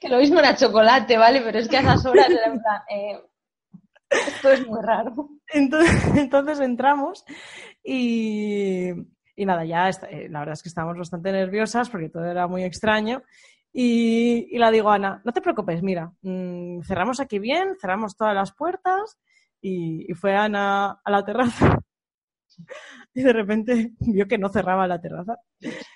Que 0.00 0.08
lo 0.08 0.16
mismo 0.16 0.40
era 0.40 0.56
chocolate, 0.56 1.18
¿vale? 1.18 1.42
Pero 1.42 1.58
es 1.58 1.68
que 1.68 1.76
a 1.76 1.80
esas 1.80 2.04
horas 2.06 2.30
era 2.30 2.46
en 2.46 2.60
plan, 2.60 2.82
eh, 2.90 3.22
esto 4.10 4.50
es 4.50 4.66
muy 4.66 4.80
raro. 4.82 5.28
Entonces, 5.52 5.90
entonces 6.16 6.60
entramos 6.60 7.24
y, 7.84 8.90
y 9.36 9.46
nada, 9.46 9.64
ya 9.64 9.88
está- 9.88 10.08
eh, 10.10 10.28
la 10.28 10.40
verdad 10.40 10.54
es 10.54 10.62
que 10.62 10.68
estábamos 10.68 10.98
bastante 10.98 11.32
nerviosas 11.32 11.90
porque 11.90 12.08
todo 12.08 12.24
era 12.24 12.46
muy 12.46 12.64
extraño. 12.64 13.22
Y, 13.72 14.48
y 14.50 14.58
la 14.58 14.70
digo, 14.72 14.90
Ana, 14.90 15.22
no 15.24 15.32
te 15.32 15.40
preocupes, 15.40 15.82
mira, 15.82 16.12
mm, 16.22 16.80
cerramos 16.82 17.20
aquí 17.20 17.38
bien, 17.38 17.76
cerramos 17.80 18.16
todas 18.16 18.34
las 18.34 18.52
puertas 18.52 19.18
y, 19.60 20.10
y 20.10 20.14
fue 20.14 20.34
Ana 20.34 21.00
a 21.04 21.10
la 21.10 21.24
terraza 21.24 21.78
y 23.14 23.22
de 23.22 23.32
repente 23.32 23.92
vio 24.00 24.26
que 24.26 24.38
no 24.38 24.48
cerraba 24.48 24.86
la 24.86 25.00
terraza. 25.00 25.36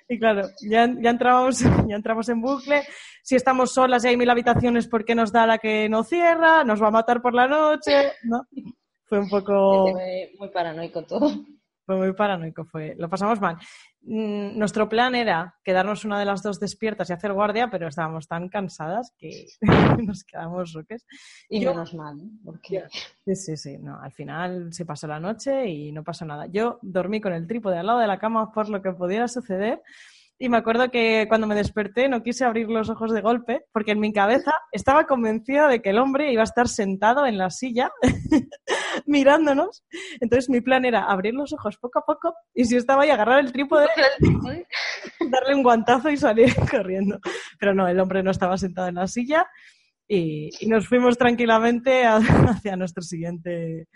Y 0.08 0.18
claro, 0.18 0.48
ya, 0.60 0.92
ya, 1.00 1.10
entramos, 1.10 1.60
ya 1.88 1.96
entramos 1.96 2.28
en 2.28 2.40
bucle. 2.40 2.82
Si 3.22 3.36
estamos 3.36 3.72
solas 3.72 4.04
y 4.04 4.08
hay 4.08 4.16
mil 4.16 4.28
habitaciones, 4.28 4.86
¿por 4.86 5.04
qué 5.04 5.14
nos 5.14 5.32
da 5.32 5.46
la 5.46 5.58
que 5.58 5.88
no 5.88 6.04
cierra? 6.04 6.64
¿Nos 6.64 6.82
va 6.82 6.88
a 6.88 6.92
matar 6.92 7.22
por 7.22 7.34
la 7.34 7.46
noche? 7.46 8.12
¿No? 8.24 8.46
Fue 9.06 9.18
un 9.18 9.28
poco... 9.28 9.92
Muy 10.38 10.48
paranoico 10.50 11.04
todo. 11.04 11.30
Fue 11.86 11.96
muy 11.96 12.12
paranoico, 12.14 12.64
fue. 12.64 12.94
Lo 12.98 13.08
pasamos 13.10 13.40
mal. 13.40 13.56
Mm, 14.02 14.58
Nuestro 14.58 14.88
plan 14.88 15.14
era 15.14 15.54
quedarnos 15.62 16.04
una 16.04 16.18
de 16.18 16.24
las 16.24 16.42
dos 16.42 16.58
despiertas 16.60 17.10
y 17.10 17.12
hacer 17.12 17.32
guardia, 17.32 17.68
pero 17.70 17.88
estábamos 17.88 18.26
tan 18.26 18.48
cansadas 18.48 19.12
que 19.18 19.46
nos 20.08 20.24
quedamos 20.24 20.72
roques. 20.72 21.06
Y 21.48 21.60
Yo- 21.60 21.70
menos 21.70 21.94
mal, 21.94 22.18
¿eh? 22.20 22.28
porque 22.44 22.84
Sí, 23.26 23.34
sí, 23.36 23.56
sí. 23.56 23.78
No, 23.78 24.00
al 24.00 24.12
final 24.12 24.72
se 24.72 24.84
pasó 24.86 25.06
la 25.06 25.20
noche 25.20 25.66
y 25.68 25.92
no 25.92 26.02
pasó 26.04 26.24
nada. 26.24 26.46
Yo 26.46 26.78
dormí 26.82 27.20
con 27.20 27.32
el 27.32 27.46
trípode 27.46 27.78
al 27.78 27.86
lado 27.86 27.98
de 27.98 28.06
la 28.06 28.18
cama 28.18 28.50
por 28.52 28.68
lo 28.68 28.80
que 28.82 28.92
pudiera 28.92 29.28
suceder. 29.28 29.82
Y 30.38 30.48
me 30.48 30.56
acuerdo 30.56 30.90
que 30.90 31.26
cuando 31.28 31.46
me 31.46 31.54
desperté 31.54 32.08
no 32.08 32.22
quise 32.22 32.44
abrir 32.44 32.68
los 32.68 32.90
ojos 32.90 33.12
de 33.12 33.20
golpe 33.20 33.66
porque 33.72 33.92
en 33.92 34.00
mi 34.00 34.12
cabeza 34.12 34.52
estaba 34.72 35.06
convencida 35.06 35.68
de 35.68 35.80
que 35.80 35.90
el 35.90 35.98
hombre 35.98 36.32
iba 36.32 36.42
a 36.42 36.44
estar 36.44 36.66
sentado 36.66 37.24
en 37.24 37.38
la 37.38 37.50
silla 37.50 37.92
mirándonos. 39.06 39.84
Entonces 40.20 40.50
mi 40.50 40.60
plan 40.60 40.84
era 40.84 41.04
abrir 41.04 41.34
los 41.34 41.52
ojos 41.52 41.76
poco 41.78 42.00
a 42.00 42.04
poco 42.04 42.34
y 42.52 42.64
si 42.64 42.76
estaba 42.76 43.04
ahí 43.04 43.10
agarrar 43.10 43.40
el 43.40 43.52
trípode, 43.52 43.86
darle 45.30 45.54
un 45.54 45.62
guantazo 45.62 46.10
y 46.10 46.16
salir 46.16 46.52
corriendo. 46.70 47.20
pero 47.60 47.72
no, 47.72 47.86
el 47.86 48.00
hombre 48.00 48.22
no 48.22 48.32
estaba 48.32 48.58
sentado 48.58 48.88
en 48.88 48.96
la 48.96 49.06
silla 49.06 49.46
y, 50.08 50.50
nos 50.66 50.86
fuimos 50.88 51.16
tranquilamente 51.16 52.04
hacia 52.04 52.76
nuestro 52.76 53.02
siguiente, 53.02 53.88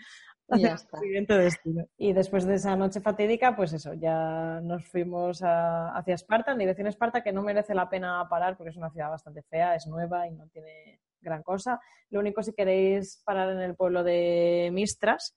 siguiente 1.01 1.37
destino. 1.37 1.85
Y 1.97 2.13
después 2.13 2.45
de 2.45 2.55
esa 2.55 2.75
noche 2.75 3.01
fatídica, 3.01 3.55
pues 3.55 3.73
eso, 3.73 3.93
ya 3.93 4.59
nos 4.61 4.85
fuimos 4.85 5.41
hacia 5.43 6.15
Esparta, 6.15 6.51
en 6.51 6.59
dirección 6.59 6.87
a 6.87 6.89
Esparta, 6.89 7.21
que 7.21 7.31
no 7.31 7.41
merece 7.41 7.73
la 7.73 7.89
pena 7.89 8.27
parar 8.29 8.57
porque 8.57 8.71
es 8.71 8.77
una 8.77 8.89
ciudad 8.89 9.09
bastante 9.09 9.43
fea, 9.43 9.75
es 9.75 9.87
nueva 9.87 10.27
y 10.27 10.31
no 10.31 10.47
tiene 10.47 10.99
gran 11.21 11.43
cosa. 11.43 11.79
Lo 12.09 12.19
único 12.19 12.43
si 12.43 12.53
queréis 12.53 13.21
parar 13.25 13.51
en 13.51 13.61
el 13.61 13.75
pueblo 13.75 14.03
de 14.03 14.69
Mistras, 14.71 15.35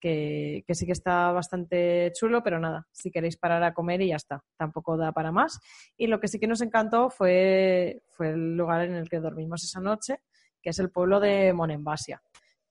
que, 0.00 0.64
sí 0.68 0.86
que 0.86 0.92
está 0.92 1.32
bastante 1.32 2.12
chulo, 2.14 2.42
pero 2.42 2.58
nada, 2.58 2.86
si 2.92 3.10
queréis 3.10 3.36
parar 3.36 3.62
a 3.64 3.74
comer 3.74 4.00
y 4.02 4.08
ya 4.08 4.16
está, 4.16 4.42
tampoco 4.56 4.96
da 4.96 5.12
para 5.12 5.32
más. 5.32 5.60
Y 5.96 6.06
lo 6.06 6.20
que 6.20 6.28
sí 6.28 6.38
que 6.38 6.46
nos 6.46 6.60
encantó 6.60 7.10
fue, 7.10 8.02
fue 8.08 8.30
el 8.30 8.56
lugar 8.56 8.82
en 8.82 8.94
el 8.94 9.08
que 9.08 9.20
dormimos 9.20 9.64
esa 9.64 9.80
noche, 9.80 10.20
que 10.62 10.70
es 10.70 10.78
el 10.78 10.90
pueblo 10.90 11.20
de 11.20 11.52
Monembasia. 11.52 12.22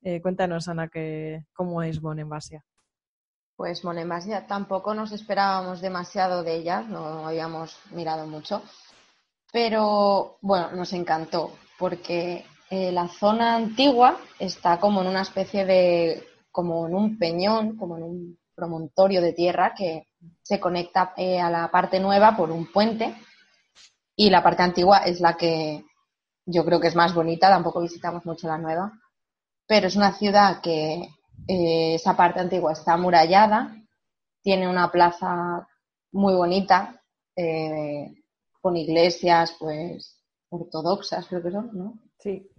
Eh, 0.09 0.21
cuéntanos, 0.21 0.69
Ana, 0.69 0.87
que, 0.87 1.43
cómo 1.53 1.83
es 1.83 2.01
Monembasia. 2.01 2.63
Pues 3.57 3.83
Monembasia 3.83 4.47
tampoco 4.47 4.93
nos 4.93 5.11
esperábamos 5.11 5.81
demasiado 5.81 6.43
de 6.43 6.55
ella, 6.55 6.79
no 6.79 7.27
habíamos 7.27 7.77
mirado 7.91 8.25
mucho, 8.25 8.63
pero 9.51 10.37
bueno, 10.39 10.71
nos 10.71 10.93
encantó 10.93 11.51
porque 11.77 12.45
eh, 12.69 12.93
la 12.93 13.09
zona 13.09 13.57
antigua 13.57 14.17
está 14.39 14.79
como 14.79 15.01
en 15.01 15.07
una 15.07 15.23
especie 15.23 15.65
de 15.65 16.25
como 16.51 16.87
en 16.87 16.95
un 16.95 17.19
peñón, 17.19 17.75
como 17.75 17.97
en 17.97 18.03
un 18.03 18.39
promontorio 18.55 19.21
de 19.21 19.33
tierra 19.33 19.73
que 19.75 20.07
se 20.41 20.57
conecta 20.57 21.13
eh, 21.17 21.41
a 21.41 21.49
la 21.49 21.69
parte 21.69 21.99
nueva 21.99 22.37
por 22.37 22.49
un 22.49 22.71
puente 22.71 23.13
y 24.15 24.29
la 24.29 24.41
parte 24.41 24.63
antigua 24.63 24.99
es 24.99 25.19
la 25.19 25.35
que 25.35 25.83
yo 26.45 26.63
creo 26.63 26.79
que 26.79 26.87
es 26.87 26.95
más 26.95 27.13
bonita, 27.13 27.49
tampoco 27.49 27.81
visitamos 27.81 28.25
mucho 28.25 28.47
la 28.47 28.57
nueva, 28.57 28.93
pero 29.67 29.87
es 29.87 29.95
una 29.95 30.13
ciudad 30.13 30.61
que 30.61 31.09
eh, 31.47 31.95
esa 31.95 32.15
parte 32.15 32.39
antigua 32.39 32.73
está 32.73 32.93
amurallada, 32.93 33.75
tiene 34.41 34.67
una 34.67 34.91
plaza 34.91 35.67
muy 36.11 36.33
bonita, 36.33 37.01
eh, 37.35 38.13
con 38.61 38.77
iglesias 38.77 39.55
pues 39.59 40.19
ortodoxas 40.49 41.27
creo 41.27 41.43
que 41.43 41.51
son, 41.51 41.69
¿no? 41.73 41.93
Sí. 42.17 42.49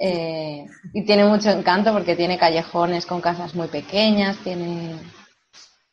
Eh, 0.00 0.66
y 0.92 1.04
tiene 1.04 1.24
mucho 1.24 1.50
encanto 1.50 1.92
porque 1.92 2.16
tiene 2.16 2.38
callejones 2.38 3.06
con 3.06 3.20
casas 3.20 3.54
muy 3.54 3.68
pequeñas, 3.68 4.38
tiene 4.38 4.98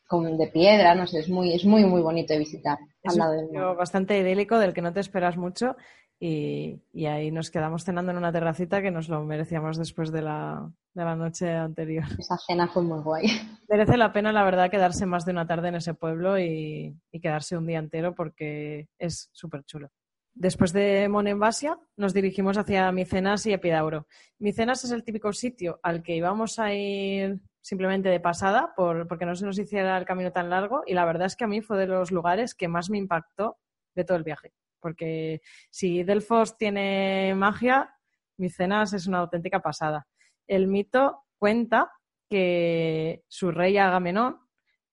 como 0.07 0.27
de 0.35 0.47
piedra, 0.47 0.93
no 0.93 1.07
sé, 1.07 1.19
es 1.19 1.29
muy, 1.29 1.53
es 1.53 1.63
muy, 1.63 1.85
muy 1.85 2.01
bonito 2.01 2.33
de 2.33 2.39
visitar. 2.39 2.77
Es 3.01 3.15
un 3.15 3.77
bastante 3.77 4.17
idílico 4.17 4.57
del 4.59 4.73
que 4.73 4.81
no 4.81 4.91
te 4.91 4.99
esperas 4.99 5.37
mucho 5.37 5.75
y, 6.23 7.05
ahí 7.07 7.31
nos 7.31 7.49
quedamos 7.49 7.83
cenando 7.83 8.11
en 8.11 8.17
una 8.19 8.31
terracita 8.31 8.83
que 8.83 8.91
nos 8.91 9.09
lo 9.09 9.23
merecíamos 9.23 9.75
después 9.77 10.11
de 10.11 10.21
la, 10.21 10.71
de 10.93 11.03
la 11.03 11.15
noche 11.15 11.51
anterior. 11.51 12.03
Esa 12.19 12.37
cena 12.37 12.67
fue 12.67 12.83
muy 12.83 13.01
guay. 13.01 13.25
Merece 13.67 13.97
la 13.97 14.13
pena, 14.13 14.31
la 14.31 14.43
verdad, 14.43 14.69
quedarse 14.69 15.07
más 15.07 15.25
de 15.25 15.31
una 15.31 15.47
tarde 15.47 15.69
en 15.69 15.75
ese 15.75 15.95
pueblo 15.95 16.37
y, 16.37 16.95
y 17.11 17.19
quedarse 17.19 17.57
un 17.57 17.65
día 17.65 17.79
entero 17.79 18.13
porque 18.13 18.87
es 18.99 19.29
súper 19.31 19.63
chulo. 19.63 19.89
Después 20.35 20.73
de 20.73 21.09
Monembasia, 21.09 21.79
nos 21.97 22.13
dirigimos 22.13 22.55
hacia 22.55 22.91
Micenas 22.91 23.47
y 23.47 23.53
Epidauro. 23.53 24.05
Micenas 24.37 24.83
es 24.83 24.91
el 24.91 25.03
típico 25.03 25.33
sitio 25.33 25.79
al 25.81 26.03
que 26.03 26.15
íbamos 26.15 26.59
a 26.59 26.71
ir 26.71 27.41
simplemente 27.61 28.09
de 28.09 28.19
pasada 28.19 28.73
porque 28.75 29.25
no 29.25 29.35
se 29.35 29.45
nos 29.45 29.57
hiciera 29.57 29.97
el 29.97 30.05
camino 30.05 30.31
tan 30.31 30.51
largo 30.51 30.83
y 30.85 30.93
la 30.93 31.05
verdad 31.05 31.25
es 31.25 31.35
que 31.35 31.45
a 31.45 31.47
mí 31.47 31.61
fue 31.61 31.79
de 31.79 31.87
los 31.87 32.11
lugares 32.11 32.53
que 32.53 32.67
más 32.67 32.91
me 32.91 32.99
impactó 32.99 33.57
de 33.95 34.03
todo 34.03 34.17
el 34.17 34.23
viaje. 34.23 34.53
Porque 34.81 35.41
si 35.69 36.03
Delfos 36.03 36.57
tiene 36.57 37.33
magia, 37.35 37.95
Micenas 38.37 38.93
es 38.93 39.07
una 39.07 39.19
auténtica 39.19 39.61
pasada. 39.61 40.07
El 40.47 40.67
mito 40.67 41.23
cuenta 41.37 41.91
que 42.29 43.23
su 43.27 43.51
rey 43.51 43.77
Agamenón 43.77 44.39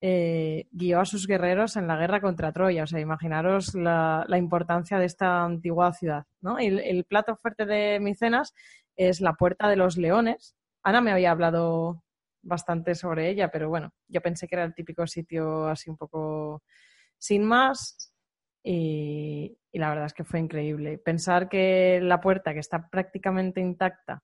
eh, 0.00 0.68
guió 0.70 1.00
a 1.00 1.04
sus 1.04 1.26
guerreros 1.26 1.76
en 1.76 1.88
la 1.88 1.96
guerra 1.96 2.20
contra 2.20 2.52
Troya. 2.52 2.84
O 2.84 2.86
sea, 2.86 3.00
imaginaros 3.00 3.74
la, 3.74 4.26
importancia 4.36 4.98
de 4.98 5.06
esta 5.06 5.44
antigua 5.44 5.92
ciudad. 5.92 6.24
¿no? 6.40 6.58
El, 6.58 6.78
el, 6.80 7.04
plato 7.04 7.36
fuerte 7.36 7.66
de 7.66 7.98
Micenas 8.00 8.54
es 8.96 9.20
la 9.20 9.34
Puerta 9.34 9.68
de 9.68 9.76
los 9.76 9.96
Leones. 9.96 10.56
Ana 10.82 11.00
me 11.00 11.10
había 11.10 11.32
hablado 11.32 12.02
bastante 12.42 12.94
sobre 12.94 13.28
ella, 13.30 13.50
pero 13.50 13.68
bueno, 13.68 13.92
yo 14.06 14.20
pensé 14.20 14.46
que 14.46 14.54
era 14.54 14.64
el 14.64 14.74
típico 14.74 15.06
sitio 15.06 15.66
así 15.66 15.90
un 15.90 15.96
poco 15.96 16.62
sin 17.18 17.44
más. 17.44 18.12
Y, 18.70 19.56
la 19.72 19.88
verdad 19.88 20.06
es 20.06 20.12
que 20.12 20.24
fue 20.24 20.40
increíble. 20.40 20.98
Pensar 20.98 21.48
que 21.48 22.00
la 22.02 22.20
puerta, 22.20 22.52
que 22.52 22.60
está 22.60 22.88
prácticamente 22.90 23.60
intacta, 23.60 24.22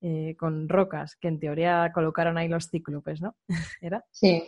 eh, 0.00 0.34
con 0.38 0.68
rocas, 0.68 1.16
que 1.16 1.28
en 1.28 1.38
teoría 1.38 1.90
colocaron 1.92 2.38
ahí 2.38 2.48
los 2.48 2.70
cíclopes, 2.70 3.20
¿no? 3.20 3.36
¿Era? 3.82 4.04
Sí, 4.10 4.42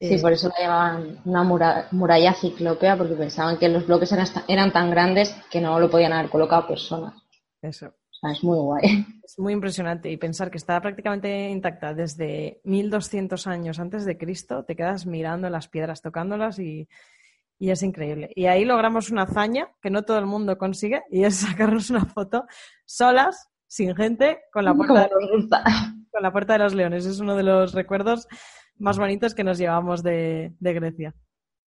Sí, 0.00 0.18
por 0.18 0.32
eso 0.32 0.48
la 0.48 0.60
llamaban 0.60 1.18
una 1.24 1.88
muralla 1.92 2.34
ciclópea, 2.34 2.98
porque 2.98 3.14
pensaban 3.14 3.56
que 3.56 3.70
los 3.70 3.86
bloques 3.86 4.12
eran, 4.48 4.72
tan 4.72 4.90
grandes 4.90 5.34
que 5.50 5.62
no 5.62 5.80
lo 5.80 5.88
podían 5.88 6.12
haber 6.12 6.30
colocado 6.30 6.66
personas. 6.66 7.14
Eso. 7.62 7.86
O 7.86 8.14
sea, 8.20 8.32
es 8.32 8.44
muy 8.44 8.58
guay. 8.58 8.82
Es 9.24 9.38
muy 9.38 9.54
impresionante. 9.54 10.10
Y 10.10 10.18
pensar 10.18 10.50
que 10.50 10.58
está 10.58 10.78
prácticamente 10.82 11.48
intacta 11.48 11.94
desde 11.94 12.60
1200 12.64 13.46
años 13.46 13.78
antes 13.78 14.04
de 14.04 14.18
Cristo, 14.18 14.64
te 14.64 14.76
quedas 14.76 15.06
mirando 15.06 15.48
las 15.48 15.68
piedras, 15.68 16.02
tocándolas 16.02 16.58
y, 16.58 16.86
y 17.58 17.70
es 17.70 17.82
increíble. 17.82 18.30
Y 18.34 18.46
ahí 18.46 18.64
logramos 18.64 19.10
una 19.10 19.22
hazaña 19.22 19.68
que 19.80 19.90
no 19.90 20.02
todo 20.02 20.18
el 20.18 20.26
mundo 20.26 20.58
consigue 20.58 21.02
y 21.10 21.24
es 21.24 21.36
sacarnos 21.40 21.90
una 21.90 22.04
foto 22.04 22.44
solas, 22.84 23.48
sin 23.66 23.94
gente, 23.96 24.40
con 24.52 24.64
la 24.64 24.74
puerta, 24.74 25.08
con 26.10 26.22
la 26.22 26.32
puerta 26.32 26.54
de 26.54 26.58
los 26.60 26.74
leones. 26.74 27.06
Es 27.06 27.20
uno 27.20 27.36
de 27.36 27.42
los 27.42 27.72
recuerdos 27.72 28.28
más 28.78 28.98
bonitos 28.98 29.34
que 29.34 29.44
nos 29.44 29.58
llevamos 29.58 30.02
de, 30.02 30.52
Grecia. 30.60 31.14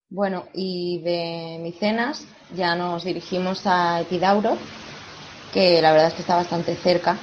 Bueno, 0.09 0.45
y 0.53 1.01
de 1.01 1.59
Micenas 1.61 2.25
ya 2.55 2.75
nos 2.75 3.03
dirigimos 3.03 3.63
a 3.65 4.01
Epidauro, 4.01 4.57
que 5.53 5.81
la 5.81 5.91
verdad 5.91 6.07
es 6.07 6.13
que 6.13 6.21
está 6.21 6.35
bastante 6.35 6.75
cerca. 6.75 7.17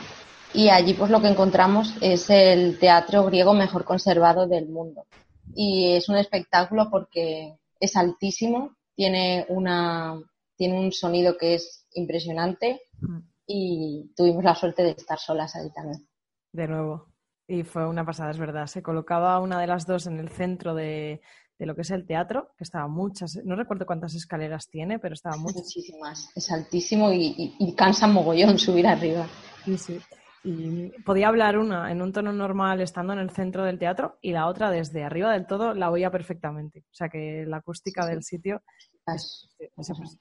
Y 0.53 0.69
allí 0.69 0.95
pues 0.95 1.11
lo 1.11 1.21
que 1.21 1.29
encontramos 1.29 1.95
es 2.01 2.29
el 2.31 2.79
teatro 2.79 3.25
griego 3.25 3.55
mejor 3.55 3.85
conservado 3.85 4.47
del 4.47 4.69
mundo. 4.69 5.07
Y 5.55 5.95
es 5.97 6.09
un 6.09 6.17
espectáculo 6.17 6.89
porque 6.91 7.57
es 7.85 7.97
altísimo, 7.97 8.77
tiene, 8.95 9.47
una, 9.49 10.21
tiene 10.57 10.79
un 10.79 10.93
sonido 10.93 11.37
que 11.37 11.55
es 11.55 11.87
impresionante 11.93 12.81
mm. 13.01 13.19
y 13.47 14.13
tuvimos 14.17 14.45
la 14.45 14.55
suerte 14.55 14.83
de 14.83 14.91
estar 14.91 15.19
solas 15.19 15.55
ahí 15.57 15.71
también. 15.73 16.07
De 16.53 16.69
nuevo. 16.69 17.15
Y 17.47 17.63
fue 17.63 17.87
una 17.87 18.05
pasada, 18.05 18.31
es 18.31 18.39
verdad. 18.39 18.67
Se 18.67 18.83
colocaba 18.83 19.39
una 19.41 19.61
de 19.61 19.67
las 19.67 19.87
dos 19.87 20.07
en 20.07 20.19
el 20.19 20.31
centro 20.31 20.75
de, 20.75 21.21
lo 21.59 21.75
que 21.75 21.83
es 21.83 21.91
el 21.91 22.07
teatro, 22.07 22.53
que 22.57 22.65
estaba 22.65 22.89
muchas, 22.89 23.39
no 23.45 23.55
recuerdo 23.55 23.87
cuántas 23.87 24.15
escaleras 24.15 24.69
tiene, 24.71 24.99
pero 24.99 25.15
estaba 25.15 25.37
muchas. 25.37 25.63
Muchísimas. 25.63 26.31
Es 26.35 26.51
altísimo 26.51 27.13
y, 27.13 27.55
y, 27.59 27.75
cansa 27.75 28.07
mogollón 28.07 28.59
subir 28.59 28.87
arriba. 28.87 29.27
Sí, 29.65 29.77
sí. 29.77 30.01
Y 30.45 30.91
podía 31.03 31.29
hablar 31.29 31.59
una 31.59 31.91
en 31.91 32.03
un 32.03 32.13
tono 32.13 32.33
normal 32.33 32.81
estando 32.81 33.15
en 33.15 33.19
el 33.19 33.31
centro 33.31 33.65
del 33.65 33.79
teatro 33.79 34.19
y 34.21 34.33
la 34.33 34.47
otra 34.47 34.71
desde 34.71 35.03
arriba 35.03 35.33
del 35.33 35.47
todo 35.47 35.75
la 35.75 35.91
oía 35.91 36.11
perfectamente. 36.11 36.81
O 36.81 36.95
sea 36.95 37.09
que 37.09 37.45
la 37.47 37.57
acústica 37.59 38.07
del 38.07 38.23
sitio 38.23 38.63
es, 39.07 39.49
impresionante. 39.59 40.21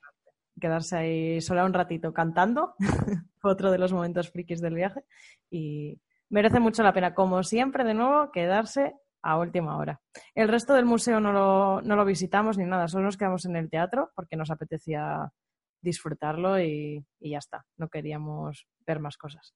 Quedarse 0.60 0.98
ahí 0.98 1.42
sola 1.42 1.66
un 1.66 1.74
ratito 1.74 2.14
cantando 2.14 2.76
otro 3.44 3.70
de 3.70 3.78
los 3.78 3.92
momentos 3.92 4.32
frikis 4.32 4.62
del 4.62 4.76
viaje 4.76 5.04
y, 5.52 6.00
merece 6.34 6.60
mucho 6.60 6.82
la 6.82 6.94
pena, 6.94 7.14
como 7.14 7.44
siempre, 7.44 7.84
de 7.84 7.94
nuevo, 7.94 8.32
quedarse 8.32 8.96
a 9.22 9.38
última 9.38 9.78
hora. 9.78 10.02
El 10.34 10.48
resto 10.48 10.74
del 10.74 10.86
museo 10.86 11.20
no 11.20 11.32
lo, 11.32 11.82
no 11.84 11.96
lo 11.96 12.06
visitamos 12.06 12.58
ni 12.58 12.66
nada, 12.66 12.88
solo 12.88 13.06
nos 13.06 13.18
quedamos 13.18 13.46
en 13.46 13.56
el 13.56 13.70
teatro 13.70 14.12
porque 14.16 14.36
nos 14.36 14.50
apetecía 14.50 15.32
disfrutarlo 15.80 16.60
y, 16.60 17.06
y, 17.20 17.30
ya 17.30 17.38
está, 17.38 17.66
no 17.78 17.88
queríamos 17.88 18.66
ver 18.86 19.00
más 19.00 19.16
cosas. 19.16 19.54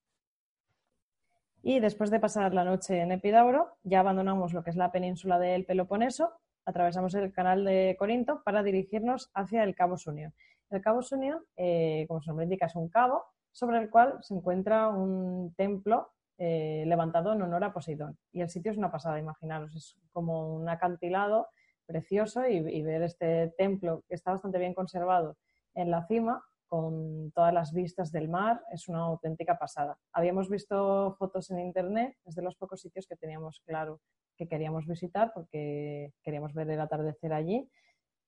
Y 1.70 1.82
después 1.82 2.10
de 2.12 2.22
pasar 2.22 2.54
la 2.54 2.64
noche 2.64 3.02
en 3.02 3.12
Epidauro, 3.12 3.76
ya 3.84 4.00
abandonamos 4.00 4.54
lo 4.54 4.64
que 4.64 4.70
es 4.70 4.78
la 4.78 4.90
península 4.90 5.38
del 5.38 5.66
Peloponeso, 5.66 6.32
atravesamos 6.64 7.14
el 7.16 7.34
canal 7.34 7.66
de 7.66 7.98
Corinto 8.00 8.42
para 8.46 8.64
dirigirnos 8.64 9.30
hacia 9.34 9.66
el 9.66 9.76
Cabo 9.76 9.98
Sunio. 9.98 10.32
El 10.70 10.80
Cabo 10.80 11.02
Sunio, 11.02 11.44
eh, 11.58 12.06
como 12.08 12.22
su 12.22 12.30
nombre 12.30 12.46
indica, 12.46 12.68
es 12.68 12.76
un 12.78 12.88
cabo 12.88 13.26
sobre 13.52 13.80
el 13.80 13.90
cual 13.90 14.18
se 14.22 14.34
encuentra 14.34 14.88
un 14.88 15.54
templo 15.58 16.14
eh, 16.38 16.86
levantado 16.88 17.34
en 17.34 17.42
honor 17.42 17.66
a 17.66 17.74
Poseidón. 17.74 18.18
Y 18.32 18.40
el 18.40 18.48
sitio 18.48 18.72
es 18.72 18.78
una 18.78 18.90
pasada, 18.90 19.20
imaginaros, 19.20 19.76
es 19.76 19.98
como 20.14 20.56
un 20.56 20.70
acantilado 20.70 21.50
precioso 21.86 22.48
y, 22.48 22.82
ver 22.82 23.02
este 23.02 23.54
templo 23.58 24.06
que 24.08 24.16
está 24.16 24.32
bastante 24.32 24.58
bien 24.58 24.74
conservado 24.74 25.36
en 25.74 25.92
la 25.92 26.08
cima 26.08 26.42
con 26.68 27.32
todas 27.32 27.54
las 27.54 27.74
vistas 27.74 28.12
del 28.12 28.30
mar 28.30 28.62
es 28.72 28.88
una 28.88 29.00
auténtica 29.00 29.58
pasada. 29.58 29.98
Habíamos 30.12 30.50
visto 30.50 31.16
fotos 31.18 31.50
en 31.52 31.60
internet, 31.60 32.16
es 32.26 32.36
de 32.36 32.42
los 32.42 32.56
pocos 32.56 32.82
sitios 32.82 33.08
que 33.08 33.16
teníamos 33.16 33.62
claro 33.66 34.02
que 34.38 34.48
queríamos 34.48 34.86
visitar 34.86 35.32
porque 35.34 36.14
queríamos 36.24 36.54
ver 36.54 36.70
el 36.70 36.80
atardecer 36.80 37.34
allí 37.34 37.70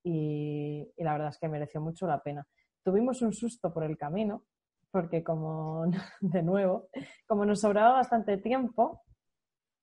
y, 0.03 0.91
la 0.97 1.13
verdad 1.13 1.29
es 1.29 1.37
que 1.37 1.49
mereció 1.49 1.81
mucho 1.81 2.07
la 2.07 2.21
pena. 2.21 2.47
tuvimos 2.83 3.21
un 3.21 3.33
susto 3.33 3.73
por 3.73 3.83
el 3.83 3.97
camino, 3.97 4.45
porque 4.91 5.23
como, 5.23 5.85
de 6.21 6.41
nuevo, 6.41 6.89
como 7.27 7.45
nos 7.45 7.61
sobraba 7.61 7.93
bastante 7.93 8.37
tiempo, 8.37 9.01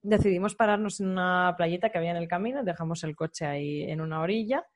decidimos 0.02 0.54
pararnos 0.54 1.00
en 1.00 1.08
una 1.08 1.54
playita 1.56 1.90
que 1.90 1.98
había 1.98 2.12
en 2.12 2.16
el 2.16 2.28
camino, 2.28 2.64
dejamos 2.64 3.04
el 3.04 3.14
coche 3.14 3.44
ahí 3.46 3.82
en 3.82 4.00
una 4.00 4.20
orilla 4.20 4.66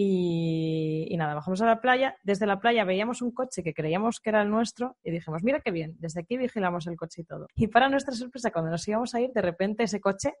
y, 0.00 1.16
nada, 1.16 1.34
bajamos 1.34 1.60
a 1.60 1.66
la 1.66 1.80
playa. 1.80 2.16
Desde 2.22 2.46
la 2.46 2.60
playa 2.60 2.84
veíamos 2.84 3.20
un 3.20 3.32
coche 3.32 3.64
que 3.64 3.74
creíamos 3.74 4.20
que 4.20 4.30
era 4.30 4.42
el 4.42 4.48
nuestro 4.48 4.96
y 5.02 5.10
dijimos, 5.10 5.42
mira 5.42 5.58
qué 5.58 5.72
bien, 5.72 5.96
desde 5.98 6.20
aquí 6.20 6.36
vigilamos 6.36 6.86
el 6.86 6.96
coche 6.96 7.22
y 7.22 7.24
todo. 7.24 7.48
Y 7.56 7.66
para 7.66 7.88
nuestra 7.88 8.14
sorpresa, 8.14 8.52
cuando 8.52 8.70
nos 8.70 8.86
íbamos 8.86 9.16
a 9.16 9.20
ir, 9.20 9.32
de 9.32 9.42
repente 9.42 9.82
ese 9.82 10.00
coche 10.00 10.34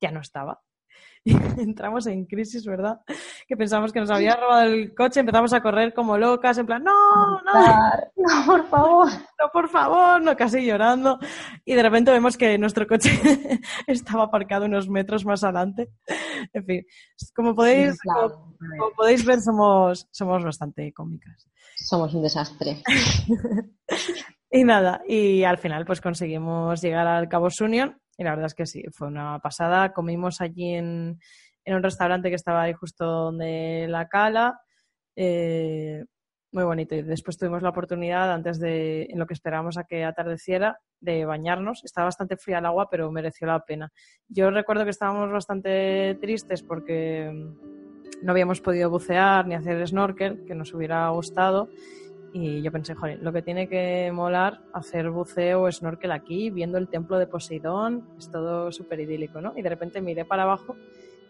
ya 0.00 0.10
no 0.10 0.20
estaba. 0.20 0.60
Y 1.26 1.32
entramos 1.60 2.06
en 2.06 2.26
crisis, 2.26 2.66
¿verdad? 2.66 3.00
Que 3.48 3.56
pensamos 3.56 3.92
que 3.92 4.00
nos 4.00 4.10
había 4.10 4.36
robado 4.36 4.64
el 4.64 4.94
coche, 4.94 5.20
empezamos 5.20 5.54
a 5.54 5.62
correr 5.62 5.94
como 5.94 6.18
locas, 6.18 6.58
en 6.58 6.66
plan, 6.66 6.84
no, 6.84 6.92
no, 7.40 7.42
no, 8.16 8.46
por 8.46 8.68
favor, 8.68 9.08
no, 9.08 9.48
por 9.50 9.68
favor, 9.70 10.20
no, 10.20 10.36
casi 10.36 10.66
llorando. 10.66 11.18
Y 11.64 11.74
de 11.74 11.82
repente 11.82 12.10
vemos 12.10 12.36
que 12.36 12.58
nuestro 12.58 12.86
coche 12.86 13.10
estaba 13.86 14.24
aparcado 14.24 14.66
unos 14.66 14.88
metros 14.88 15.24
más 15.24 15.42
adelante. 15.42 15.92
En 16.52 16.64
fin, 16.66 16.86
como 17.34 17.54
podéis, 17.54 17.96
como, 18.02 18.90
podéis 18.94 19.24
ver, 19.24 19.40
somos, 19.40 20.06
somos 20.10 20.44
bastante 20.44 20.92
cómicas. 20.92 21.48
Somos 21.76 22.12
un 22.12 22.22
desastre. 22.22 22.82
y 24.50 24.62
nada, 24.62 25.00
y 25.08 25.42
al 25.42 25.56
final 25.56 25.86
pues 25.86 26.02
conseguimos 26.02 26.82
llegar 26.82 27.06
al 27.06 27.30
Cabo 27.30 27.48
Union 27.60 27.98
y 28.16 28.24
la 28.24 28.30
verdad 28.30 28.46
es 28.46 28.54
que 28.54 28.66
sí, 28.66 28.84
fue 28.92 29.08
una 29.08 29.38
pasada. 29.40 29.92
Comimos 29.92 30.40
allí 30.40 30.74
en, 30.74 31.18
un 31.66 31.82
restaurante 31.82 32.28
que 32.28 32.36
estaba 32.36 32.62
ahí 32.62 32.72
justo 32.72 33.04
donde 33.04 33.86
la 33.88 34.08
cala. 34.08 34.60
Eh, 35.16 36.04
muy 36.52 36.64
bonito. 36.64 36.94
Y 36.94 37.02
después 37.02 37.36
tuvimos 37.36 37.62
la 37.62 37.70
oportunidad, 37.70 38.32
antes 38.32 38.60
de, 38.60 39.08
en 39.10 39.18
lo 39.18 39.26
que 39.26 39.34
esperábamos 39.34 39.76
a 39.76 39.84
que 39.84 40.04
atardeciera, 40.04 40.78
de 41.00 41.24
bañarnos. 41.24 41.84
Estaba 41.84 42.06
bastante 42.06 42.36
fría 42.36 42.58
el 42.58 42.66
agua, 42.66 42.88
pero 42.88 43.10
mereció 43.10 43.46
la 43.48 43.64
pena. 43.64 43.92
Yo 44.28 44.50
recuerdo 44.50 44.84
que 44.84 44.90
estábamos 44.90 45.30
bastante 45.32 46.16
tristes 46.20 46.62
porque 46.62 47.28
no 48.22 48.32
habíamos 48.32 48.60
podido 48.60 48.88
bucear 48.88 49.46
ni 49.46 49.56
hacer 49.56 49.86
snorkel, 49.86 50.44
que 50.46 50.54
nos 50.54 50.72
hubiera 50.72 51.08
gustado. 51.08 51.68
Y 52.36 52.62
yo 52.62 52.72
pensé, 52.72 52.96
joder, 52.96 53.22
lo 53.22 53.32
que 53.32 53.42
tiene 53.42 53.68
que 53.68 54.10
molar 54.12 54.60
hacer 54.72 55.08
buceo 55.08 55.62
o 55.62 55.70
snorkel 55.70 56.10
aquí, 56.10 56.50
viendo 56.50 56.78
el 56.78 56.88
templo 56.88 57.16
de 57.16 57.28
Poseidón, 57.28 58.08
es 58.18 58.28
todo 58.28 58.72
súper 58.72 58.98
idílico, 58.98 59.40
¿no? 59.40 59.52
Y 59.56 59.62
de 59.62 59.68
repente 59.68 60.00
miré 60.00 60.24
para 60.24 60.42
abajo 60.42 60.74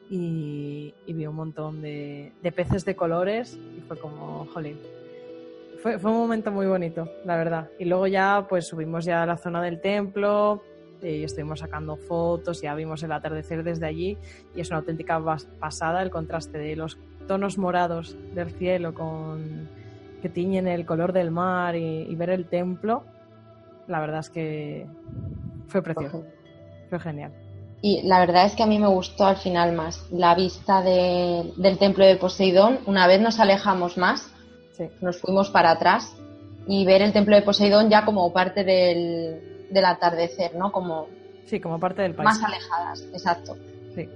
y, 0.09 0.95
vi 1.07 1.27
un 1.27 1.37
montón 1.37 1.83
de, 1.83 2.33
peces 2.57 2.87
de 2.87 2.97
colores 2.97 3.59
y 3.77 3.83
fue 3.83 3.99
como, 3.99 4.47
jolín. 4.47 4.79
Fue, 5.83 5.99
fue 5.99 6.11
un 6.11 6.17
momento 6.17 6.51
muy 6.51 6.67
bonito, 6.67 7.07
la 7.27 7.37
verdad. 7.37 7.69
Y 7.79 7.85
luego 7.85 8.07
ya, 8.07 8.47
pues 8.49 8.67
subimos 8.67 9.05
ya 9.05 9.25
a 9.25 9.27
la 9.27 9.37
zona 9.37 9.61
del 9.61 9.83
templo, 9.83 10.63
y 11.03 11.23
estuvimos 11.23 11.61
sacando 11.61 11.97
fotos, 11.97 12.63
ya 12.63 12.75
vimos 12.75 13.03
el 13.03 13.13
atardecer 13.13 13.63
desde 13.63 13.85
allí 13.85 14.17
y 14.55 14.63
es 14.63 14.71
una 14.71 14.79
auténtica 14.79 15.23
pasada 15.61 16.01
el 16.01 16.09
contraste 16.09 16.57
de 16.57 16.77
los 16.77 16.97
tonos 17.29 17.59
morados 17.59 18.17
del 18.35 18.51
cielo 18.53 18.95
con 18.95 19.69
que 20.25 20.31
tiñen 20.31 20.67
el 20.67 20.87
color 20.87 21.13
del 21.13 21.31
mar 21.31 21.77
y, 21.77 22.15
ver 22.15 22.31
el 22.31 22.49
templo, 22.49 23.05
la 23.87 24.01
verdad 24.01 24.21
es 24.21 24.31
que 24.31 24.87
fue 25.67 25.83
precioso. 25.83 26.25
Fue 26.89 26.99
genial. 26.99 27.31
Y 27.83 28.01
la 28.05 28.21
verdad 28.21 28.47
es 28.47 28.57
que 28.57 28.63
a 28.63 28.67
mí 28.67 28.79
me 28.79 28.87
gustó 28.87 29.27
al 29.27 29.37
final 29.37 29.75
más 29.75 30.11
la 30.11 30.35
vista 30.35 30.81
del 30.81 31.79
templo 31.79 32.07
de 32.07 32.17
Poseidón. 32.17 32.79
Una 32.87 33.07
vez 33.07 33.21
nos 33.21 33.39
alejamos 33.39 33.99
más, 33.99 34.33
nos 35.03 35.21
fuimos 35.21 35.51
para 35.51 35.73
atrás 35.73 36.17
y 36.67 36.87
ver 36.87 37.03
el 37.03 37.13
templo 37.13 37.37
de 37.37 37.43
Poseidón 37.43 37.91
ya 37.91 38.07
como 38.07 38.33
parte 38.33 38.65
del, 38.65 39.69
del 39.71 39.85
atardecer, 39.85 40.55
¿no? 40.55 40.73
Como 40.73 41.07
sí, 41.45 41.61
como 41.61 41.79
parte 41.79 42.01
del 42.01 42.15
país. 42.15 42.25
Más 42.25 42.43
alejadas, 42.43 43.03
exacto. 43.13 43.59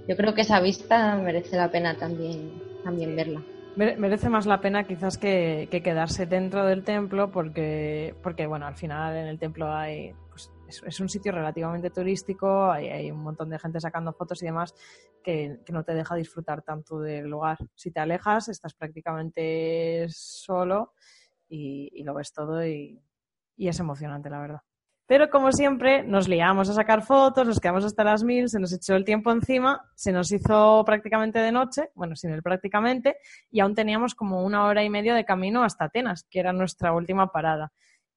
Yo 0.09 0.17
creo 0.17 0.33
que 0.33 0.41
esa 0.41 0.59
vista 0.61 1.17
merece 1.17 1.59
la 1.59 1.71
pena 1.71 1.99
también, 1.99 2.63
también 2.83 3.15
verla 3.15 3.43
merece 3.79 4.29
más 4.29 4.47
la 4.47 4.61
pena 4.61 4.85
quizás 4.85 5.19
que, 5.19 5.69
quedarse 5.71 6.27
dentro 6.27 6.67
del 6.67 6.85
templo 6.85 7.31
porque, 7.31 8.15
porque, 8.23 8.47
bueno, 8.47 8.67
al 8.67 8.75
final 8.75 9.17
en 9.17 9.27
el 9.27 9.39
templo 9.39 9.73
hay, 9.73 10.13
pues, 10.29 10.53
es, 10.85 11.01
un 11.01 11.09
sitio 11.09 11.33
relativamente 11.33 11.91
turístico, 11.91 12.71
hay, 12.71 13.11
un 13.11 13.23
montón 13.23 13.51
de 13.51 13.59
gente 13.59 13.81
sacando 13.81 14.13
fotos 14.13 14.43
y 14.43 14.47
demás 14.47 14.75
que, 15.23 15.61
no 15.71 15.85
te 15.85 15.95
deja 15.95 16.15
disfrutar 16.17 16.63
tanto 16.63 16.99
del 16.99 17.29
lugar. 17.29 17.59
Si 17.75 17.91
te 17.91 18.01
alejas, 18.01 18.49
estás 18.49 18.75
prácticamente 18.75 20.07
solo 20.11 20.93
y, 21.49 22.03
lo 22.03 22.15
ves 22.15 22.33
todo 22.33 22.67
y 22.67 23.01
es 23.57 23.81
emocionante, 23.81 24.29
la 24.29 24.41
verdad. 24.41 24.61
Pero 25.09 25.31
como 25.31 25.53
siempre, 25.53 26.03
nos 26.03 26.29
liamos 26.29 26.69
a 26.69 26.75
sacar 26.75 27.03
fotos, 27.03 27.47
nos 27.47 27.61
quedamos 27.61 27.83
hasta 27.83 28.05
las 28.05 28.23
mil, 28.23 28.51
se 28.51 28.61
nos 28.61 28.75
echó 28.75 28.95
el 28.95 29.07
tiempo 29.07 29.33
encima, 29.33 29.91
se 29.95 30.13
nos 30.13 30.31
hizo 30.31 30.85
prácticamente 30.85 31.39
de 31.39 31.51
noche, 31.51 31.89
bueno, 31.95 32.15
sin 32.15 32.31
él 32.31 32.43
prácticamente, 32.43 33.17
y 33.51 33.61
aún 33.61 33.75
teníamos 33.75 34.15
como 34.15 34.45
una 34.45 34.67
hora 34.67 34.85
y 34.85 34.91
media 34.91 35.15
de 35.15 35.25
camino 35.25 35.65
hasta 35.65 35.87
Atenas, 35.87 36.27
que 36.29 36.41
era 36.41 36.53
nuestra 36.53 36.93
última 36.93 37.33
parada. 37.33 37.73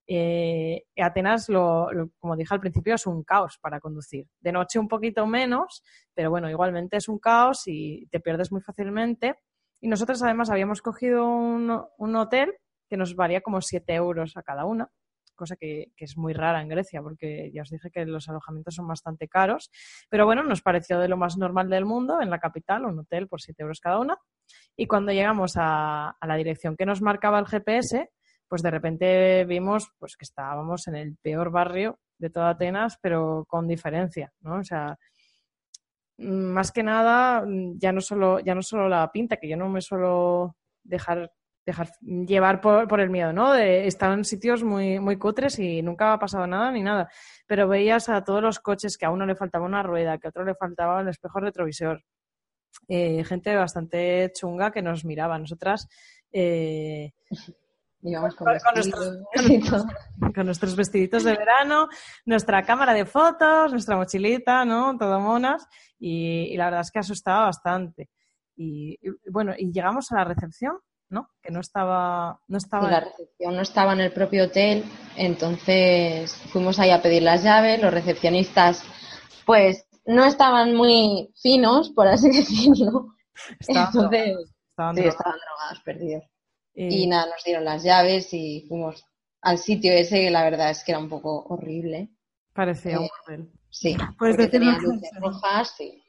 Eh, 0.06 0.84
Atenas, 1.02 1.48
lo, 1.48 1.88
como 2.20 2.36
dije 2.36 2.54
al 2.54 2.60
principio, 2.60 2.96
es 2.96 3.08
un 3.08 3.24
caos 3.24 3.58
para 3.62 3.80
conducir. 3.80 4.28
De 4.42 4.52
noche 4.52 4.78
un 4.78 4.90
poquito 4.90 5.26
menos, 5.26 5.84
pero 6.14 6.30
bueno, 6.30 6.50
igualmente 6.50 6.98
es 6.98 7.08
un 7.08 7.20
caos 7.20 7.64
y 7.68 8.06
te 8.08 8.20
pierdes 8.20 8.52
muy 8.52 8.60
fácilmente. 8.60 9.36
Y 9.80 9.88
nosotros 9.88 10.22
además 10.24 10.50
habíamos 10.50 10.82
cogido 10.82 11.26
un, 11.26 11.70
hotel 12.18 12.54
que 12.90 12.98
nos 12.98 13.16
valía 13.16 13.40
como 13.40 13.62
7 13.62 13.94
euros 13.94 14.36
a 14.36 14.44
cada 14.44 14.66
una 14.66 14.92
cosa 15.36 15.56
que, 15.56 15.92
es 15.98 16.18
muy 16.18 16.34
rara 16.34 16.62
en 16.62 16.70
Grecia, 16.70 17.02
porque 17.02 17.52
ya 17.54 17.62
os 17.62 17.70
dije 17.70 17.90
que 17.92 18.06
los 18.06 18.30
alojamientos 18.30 18.76
son 18.76 18.88
bastante 18.88 19.28
caros. 19.28 19.70
Pero 20.10 20.26
bueno, 20.26 20.44
nos 20.44 20.62
pareció 20.62 21.00
de 21.00 21.08
lo 21.08 21.18
más 21.18 21.38
normal 21.38 21.70
del 21.70 21.86
mundo 21.86 22.22
en 22.22 22.30
la 22.30 22.40
capital, 22.40 22.86
un 22.86 23.00
hotel 23.00 23.28
por 23.28 23.42
7 23.42 23.62
euros 23.62 23.80
cada 23.80 24.00
una. 24.00 24.18
Y 24.76 24.88
cuando 24.88 25.12
llegamos 25.12 25.54
a, 25.56 26.16
la 26.22 26.36
dirección 26.36 26.76
que 26.76 26.86
nos 26.86 27.02
marcaba 27.02 27.40
el 27.40 27.48
GPS, 27.48 28.10
pues 28.48 28.62
de 28.62 28.72
repente 28.72 29.46
vimos 29.46 29.92
pues, 29.98 30.18
que 30.18 30.26
estábamos 30.26 30.88
en 30.88 30.96
el 30.96 31.18
peor 31.22 31.52
barrio 31.52 32.00
de 32.18 32.30
toda 32.30 32.50
Atenas, 32.50 32.98
pero 33.02 33.46
con 33.48 33.68
diferencia, 33.68 34.32
¿no? 34.42 34.60
O 34.60 34.64
sea, 34.64 34.98
más 36.18 36.72
que 36.72 36.84
nada, 36.84 37.44
ya 37.78 37.92
no 37.92 38.02
solo, 38.02 38.40
ya 38.40 38.54
no 38.54 38.62
solo 38.62 38.88
la 38.88 39.12
pinta, 39.12 39.38
que 39.38 39.50
yo 39.50 39.58
no 39.58 39.70
me 39.70 39.82
suelo 39.82 40.56
dejar 40.84 41.32
dejar 41.66 41.90
llevar 42.02 42.62
por, 42.62 43.00
el 43.00 43.10
miedo, 43.10 43.34
¿no? 43.34 43.54
De, 43.54 43.88
estaban 43.88 44.20
en 44.20 44.26
sitios 44.26 44.64
muy, 44.64 45.00
muy 45.00 45.18
cutres 45.18 45.60
y 45.60 45.82
nunca 45.82 46.14
ha 46.14 46.20
pasado 46.20 46.48
nada 46.48 46.72
ni 46.72 46.82
nada. 46.82 47.10
Pero 47.48 47.68
veías 47.68 48.10
a 48.10 48.24
todos 48.24 48.42
los 48.42 48.60
coches 48.60 48.98
que 48.98 49.06
a 49.06 49.12
uno 49.12 49.26
le 49.26 49.36
faltaba 49.36 49.66
una 49.66 49.84
rueda, 49.84 50.18
que 50.18 50.28
a 50.28 50.30
otro 50.30 50.44
le 50.44 50.56
faltaba 50.56 51.02
el 51.02 51.10
espejo 51.10 51.40
retrovisor. 51.40 52.04
Eh, 52.88 53.24
gente 53.24 53.56
bastante 53.56 54.32
chunga 54.34 54.72
que 54.72 54.82
nos 54.82 55.06
miraba. 55.06 55.38
Nosotras. 55.38 55.88
Eh, 56.32 57.12
con, 60.34 60.46
nuestros, 60.48 60.76
vestiditos 60.76 61.24
de 61.24 61.38
verano, 61.38 61.88
nuestra 62.26 62.64
cámara 62.64 62.96
de 62.96 63.06
fotos, 63.06 63.72
nuestra 63.72 63.96
mochilita, 63.96 64.66
¿no? 64.66 64.98
Todo 64.98 65.20
monas. 65.20 65.68
Y, 66.00 66.58
la 66.58 66.66
verdad 66.66 66.82
es 66.82 66.90
que 66.90 66.98
asustaba 66.98 67.46
bastante. 67.46 68.10
y 68.56 68.98
bueno, 69.30 69.54
y 69.56 69.72
llegamos 69.72 70.12
a 70.12 70.16
la 70.16 70.24
recepción 70.24 70.80
¿no? 71.12 71.30
Que 71.44 71.52
no 71.52 71.60
estaba, 71.60 72.42
no 72.48 72.58
estaba. 72.58 72.90
la 72.90 73.02
recepción 73.02 73.56
no 73.56 73.62
estaba 73.62 73.94
en 73.94 74.00
el 74.00 74.14
propio 74.14 74.46
hotel, 74.46 74.84
entonces 75.18 76.34
fuimos 76.52 76.80
ahí 76.80 76.90
a 76.90 77.02
pedir 77.02 77.22
las 77.22 77.44
llaves, 77.44 77.82
los 77.82 77.94
recepcionistas, 77.94 78.84
pues 79.46 79.86
no 80.06 80.24
estaban 80.26 80.74
muy 80.74 81.30
finos, 81.40 81.90
por 81.90 82.08
así 82.08 82.30
decirlo. 82.32 83.14
Estaban 83.60 83.88
entonces, 83.88 84.38
estaban, 84.70 84.96
sí, 84.96 85.04
estaban 85.04 85.40
drogados, 85.40 85.84
perdidos. 85.84 86.24
Y... 86.74 87.08
nada, 87.08 87.26
nos 87.26 87.44
dieron 87.44 87.66
las 87.66 87.84
llaves 87.84 88.34
y 88.34 88.66
fuimos 88.70 89.06
al 89.42 89.58
sitio 89.58 89.92
ese, 89.92 90.22
que 90.22 90.32
la 90.32 90.44
verdad 90.44 90.70
es 90.70 90.84
que 90.84 90.94
era 90.94 91.00
un 91.00 91.10
poco 91.10 91.44
horrible. 91.50 92.10
Parecía 92.54 93.00
un 93.00 93.06
eh, 93.06 93.10
hotel. 93.24 93.52
Sí, 93.70 93.98
pues 94.18 94.50
tenía 94.50 94.78
luces 94.78 95.12
rojas, 95.20 95.74
sí. 95.78 96.02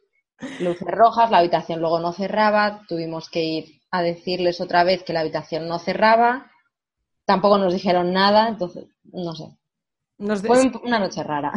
Luces 0.60 0.88
rojas, 0.88 1.30
la 1.30 1.38
habitación 1.38 1.80
luego 1.80 1.98
no 1.98 2.12
cerraba, 2.12 2.82
tuvimos 2.88 3.28
que 3.28 3.42
ir 3.42 3.81
a 3.92 4.02
decirles 4.02 4.60
otra 4.60 4.82
vez 4.82 5.04
que 5.04 5.12
la 5.12 5.20
habitación 5.20 5.68
no 5.68 5.78
cerraba. 5.78 6.50
Tampoco 7.24 7.58
nos 7.58 7.72
dijeron 7.72 8.12
nada, 8.12 8.48
entonces, 8.48 8.86
no 9.04 9.34
sé. 9.34 9.56
Fue 10.46 10.70
una 10.84 11.00
noche 11.00 11.22
rara. 11.22 11.52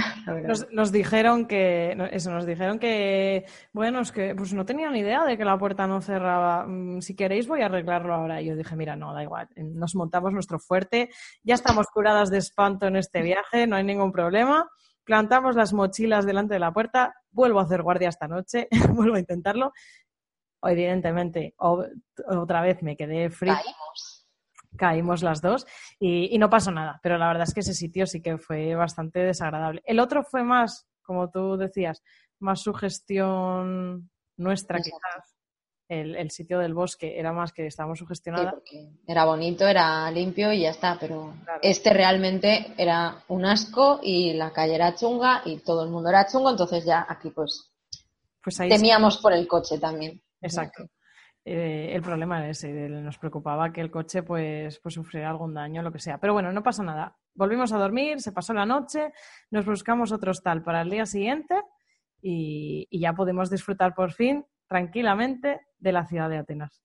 Nos, 0.72 0.92
dijeron 0.92 1.46
que, 1.46 1.96
eso, 2.12 2.32
nos 2.32 2.46
dijeron 2.46 2.80
que, 2.80 3.46
bueno, 3.74 4.00
es 4.02 4.12
que 4.12 4.34
pues 4.34 4.54
no 4.54 4.66
tenían 4.66 4.96
idea 4.96 5.24
de 5.24 5.38
que 5.38 5.46
la 5.46 5.58
puerta 5.58 5.86
no 5.86 6.02
cerraba. 6.02 6.66
Mm, 6.66 7.02
si 7.02 7.16
queréis 7.16 7.48
voy 7.48 7.62
a 7.62 7.68
arreglarlo 7.68 8.14
ahora. 8.14 8.42
Y 8.42 8.48
yo 8.48 8.56
dije, 8.56 8.76
mira, 8.76 8.96
no, 8.96 9.14
da 9.14 9.22
igual. 9.22 9.50
Nos 9.56 9.96
montamos 9.96 10.34
nuestro 10.34 10.58
fuerte. 10.58 11.10
Ya 11.44 11.54
estamos 11.54 11.88
curadas 11.88 12.32
de 12.32 12.40
espanto 12.40 12.88
en 12.88 12.96
este 12.96 13.22
viaje, 13.22 13.68
no 13.68 13.76
hay 13.76 13.84
ningún 13.84 14.12
problema. 14.12 14.68
Plantamos 15.04 15.56
las 15.56 15.72
mochilas 15.72 16.26
delante 16.26 16.56
de 16.56 16.60
la 16.60 16.74
puerta. 16.74 17.14
Vuelvo 17.30 17.60
a 17.60 17.64
hacer 17.64 17.84
guardia 17.84 18.10
esta 18.10 18.28
noche. 18.28 18.68
vuelvo 18.96 19.16
a 19.16 19.20
intentarlo 19.20 19.74
evidentemente, 20.64 21.54
otra 21.58 22.62
vez 22.62 22.82
me 22.82 22.96
quedé 22.98 23.30
frío. 23.30 23.56
caímos 24.78 25.24
las 25.24 25.42
dos 25.42 25.66
y, 26.00 26.38
no 26.38 26.50
pasó 26.50 26.72
nada, 26.72 27.00
pero 27.02 27.18
la 27.18 27.28
verdad 27.28 27.48
es 27.48 27.54
que 27.54 27.62
ese 27.62 27.74
sitio 27.74 28.06
sí 28.06 28.22
que 28.22 28.38
fue 28.38 28.76
bastante 28.76 29.20
desagradable. 29.20 29.82
El 29.86 30.00
otro 30.00 30.24
fue 30.24 30.44
más, 30.44 30.88
como 31.02 31.30
tú 31.30 31.58
decías, 31.58 32.04
más 32.40 32.62
sugestión 32.62 34.10
nuestra 34.38 34.80
quizás. 34.80 35.36
El, 35.88 36.32
sitio 36.32 36.58
del 36.58 36.74
bosque 36.74 37.20
era 37.20 37.32
más 37.32 37.54
que 37.54 37.68
estábamos 37.68 38.00
sugestionadas. 38.00 38.56
era 39.06 39.24
bonito, 39.26 39.68
era 39.68 40.10
limpio 40.10 40.52
y 40.52 40.62
ya 40.62 40.72
está, 40.72 40.98
pero 41.00 41.36
este 41.62 41.94
realmente 41.94 42.74
era 42.76 43.24
un 43.28 43.46
asco 43.46 44.00
y 44.02 44.34
la 44.34 44.52
calle 44.52 44.76
era 44.76 44.96
chunga 44.96 45.44
y 45.46 45.58
todo 45.60 45.84
el 45.84 45.92
mundo 45.92 46.10
era 46.10 46.26
chungo, 46.26 46.50
entonces 46.50 46.86
ya 46.86 47.06
aquí 47.08 47.30
pues, 47.30 47.72
pues 48.44 48.58
temíamos 48.58 49.20
por 49.20 49.34
el 49.34 49.48
coche 49.48 49.78
también. 49.78 50.20
Exacto. 50.46 50.90
Eh, 51.48 51.92
el 51.94 52.02
problema 52.02 52.40
era 52.40 52.50
ese, 52.50 52.74
nos 52.90 53.20
preocupaba 53.20 53.72
que 53.72 53.80
el 53.80 53.92
coche 53.92 54.24
pues, 54.24 54.80
pues 54.80 54.96
sufriera 54.96 55.30
algún 55.30 55.54
daño, 55.54 55.84
lo 55.84 55.92
que 55.92 56.00
sea. 56.00 56.18
Pero 56.20 56.34
bueno, 56.34 56.52
no 56.52 56.64
pasa 56.64 56.84
nada. 56.84 57.16
Volvimos 57.36 57.72
a 57.72 57.78
dormir, 57.78 58.20
se 58.20 58.32
pasó 58.32 58.54
la 58.54 58.66
noche, 58.66 59.12
nos 59.52 59.66
buscamos 59.66 60.12
otro 60.12 60.32
hostal 60.32 60.64
para 60.64 60.82
el 60.82 60.90
día 60.90 61.06
siguiente 61.06 61.62
y, 62.20 62.88
ya 63.00 63.14
podemos 63.14 63.52
disfrutar 63.52 63.94
por 63.94 64.12
fin 64.12 64.44
tranquilamente 64.68 65.62
de 65.78 65.92
la 65.92 66.08
ciudad 66.08 66.30
de 66.30 66.38
Atenas. 66.38 66.82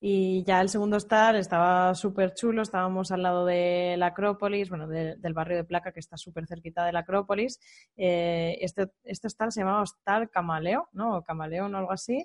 Y 0.00 0.44
ya 0.44 0.60
el 0.60 0.68
segundo 0.68 0.96
hostal 0.96 1.36
estaba 1.36 1.94
súper 1.94 2.34
chulo, 2.34 2.62
estábamos 2.62 3.12
al 3.12 3.22
lado 3.22 3.44
de 3.44 3.96
la 3.98 4.06
Acrópolis, 4.06 4.70
bueno, 4.70 4.88
del 4.88 5.34
barrio 5.34 5.56
de 5.56 5.64
Placa, 5.64 5.92
que 5.92 6.00
está 6.00 6.16
súper 6.16 6.46
cerquita 6.46 6.84
de 6.84 6.92
la 6.92 7.00
Acrópolis. 7.00 7.60
Eh, 7.96 8.58
este, 8.60 8.88
este 9.04 9.26
hostal 9.26 9.52
se 9.52 9.60
llamaba 9.60 9.82
Hostal 9.82 10.30
Camaleo, 10.30 10.88
¿no? 10.92 11.16
O 11.16 11.22
Camaleón 11.22 11.74
o 11.74 11.78
algo 11.78 11.92
así 11.92 12.24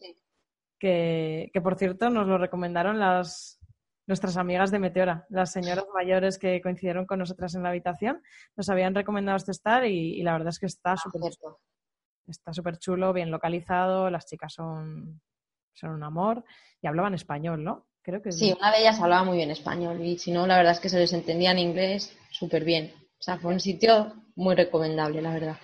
que, 0.83 1.61
por 1.61 1.77
cierto 1.77 2.09
nos 2.09 2.27
lo 2.27 2.37
recomendaron 2.37 2.99
las, 2.99 3.59
nuestras 4.05 4.35
amigas 4.35 4.69
de 4.69 4.79
Meteora, 4.79 5.25
las 5.29 5.53
señoras 5.53 5.85
mayores 5.93 6.37
que 6.37 6.61
coincidieron 6.61 7.05
con 7.05 7.19
nosotras 7.19 7.55
en 7.55 7.63
la 7.63 7.69
habitación, 7.69 8.21
nos 8.57 8.69
habían 8.69 8.93
recomendado 8.93 9.37
este 9.37 9.51
estar 9.51 9.85
y, 9.85 10.21
la 10.23 10.33
verdad 10.33 10.49
es 10.49 10.59
que 10.59 10.65
está 10.65 10.93
ah, 10.93 10.97
súper 10.97 11.21
chulo. 11.31 11.59
Está 12.27 12.53
súper 12.53 12.77
chulo, 12.79 13.13
bien 13.13 13.31
localizado, 13.31 14.09
las 14.09 14.25
chicas 14.25 14.53
son, 14.53 15.21
son 15.73 15.91
un 15.91 16.03
amor 16.03 16.43
y 16.81 16.87
hablaban 16.87 17.13
español, 17.13 17.63
¿no? 17.63 17.87
Creo 18.01 18.21
que 18.21 18.33
sí, 18.33 18.53
una 18.57 18.71
de 18.71 18.79
ellas 18.79 18.99
hablaba 18.99 19.23
muy 19.23 19.37
bien 19.37 19.51
español 19.51 20.01
y 20.01 20.17
si 20.17 20.31
no, 20.31 20.45
la 20.45 20.57
verdad 20.57 20.73
es 20.73 20.81
que 20.81 20.89
se 20.89 20.99
les 20.99 21.13
entendía 21.13 21.51
en 21.51 21.59
inglés 21.59 22.17
súper 22.31 22.65
bien. 22.65 22.93
O 23.17 23.23
sea, 23.23 23.37
fue 23.37 23.53
un 23.53 23.61
sitio 23.61 24.13
muy 24.35 24.55
recomendable, 24.55 25.21
la 25.21 25.33
verdad. 25.33 25.57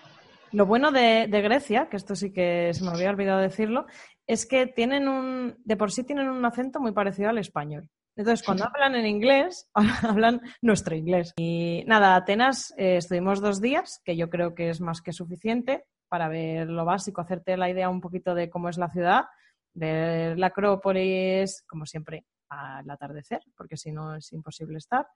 Lo 0.51 0.65
bueno 0.65 0.91
de, 0.91 1.27
de, 1.27 1.41
Grecia, 1.41 1.89
que 1.89 1.97
esto 1.97 2.15
sí 2.15 2.31
que 2.31 2.73
se 2.73 2.83
me 2.83 2.91
había 2.91 3.09
olvidado 3.09 3.39
decirlo, 3.39 3.85
es 4.29 4.45
que 4.45 4.67
tienen 4.67 5.07
un, 5.07 5.55
de 5.65 5.75
por 5.75 5.91
sí 5.91 6.03
tienen 6.03 6.29
un 6.29 6.45
acento 6.45 6.79
muy 6.79 6.91
parecido 6.91 7.29
al 7.29 7.39
español. 7.39 7.89
Entonces, 8.15 8.45
cuando 8.45 8.65
hablan 8.65 8.93
en 8.93 9.07
inglés, 9.07 9.67
hablan 10.03 10.41
nuestro 10.61 10.95
inglés. 10.95 11.33
Y 11.37 11.83
nada, 11.87 12.15
Atenas 12.15 12.71
eh, 12.77 12.97
estuvimos 12.97 13.41
dos 13.41 13.59
días, 13.59 14.01
que 14.05 14.15
yo 14.15 14.29
creo 14.29 14.53
que 14.53 14.69
es 14.69 14.81
más 14.81 15.01
que 15.01 15.13
suficiente 15.13 15.85
para 16.09 16.27
ver 16.27 16.69
lo 16.69 16.85
básico, 16.85 17.21
hacerte 17.21 17.57
la 17.57 17.71
idea 17.71 17.89
un 17.89 18.01
poquito 18.01 18.35
de 18.35 18.51
cómo 18.51 18.69
es 18.69 18.77
la 18.77 18.91
ciudad, 18.91 19.25
ver 19.73 20.37
la 20.37 20.47
Acrópolis, 20.47 21.63
como 21.67 21.87
siempre, 21.87 22.25
al 22.49 22.87
atardecer, 22.87 23.41
porque 23.57 23.77
si 23.77 23.91
no 23.91 24.15
es 24.15 24.31
imposible 24.31 24.77
estar. 24.77 25.07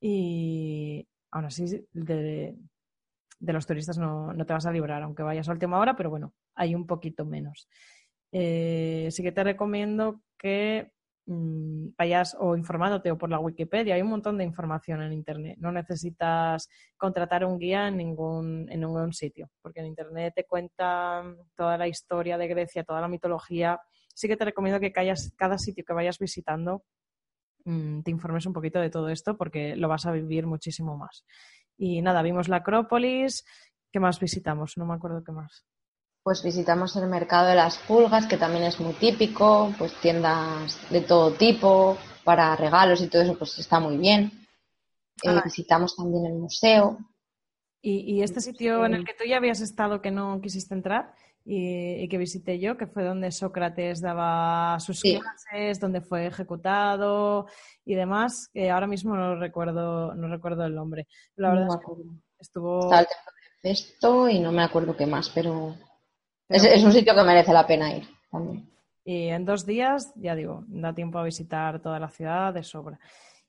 Y 0.00 1.06
aún 1.30 1.44
así, 1.44 1.86
de, 1.92 2.56
los 3.38 3.64
turistas 3.64 3.96
no, 3.96 4.32
no, 4.32 4.44
te 4.44 4.52
vas 4.52 4.66
a 4.66 4.72
librar, 4.72 5.04
aunque 5.04 5.22
vayas 5.22 5.48
a 5.48 5.52
última 5.52 5.78
hora, 5.78 5.94
pero 5.94 6.10
bueno, 6.10 6.34
hay 6.56 6.74
un 6.74 6.88
poquito 6.88 7.24
menos. 7.24 7.68
Eh, 8.32 9.08
sí 9.10 9.22
que 9.22 9.32
te 9.32 9.42
recomiendo 9.42 10.22
que 10.38 10.92
mm, 11.26 11.88
vayas 11.98 12.36
o 12.38 12.56
informándote 12.56 13.10
o 13.10 13.18
por 13.18 13.30
la 13.30 13.40
Wikipedia. 13.40 13.94
Hay 13.94 14.02
un 14.02 14.10
montón 14.10 14.38
de 14.38 14.44
información 14.44 15.02
en 15.02 15.12
Internet. 15.12 15.56
No 15.58 15.72
necesitas 15.72 16.68
contratar 16.96 17.44
un 17.44 17.58
guía 17.58 17.88
en 17.88 17.96
ningún, 17.96 18.70
en 18.70 18.80
ningún 18.80 19.12
sitio, 19.12 19.50
porque 19.62 19.80
en 19.80 19.86
Internet 19.86 20.34
te 20.36 20.44
cuentan 20.44 21.36
toda 21.56 21.76
la 21.76 21.88
historia 21.88 22.38
de 22.38 22.48
Grecia, 22.48 22.84
toda 22.84 23.00
la 23.00 23.08
mitología. 23.08 23.80
Sí 24.14 24.28
que 24.28 24.36
te 24.36 24.44
recomiendo 24.44 24.80
que 24.80 24.92
cada 24.92 25.58
sitio 25.58 25.84
que 25.84 25.92
vayas 25.92 26.18
visitando 26.18 26.84
mm, 27.64 28.02
te 28.02 28.10
informes 28.10 28.46
un 28.46 28.52
poquito 28.52 28.80
de 28.80 28.90
todo 28.90 29.08
esto 29.08 29.36
porque 29.36 29.76
lo 29.76 29.88
vas 29.88 30.06
a 30.06 30.12
vivir 30.12 30.46
muchísimo 30.46 30.96
más. 30.96 31.24
Y 31.76 32.02
nada, 32.02 32.22
vimos 32.22 32.48
la 32.48 32.56
Acrópolis. 32.56 33.44
¿Qué 33.92 33.98
más 34.00 34.20
visitamos? 34.20 34.76
No 34.76 34.86
me 34.86 34.94
acuerdo 34.94 35.24
qué 35.24 35.32
más 35.32 35.66
pues 36.22 36.42
visitamos 36.42 36.96
el 36.96 37.08
mercado 37.08 37.48
de 37.48 37.54
las 37.54 37.78
pulgas, 37.78 38.26
que 38.26 38.36
también 38.36 38.64
es 38.64 38.78
muy 38.78 38.92
típico, 38.94 39.72
pues 39.78 39.94
tiendas 40.00 40.78
de 40.90 41.00
todo 41.00 41.32
tipo, 41.32 41.96
para 42.24 42.54
regalos 42.56 43.00
y 43.00 43.08
todo 43.08 43.22
eso, 43.22 43.38
pues 43.38 43.58
está 43.58 43.80
muy 43.80 43.96
bien. 43.96 44.30
Eh, 45.22 45.28
ah. 45.28 45.42
visitamos 45.44 45.96
también 45.96 46.26
el 46.26 46.34
museo. 46.34 46.98
¿Y, 47.82 48.22
este 48.22 48.42
sitio 48.42 48.84
en 48.84 48.92
el 48.92 49.06
que 49.06 49.14
tú 49.14 49.24
ya 49.26 49.38
habías 49.38 49.62
estado 49.62 50.02
que 50.02 50.10
no 50.10 50.42
quisiste 50.42 50.74
entrar 50.74 51.14
y, 51.46 52.06
que 52.08 52.18
visité 52.18 52.58
yo, 52.58 52.76
que 52.76 52.86
fue 52.86 53.04
donde 53.04 53.32
Sócrates 53.32 54.02
daba 54.02 54.78
sus 54.80 55.00
clases, 55.00 55.80
donde 55.80 56.02
fue 56.02 56.26
ejecutado 56.26 57.46
y 57.86 57.94
demás, 57.94 58.50
que 58.52 58.70
ahora 58.70 58.86
mismo 58.86 59.16
no 59.16 59.36
recuerdo, 59.36 60.14
no 60.14 60.28
recuerdo 60.28 60.66
el 60.66 60.74
nombre. 60.74 61.08
La 61.36 61.54
verdad 61.54 61.68
es 61.70 61.76
que 61.76 62.02
estuvo... 62.38 62.80
Está 62.80 63.00
el 63.00 63.06
templo 63.06 63.32
de 63.32 63.74
Festo 63.74 64.28
y 64.28 64.38
no 64.40 64.52
me 64.52 64.62
acuerdo 64.62 64.94
qué 64.94 65.06
más, 65.06 65.30
pero 65.30 65.74
es, 66.50 66.84
un 66.84 66.92
sitio 66.92 67.14
que 67.14 67.22
merece 67.22 67.52
la 67.52 67.66
pena 67.66 67.94
ir 67.94 68.06
también. 68.30 68.68
Y 69.04 69.28
en 69.28 69.44
dos 69.44 69.64
días, 69.64 70.12
ya 70.16 70.34
digo, 70.34 70.64
da 70.68 70.92
tiempo 70.92 71.18
a 71.18 71.24
visitar 71.24 71.80
toda 71.80 71.98
la 71.98 72.08
ciudad 72.08 72.52
de 72.52 72.62
sobra. 72.62 72.98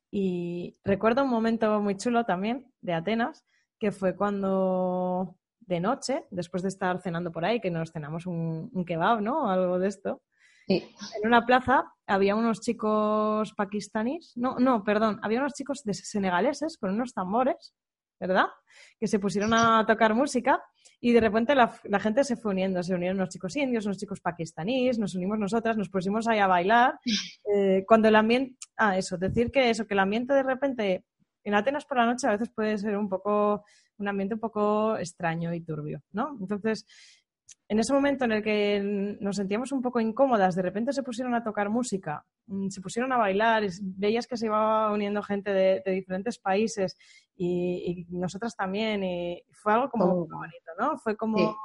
Y 0.09 0.77
recuerdo 0.83 1.23
un 1.23 1.29
momento 1.29 1.79
muy 1.81 1.97
chulo 1.97 2.25
también 2.25 2.71
de 2.81 2.93
Atenas, 2.93 3.45
que 3.79 3.91
fue 3.91 4.15
cuando 4.15 5.35
de 5.59 5.79
noche, 5.79 6.25
después 6.31 6.63
de 6.63 6.69
estar 6.69 7.01
cenando 7.01 7.31
por 7.31 7.45
ahí, 7.45 7.59
que 7.59 7.71
nos 7.71 7.91
cenamos 7.91 8.25
un, 8.25 8.69
un 8.73 8.85
kebab, 8.85 9.21
¿no? 9.21 9.49
Algo 9.49 9.79
de 9.79 9.87
esto. 9.87 10.21
En 10.67 11.25
una 11.25 11.45
plaza 11.45 11.91
había 12.07 12.35
unos 12.35 12.61
chicos 12.61 13.53
pakistaníes, 13.53 14.33
no, 14.35 14.57
no, 14.59 14.83
perdón, 14.83 15.19
había 15.21 15.39
unos 15.39 15.53
chicos 15.53 15.83
de 15.83 15.93
senegaleses 15.93 16.77
con 16.77 16.91
unos 16.91 17.13
tambores, 17.13 17.73
¿verdad? 18.19 18.45
Que 18.99 19.07
se 19.07 19.19
pusieron 19.19 19.53
a 19.53 19.85
tocar 19.85 20.13
música 20.13 20.63
y 21.03 21.13
de 21.13 21.19
repente 21.19 21.55
la, 21.55 21.99
gente 21.99 22.23
se 22.23 22.35
fue 22.35 22.51
uniendo, 22.51 22.83
se 22.83 22.93
unieron 22.93 23.17
unos 23.17 23.29
chicos 23.29 23.55
indios, 23.55 23.85
unos 23.85 23.97
chicos 23.97 24.21
pakistaníes, 24.21 24.99
nos 24.99 25.15
unimos 25.15 25.39
nosotras, 25.39 25.75
nos 25.75 25.89
pusimos 25.89 26.27
ahí 26.27 26.39
a 26.39 26.47
bailar. 26.47 26.99
Eh, 27.53 27.83
cuando 27.85 28.07
el 28.07 28.15
ambiente, 28.15 28.55
ah, 28.77 28.97
eso, 28.97 29.17
decir 29.17 29.51
que 29.51 29.69
eso, 29.69 29.85
que 29.85 29.93
el 29.93 29.99
ambiente 29.99 30.33
de 30.33 30.43
repente 30.43 31.03
en 31.43 31.53
Atenas 31.53 31.83
por 31.83 31.97
la 31.97 32.05
noche 32.05 32.27
a 32.27 32.31
veces 32.31 32.49
puede 32.49 32.77
ser 32.77 32.95
un 32.95 33.09
poco, 33.09 33.65
un 33.97 34.07
ambiente 34.07 34.35
un 34.35 34.39
poco 34.39 34.95
extraño 34.95 35.53
y 35.53 35.59
turbio, 35.59 36.01
¿no? 36.13 36.37
Entonces, 36.39 36.85
en 37.67 37.79
ese 37.79 37.93
momento 37.93 38.25
en 38.25 38.33
el 38.33 38.43
que 38.43 39.17
nos 39.21 39.37
sentíamos 39.37 39.71
un 39.71 39.81
poco 39.81 40.01
incómodas, 40.01 40.55
de 40.55 40.61
repente 40.61 40.91
se 40.91 41.03
pusieron 41.03 41.33
a 41.35 41.43
tocar 41.43 41.69
música, 41.69 42.25
mm, 42.47 42.67
se 42.67 42.81
pusieron 42.81 43.13
a 43.13 43.17
bailar, 43.17 43.63
veías 43.81 44.27
que 44.27 44.35
se 44.35 44.47
iba 44.47 44.91
uniendo 44.91 45.23
gente 45.23 45.53
de, 45.53 45.81
diferentes 45.85 46.37
países 46.37 46.97
y, 47.45 48.05
nosotras 48.09 48.55
también, 48.55 49.03
y 49.03 49.43
fue 49.51 49.73
algo 49.73 49.89
como 49.89 50.07
muy 50.07 50.27
bonito, 50.27 50.71
¿no? 50.79 50.97
Fue 50.97 51.15
como, 51.15 51.55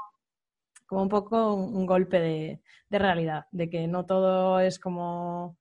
como 0.87 1.03
un 1.03 1.09
poco 1.09 1.55
un, 1.55 1.87
golpe 1.87 2.21
de, 2.21 2.99
realidad, 2.99 3.47
de 3.51 3.69
que 3.69 3.87
no 3.87 4.07
todo 4.07 4.61
es 4.61 4.79
como, 4.79 5.57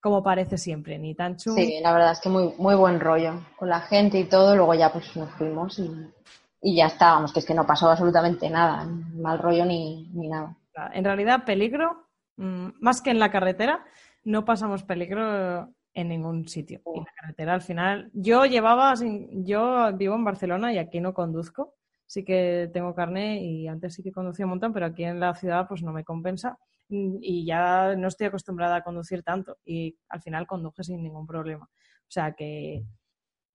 como 0.00 0.22
parece 0.22 0.58
siempre, 0.58 0.98
ni 0.98 1.14
tan 1.14 1.36
chulo. 1.36 1.56
Sí, 1.56 1.80
la 1.80 1.92
verdad 1.92 2.12
es 2.12 2.20
que 2.20 2.28
muy, 2.28 2.54
muy 2.58 2.74
buen 2.74 3.00
rollo 3.00 3.34
con 3.56 3.68
la 3.68 3.80
gente 3.80 4.18
y 4.18 4.24
todo, 4.24 4.56
luego 4.56 4.74
ya 4.74 4.92
pues 4.92 5.16
nos 5.16 5.30
fuimos 5.32 5.78
y 5.78 6.12
y 6.62 6.76
ya 6.76 6.86
estábamos, 6.86 7.32
que 7.32 7.40
es 7.40 7.46
que 7.46 7.54
no 7.54 7.66
pasó 7.66 7.90
absolutamente 7.90 8.48
nada, 8.48 8.86
mal 8.86 9.38
rollo 9.40 9.66
ni, 9.66 10.08
nada. 10.14 10.56
En 10.94 11.04
realidad, 11.04 11.44
peligro, 11.44 12.08
mm, 12.36 12.68
más 12.80 13.02
que 13.02 13.10
en 13.10 13.18
la 13.18 13.32
carretera, 13.32 13.84
no 14.22 14.44
pasamos 14.44 14.84
peligro 14.84 15.68
en 15.94 16.08
ningún 16.08 16.48
sitio. 16.48 16.80
En 16.86 17.04
la 17.04 17.12
carretera, 17.14 17.54
al 17.54 17.62
final, 17.62 18.10
yo 18.14 18.44
llevaba, 18.46 18.94
yo 19.32 19.92
vivo 19.96 20.14
en 20.14 20.24
Barcelona 20.24 20.72
y 20.72 20.78
aquí 20.78 21.00
no 21.00 21.14
conduzco. 21.14 21.74
Sí 22.06 22.24
que 22.24 22.70
tengo 22.72 22.94
carne 22.94 23.42
y 23.42 23.68
antes 23.68 23.94
sí 23.94 24.02
que 24.02 24.12
conducía 24.12 24.44
un 24.44 24.50
montón, 24.50 24.72
pero 24.72 24.86
aquí 24.86 25.04
en 25.04 25.18
la 25.18 25.34
ciudad 25.34 25.66
pues 25.66 25.82
no 25.82 25.92
me 25.92 26.04
compensa 26.04 26.58
y 26.88 27.46
ya 27.46 27.94
no 27.96 28.08
estoy 28.08 28.26
acostumbrada 28.26 28.76
a 28.76 28.84
conducir 28.84 29.22
tanto 29.22 29.56
y 29.64 29.96
al 30.10 30.20
final 30.20 30.46
conduje 30.46 30.84
sin 30.84 31.02
ningún 31.02 31.26
problema. 31.26 31.64
O 31.64 32.10
sea 32.10 32.32
que 32.32 32.84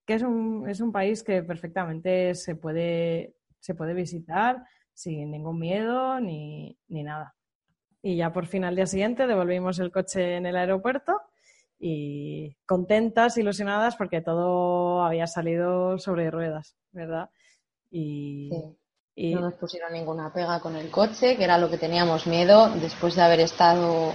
que 0.07 0.13
es 0.13 0.23
un, 0.23 0.67
es 0.69 0.79
un 0.79 0.91
país 0.93 1.21
que 1.21 1.43
perfectamente 1.43 2.33
se 2.33 2.55
puede, 2.55 3.35
se 3.59 3.75
puede 3.75 3.93
visitar 3.93 4.63
sin 4.93 5.29
ningún 5.29 5.59
miedo 5.59 6.19
ni, 6.21 6.79
ni 6.87 7.03
nada. 7.03 7.35
Y 8.01 8.15
ya 8.15 8.31
por 8.31 8.47
fin 8.47 8.63
al 8.63 8.77
día 8.77 8.85
siguiente 8.85 9.27
devolvimos 9.27 9.79
el 9.79 9.91
coche 9.91 10.37
en 10.37 10.45
el 10.45 10.55
aeropuerto 10.55 11.19
y 11.79 12.55
contentas, 12.65 13.37
ilusionadas 13.37 13.95
porque 13.95 14.21
todo 14.21 15.03
había 15.03 15.27
salido 15.27 15.97
sobre 15.99 16.31
ruedas, 16.31 16.75
¿verdad? 16.91 17.29
Y, 17.89 18.49
y, 19.15 19.35
no 19.35 19.41
nos 19.41 19.55
pusieron 19.55 19.93
ninguna 19.93 20.33
pega 20.33 20.59
con 20.59 20.75
el 20.75 20.89
coche, 20.89 21.37
que 21.37 21.43
era 21.43 21.57
lo 21.57 21.69
que 21.69 21.77
teníamos 21.77 22.27
miedo 22.27 22.69
después 22.81 23.15
de 23.15 23.21
haber 23.21 23.39
estado 23.39 24.11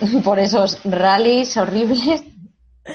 por 0.24 0.38
esos 0.38 0.82
rallies 0.84 1.56
horribles 1.56 2.24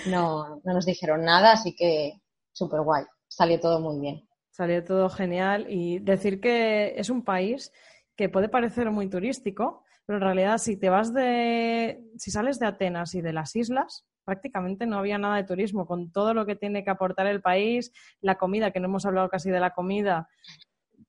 no, 0.08 0.62
no 0.64 0.74
nos 0.74 0.86
dijeron 0.86 1.24
nada, 1.24 1.54
así 1.54 1.76
que 1.76 2.22
súper 2.52 2.82
guay. 2.82 3.06
Salió 3.28 3.60
todo 3.60 3.80
muy 3.80 4.00
bien. 4.00 4.28
Salió 4.52 4.84
todo 4.84 5.10
genial 5.10 5.66
y 5.70 6.00
decir 6.00 6.40
que 6.40 6.94
es 6.98 7.10
un 7.10 7.24
país 7.24 7.72
que 8.16 8.30
puede 8.30 8.50
parecer 8.50 8.92
muy 8.92 9.10
turístico, 9.10 9.84
pero 10.12 10.18
en 10.18 10.36
realidad 10.36 10.58
si 10.58 10.76
te 10.76 10.90
vas 10.90 11.14
de, 11.14 12.04
si 12.18 12.32
sales 12.32 12.60
de 12.60 12.66
Atenas 12.66 13.16
y 13.16 13.22
de 13.22 13.32
las 13.32 13.56
islas, 13.56 14.06
prácticamente 14.26 14.86
no 14.86 14.98
había 14.98 15.18
nada 15.18 15.38
de 15.38 15.46
turismo, 15.46 15.86
con 15.86 16.12
todo 16.12 16.34
lo 16.34 16.46
que 16.46 16.58
tiene 16.58 16.84
que 16.84 16.90
aportar 16.90 17.28
el 17.28 17.42
país, 17.42 17.94
la 18.20 18.36
comida, 18.36 18.72
que 18.72 18.82
no 18.82 18.88
hemos 18.88 19.06
hablado 19.06 19.30
casi 19.30 19.50
de 19.50 19.62
la 19.62 19.70
comida, 19.70 20.28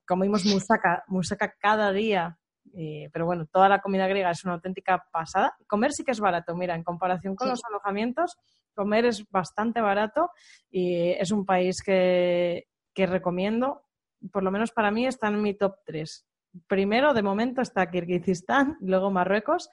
comimos 0.07 0.45
musaca, 0.45 1.03
musaca 1.07 1.53
cada 1.59 1.91
día, 1.91 2.39
eh, 2.73 3.09
pero 3.11 3.25
bueno, 3.25 3.45
toda 3.45 3.67
la 3.67 3.81
comida 3.81 4.07
griega 4.07 4.31
es 4.31 4.45
una 4.45 4.53
auténtica 4.53 5.05
pasada. 5.11 5.53
Comer 5.67 5.91
sí 5.91 6.05
que 6.05 6.11
es 6.11 6.21
barato, 6.21 6.55
mira, 6.55 6.73
en 6.73 6.83
comparación 6.85 7.35
con 7.35 7.49
los 7.49 7.59
alojamientos, 7.67 8.37
comer 8.73 9.03
es 9.03 9.29
bastante 9.29 9.81
barato 9.81 10.31
y 10.71 11.09
es 11.09 11.31
un 11.31 11.45
país 11.45 11.83
que, 11.83 12.69
que 12.93 13.05
recomiendo, 13.05 13.83
por 14.31 14.43
lo 14.43 14.51
menos 14.51 14.71
para 14.71 14.91
mí 14.91 15.05
está 15.05 15.27
en 15.27 15.41
mi 15.41 15.55
top 15.55 15.75
3. 15.87 16.25
Primero, 16.67 17.13
de 17.13 17.23
momento, 17.23 17.61
está 17.61 17.89
Kirguistán, 17.89 18.77
luego 18.79 19.11
Marruecos 19.11 19.69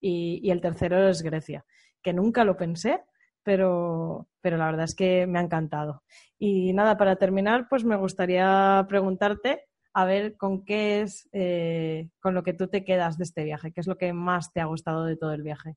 y, 0.00 0.50
el 0.50 0.60
tercero 0.60 1.08
es 1.08 1.22
Grecia, 1.22 1.64
que 2.02 2.12
nunca 2.12 2.44
lo 2.44 2.56
pensé, 2.56 3.02
pero, 3.42 4.28
pero 4.40 4.56
la 4.56 4.66
verdad 4.66 4.84
es 4.84 4.94
que 4.94 5.26
me 5.26 5.38
ha 5.38 5.42
encantado. 5.42 6.02
Y 6.38 6.72
nada, 6.72 6.96
para 6.96 7.16
terminar, 7.16 7.68
pues 7.68 7.84
me 7.84 7.96
gustaría 7.96 8.84
preguntarte 8.88 9.66
a 9.94 10.04
ver 10.04 10.36
con 10.36 10.64
qué 10.64 11.02
es 11.02 11.28
eh, 11.32 12.08
con 12.20 12.34
lo 12.34 12.42
que 12.42 12.52
tú 12.52 12.66
te 12.68 12.84
quedas 12.84 13.16
de 13.16 13.24
este 13.24 13.44
viaje, 13.44 13.72
qué 13.72 13.80
es 13.80 13.86
lo 13.86 13.96
que 13.96 14.12
más 14.12 14.52
te 14.52 14.60
ha 14.60 14.64
gustado 14.64 15.04
de 15.04 15.16
todo 15.16 15.32
el 15.32 15.42
viaje. 15.42 15.76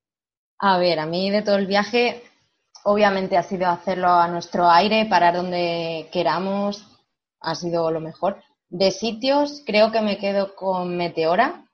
A 0.59 0.79
ver, 0.79 0.99
a 0.99 1.05
mí 1.05 1.29
de 1.29 1.43
todo 1.43 1.57
el 1.57 1.67
viaje, 1.67 2.23
obviamente 2.83 3.37
ha 3.37 3.43
sido 3.43 3.67
hacerlo 3.67 4.09
a 4.09 4.27
nuestro 4.27 4.67
aire, 4.67 5.05
parar 5.05 5.35
donde 5.35 6.09
queramos, 6.11 6.97
ha 7.41 7.53
sido 7.53 7.91
lo 7.91 7.99
mejor. 7.99 8.41
De 8.69 8.91
sitios, 8.91 9.63
creo 9.65 9.91
que 9.91 10.01
me 10.01 10.17
quedo 10.17 10.55
con 10.55 10.97
Meteora, 10.97 11.65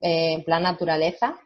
eh, 0.00 0.34
en 0.34 0.44
plan 0.44 0.62
naturaleza. 0.62 1.38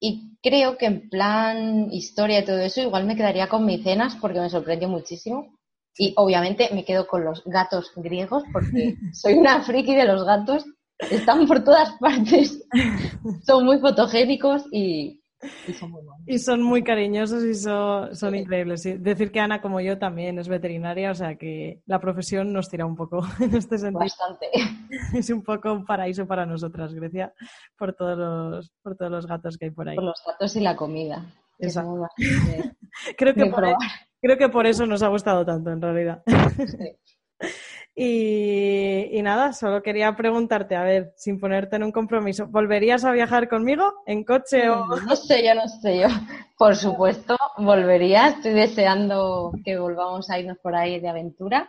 Y 0.00 0.36
creo 0.42 0.78
que 0.78 0.86
en 0.86 1.08
plan 1.08 1.92
historia 1.92 2.40
y 2.40 2.44
todo 2.44 2.58
eso, 2.58 2.80
igual 2.80 3.04
me 3.04 3.16
quedaría 3.16 3.48
con 3.48 3.66
Micenas 3.66 4.16
porque 4.16 4.40
me 4.40 4.50
sorprendió 4.50 4.88
muchísimo. 4.88 5.58
Y 5.96 6.14
obviamente 6.16 6.70
me 6.72 6.84
quedo 6.84 7.06
con 7.06 7.24
los 7.24 7.42
gatos 7.44 7.90
griegos 7.96 8.44
porque 8.52 8.96
soy 9.12 9.34
una 9.34 9.62
friki 9.62 9.94
de 9.94 10.04
los 10.04 10.24
gatos. 10.24 10.64
Están 10.98 11.46
por 11.46 11.62
todas 11.64 11.92
partes. 11.98 12.64
Son 13.44 13.64
muy 13.64 13.78
fotogénicos 13.78 14.64
y, 14.72 15.17
son 15.78 15.90
muy. 15.90 16.02
Y 16.26 16.38
son 16.38 16.62
muy 16.62 16.82
cariñosos 16.82 17.44
y 17.44 17.54
son, 17.54 18.34
increíbles. 18.34 18.82
Decir 18.82 19.30
que 19.30 19.40
Ana, 19.40 19.60
como 19.60 19.80
yo, 19.80 19.98
también 19.98 20.38
es 20.38 20.48
veterinaria, 20.48 21.10
o 21.10 21.14
sea 21.14 21.36
que 21.36 21.80
la 21.86 22.00
profesión 22.00 22.52
nos 22.52 22.68
tira 22.68 22.86
un 22.86 22.96
poco 22.96 23.20
en 23.40 23.54
este 23.54 23.78
sentido. 23.78 24.00
Bastante. 24.00 24.46
Es 25.14 25.30
un 25.30 25.42
poco 25.42 25.72
un 25.72 25.84
paraíso 25.84 26.26
para 26.26 26.46
nosotras, 26.46 26.94
Grecia, 26.94 27.32
por 27.76 27.94
todos 27.94 28.16
los, 28.18 28.70
por 28.82 28.96
todos 28.96 29.10
los 29.10 29.26
gatos 29.26 29.56
que 29.58 29.66
hay 29.66 29.70
por 29.70 29.88
ahí. 29.88 29.96
Por 29.96 30.04
los 30.04 30.22
gatos 30.26 30.56
y 30.56 30.60
la 30.60 30.74
comida. 30.76 31.24
Creo 33.16 33.34
que 33.34 33.46
por 33.46 33.64
Creo 34.20 34.36
que 34.36 34.48
por 34.48 34.66
eso 34.66 34.86
nos 34.86 35.02
ha 35.02 35.08
gustado 35.08 35.44
tanto, 35.44 35.70
en 35.70 35.80
realidad. 35.80 36.22
Y, 38.00 39.20
nada, 39.22 39.52
solo 39.52 39.82
quería 39.82 40.14
preguntarte, 40.14 40.76
a 40.76 40.84
ver, 40.84 41.12
sin 41.16 41.40
ponerte 41.40 41.76
en 41.76 41.82
un 41.82 41.90
compromiso, 41.90 42.46
¿volverías 42.46 43.04
a 43.04 43.10
viajar 43.10 43.48
conmigo 43.48 43.92
en 44.06 44.22
coche 44.22 44.70
o...? 44.70 44.86
No 44.86 45.16
sé 45.16 45.44
yo, 45.44 45.54
no 45.54 45.66
sé 45.66 46.00
yo. 46.00 46.06
Por 46.56 46.76
supuesto, 46.76 47.36
volvería. 47.56 48.28
Estoy 48.28 48.52
deseando 48.52 49.52
que 49.64 49.78
volvamos 49.78 50.30
a 50.30 50.38
irnos 50.38 50.58
por 50.58 50.76
ahí 50.76 51.00
de 51.00 51.08
aventura. 51.08 51.68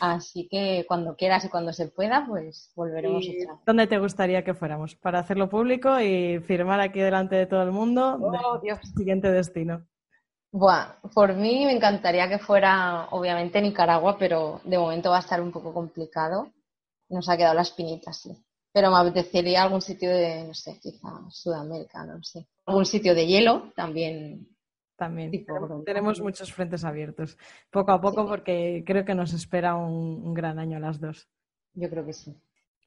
Así 0.00 0.48
que 0.50 0.84
cuando 0.88 1.14
quieras 1.14 1.44
y 1.44 1.48
cuando 1.48 1.72
se 1.72 1.88
pueda, 1.88 2.24
pues 2.26 2.72
volveremos 2.74 3.24
a 3.26 3.60
¿Dónde 3.66 3.86
te 3.86 3.98
gustaría 3.98 4.42
que 4.42 4.54
fuéramos? 4.54 4.96
Para 4.96 5.20
hacerlo 5.20 5.48
público 5.48 6.00
y 6.00 6.40
firmar 6.40 6.80
aquí 6.80 7.00
delante 7.00 7.36
de 7.36 7.46
todo 7.46 7.62
el 7.62 7.70
mundo 7.70 8.18
oh, 8.20 8.58
Dios. 8.60 8.78
siguiente 8.96 9.30
destino. 9.30 9.86
Bueno, 10.56 10.86
por 11.12 11.34
mí 11.34 11.64
me 11.66 11.72
encantaría 11.72 12.28
que 12.28 12.38
fuera, 12.38 13.08
obviamente, 13.10 13.60
Nicaragua, 13.60 14.16
pero 14.16 14.60
de 14.62 14.78
momento 14.78 15.10
va 15.10 15.16
a 15.16 15.20
estar 15.20 15.40
un 15.40 15.50
poco 15.50 15.74
complicado. 15.74 16.52
Nos 17.08 17.28
ha 17.28 17.36
quedado 17.36 17.56
la 17.56 17.62
espinita, 17.62 18.12
sí. 18.12 18.30
Pero 18.72 18.92
me 18.92 18.98
apetecería 18.98 19.64
algún 19.64 19.80
sitio 19.80 20.10
de, 20.10 20.44
no 20.44 20.54
sé, 20.54 20.78
quizá 20.80 21.08
Sudamérica, 21.28 22.06
no 22.06 22.22
sé. 22.22 22.46
Algún 22.66 22.86
sitio 22.86 23.16
de 23.16 23.26
hielo 23.26 23.72
también. 23.74 24.46
También. 24.94 25.32
Tenemos, 25.84 26.20
muchos 26.20 26.52
frentes 26.52 26.84
abiertos. 26.84 27.36
Poco 27.68 27.90
a 27.90 28.00
poco, 28.00 28.24
porque 28.24 28.84
creo 28.86 29.04
que 29.04 29.16
nos 29.16 29.32
espera 29.32 29.74
un, 29.74 30.22
un 30.24 30.34
gran 30.34 30.60
año 30.60 30.78
las 30.78 31.00
dos. 31.00 31.28
Yo 31.72 31.90
creo 31.90 32.06
que 32.06 32.12
sí. 32.12 32.32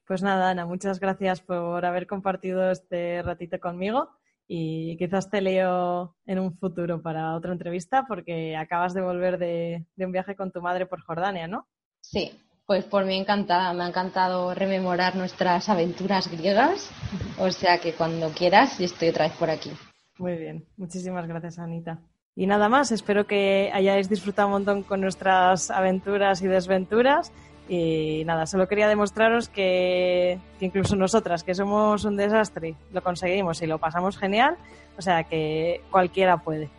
Pues 0.06 0.22
nada, 0.22 0.48
Ana, 0.48 0.64
muchas 0.64 1.00
gracias 1.00 1.42
por 1.42 1.84
haber 1.84 2.06
compartido 2.06 2.70
este 2.70 3.20
ratito 3.20 3.60
conmigo 3.60 4.08
y 4.48 4.96
quizás 4.96 5.28
te 5.28 5.42
leo 5.42 6.16
en 6.24 6.38
un 6.38 6.56
futuro 6.56 7.02
para 7.02 7.36
otra 7.36 7.52
entrevista 7.52 8.06
porque 8.08 8.56
acabas 8.56 8.94
de 8.94 9.02
volver 9.02 9.38
de, 9.38 9.84
un 9.98 10.10
viaje 10.10 10.34
con 10.34 10.50
tu 10.50 10.62
madre 10.62 10.86
por 10.86 11.02
Jordania, 11.02 11.46
¿no? 11.46 11.68
Sí, 12.00 12.32
pues 12.64 12.84
por 12.86 13.04
mí 13.04 13.18
encantada, 13.18 13.74
me 13.74 13.84
ha 13.84 13.88
encantado 13.88 14.54
rememorar 14.54 15.16
nuestras 15.16 15.68
aventuras 15.68 16.30
griegas, 16.30 16.90
o 17.38 17.50
sea 17.50 17.78
que 17.78 17.92
cuando 17.92 18.30
quieras 18.30 18.80
estoy 18.80 19.10
otra 19.10 19.28
vez 19.28 19.36
por 19.36 19.50
aquí. 19.50 19.70
Muy 20.16 20.36
bien, 20.36 20.64
muchísimas 20.78 21.28
gracias 21.28 21.58
Anita. 21.58 22.00
Y 22.34 22.46
nada 22.46 22.68
más, 22.68 22.92
espero 22.92 23.26
que 23.26 23.68
hayáis 23.74 24.08
disfrutado 24.08 24.46
un 24.46 24.52
montón 24.52 24.82
con 24.84 25.00
nuestras 25.00 25.72
aventuras 25.72 26.40
y 26.40 26.46
desventuras 26.46 27.32
y 27.68 28.22
nada, 28.24 28.46
solo 28.46 28.66
quería 28.66 28.88
demostraros 28.88 29.50
que, 29.50 30.38
incluso 30.60 30.96
nosotras, 30.96 31.44
que 31.44 31.54
somos 31.54 32.04
un 32.04 32.16
desastre, 32.16 32.74
lo 32.92 33.02
conseguimos 33.02 33.60
y 33.60 33.66
lo 33.66 33.78
pasamos 33.78 34.16
genial, 34.16 34.56
o 34.96 35.02
sea 35.02 35.24
que 35.24 35.82
cualquiera 35.90 36.38
puede. 36.38 36.70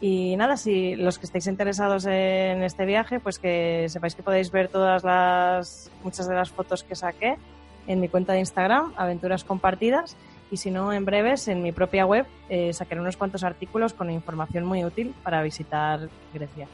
Y 0.00 0.34
nada, 0.36 0.56
si 0.56 0.96
los 0.96 1.20
que 1.20 1.26
estáis 1.26 1.46
interesados 1.46 2.06
en 2.06 2.64
este 2.64 2.84
viaje, 2.84 3.20
pues 3.20 3.38
que 3.38 3.86
sepáis 3.88 4.16
que 4.16 4.24
podéis 4.24 4.50
ver 4.50 4.66
todas 4.66 5.04
las, 5.04 5.92
muchas 6.02 6.28
de 6.28 6.34
las 6.34 6.50
fotos 6.50 6.82
que 6.82 6.96
saqué 6.96 7.36
en 7.86 8.00
mi 8.00 8.08
cuenta 8.08 8.32
de 8.32 8.40
Instagram, 8.40 8.92
Aventuras 8.96 9.44
Compartidas, 9.44 10.16
y 10.50 10.56
si 10.56 10.72
no, 10.72 10.92
en 10.92 11.04
breves, 11.04 11.46
en 11.46 11.62
mi 11.62 11.70
propia 11.70 12.04
web, 12.04 12.26
eh, 12.48 12.72
sacaré 12.72 13.00
unos 13.00 13.16
cuantos 13.16 13.44
artículos 13.44 13.94
con 13.94 14.10
información 14.10 14.64
muy 14.64 14.84
útil 14.84 15.14
para 15.22 15.40
visitar 15.40 16.08
Grecia. 16.34 16.66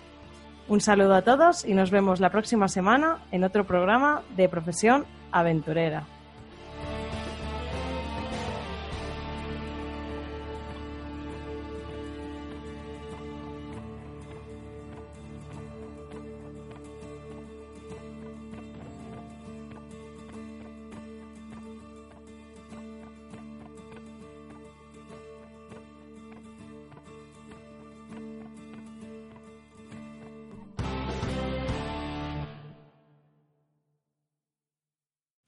Un 0.68 0.82
saludo 0.82 1.14
a 1.14 1.22
todos 1.22 1.64
y 1.64 1.72
nos 1.72 1.90
vemos 1.90 2.20
la 2.20 2.28
próxima 2.28 2.68
semana 2.68 3.18
en 3.32 3.42
otro 3.42 3.64
programa 3.64 4.20
de 4.36 4.50
Profesión 4.50 5.06
Aventurera. 5.32 6.04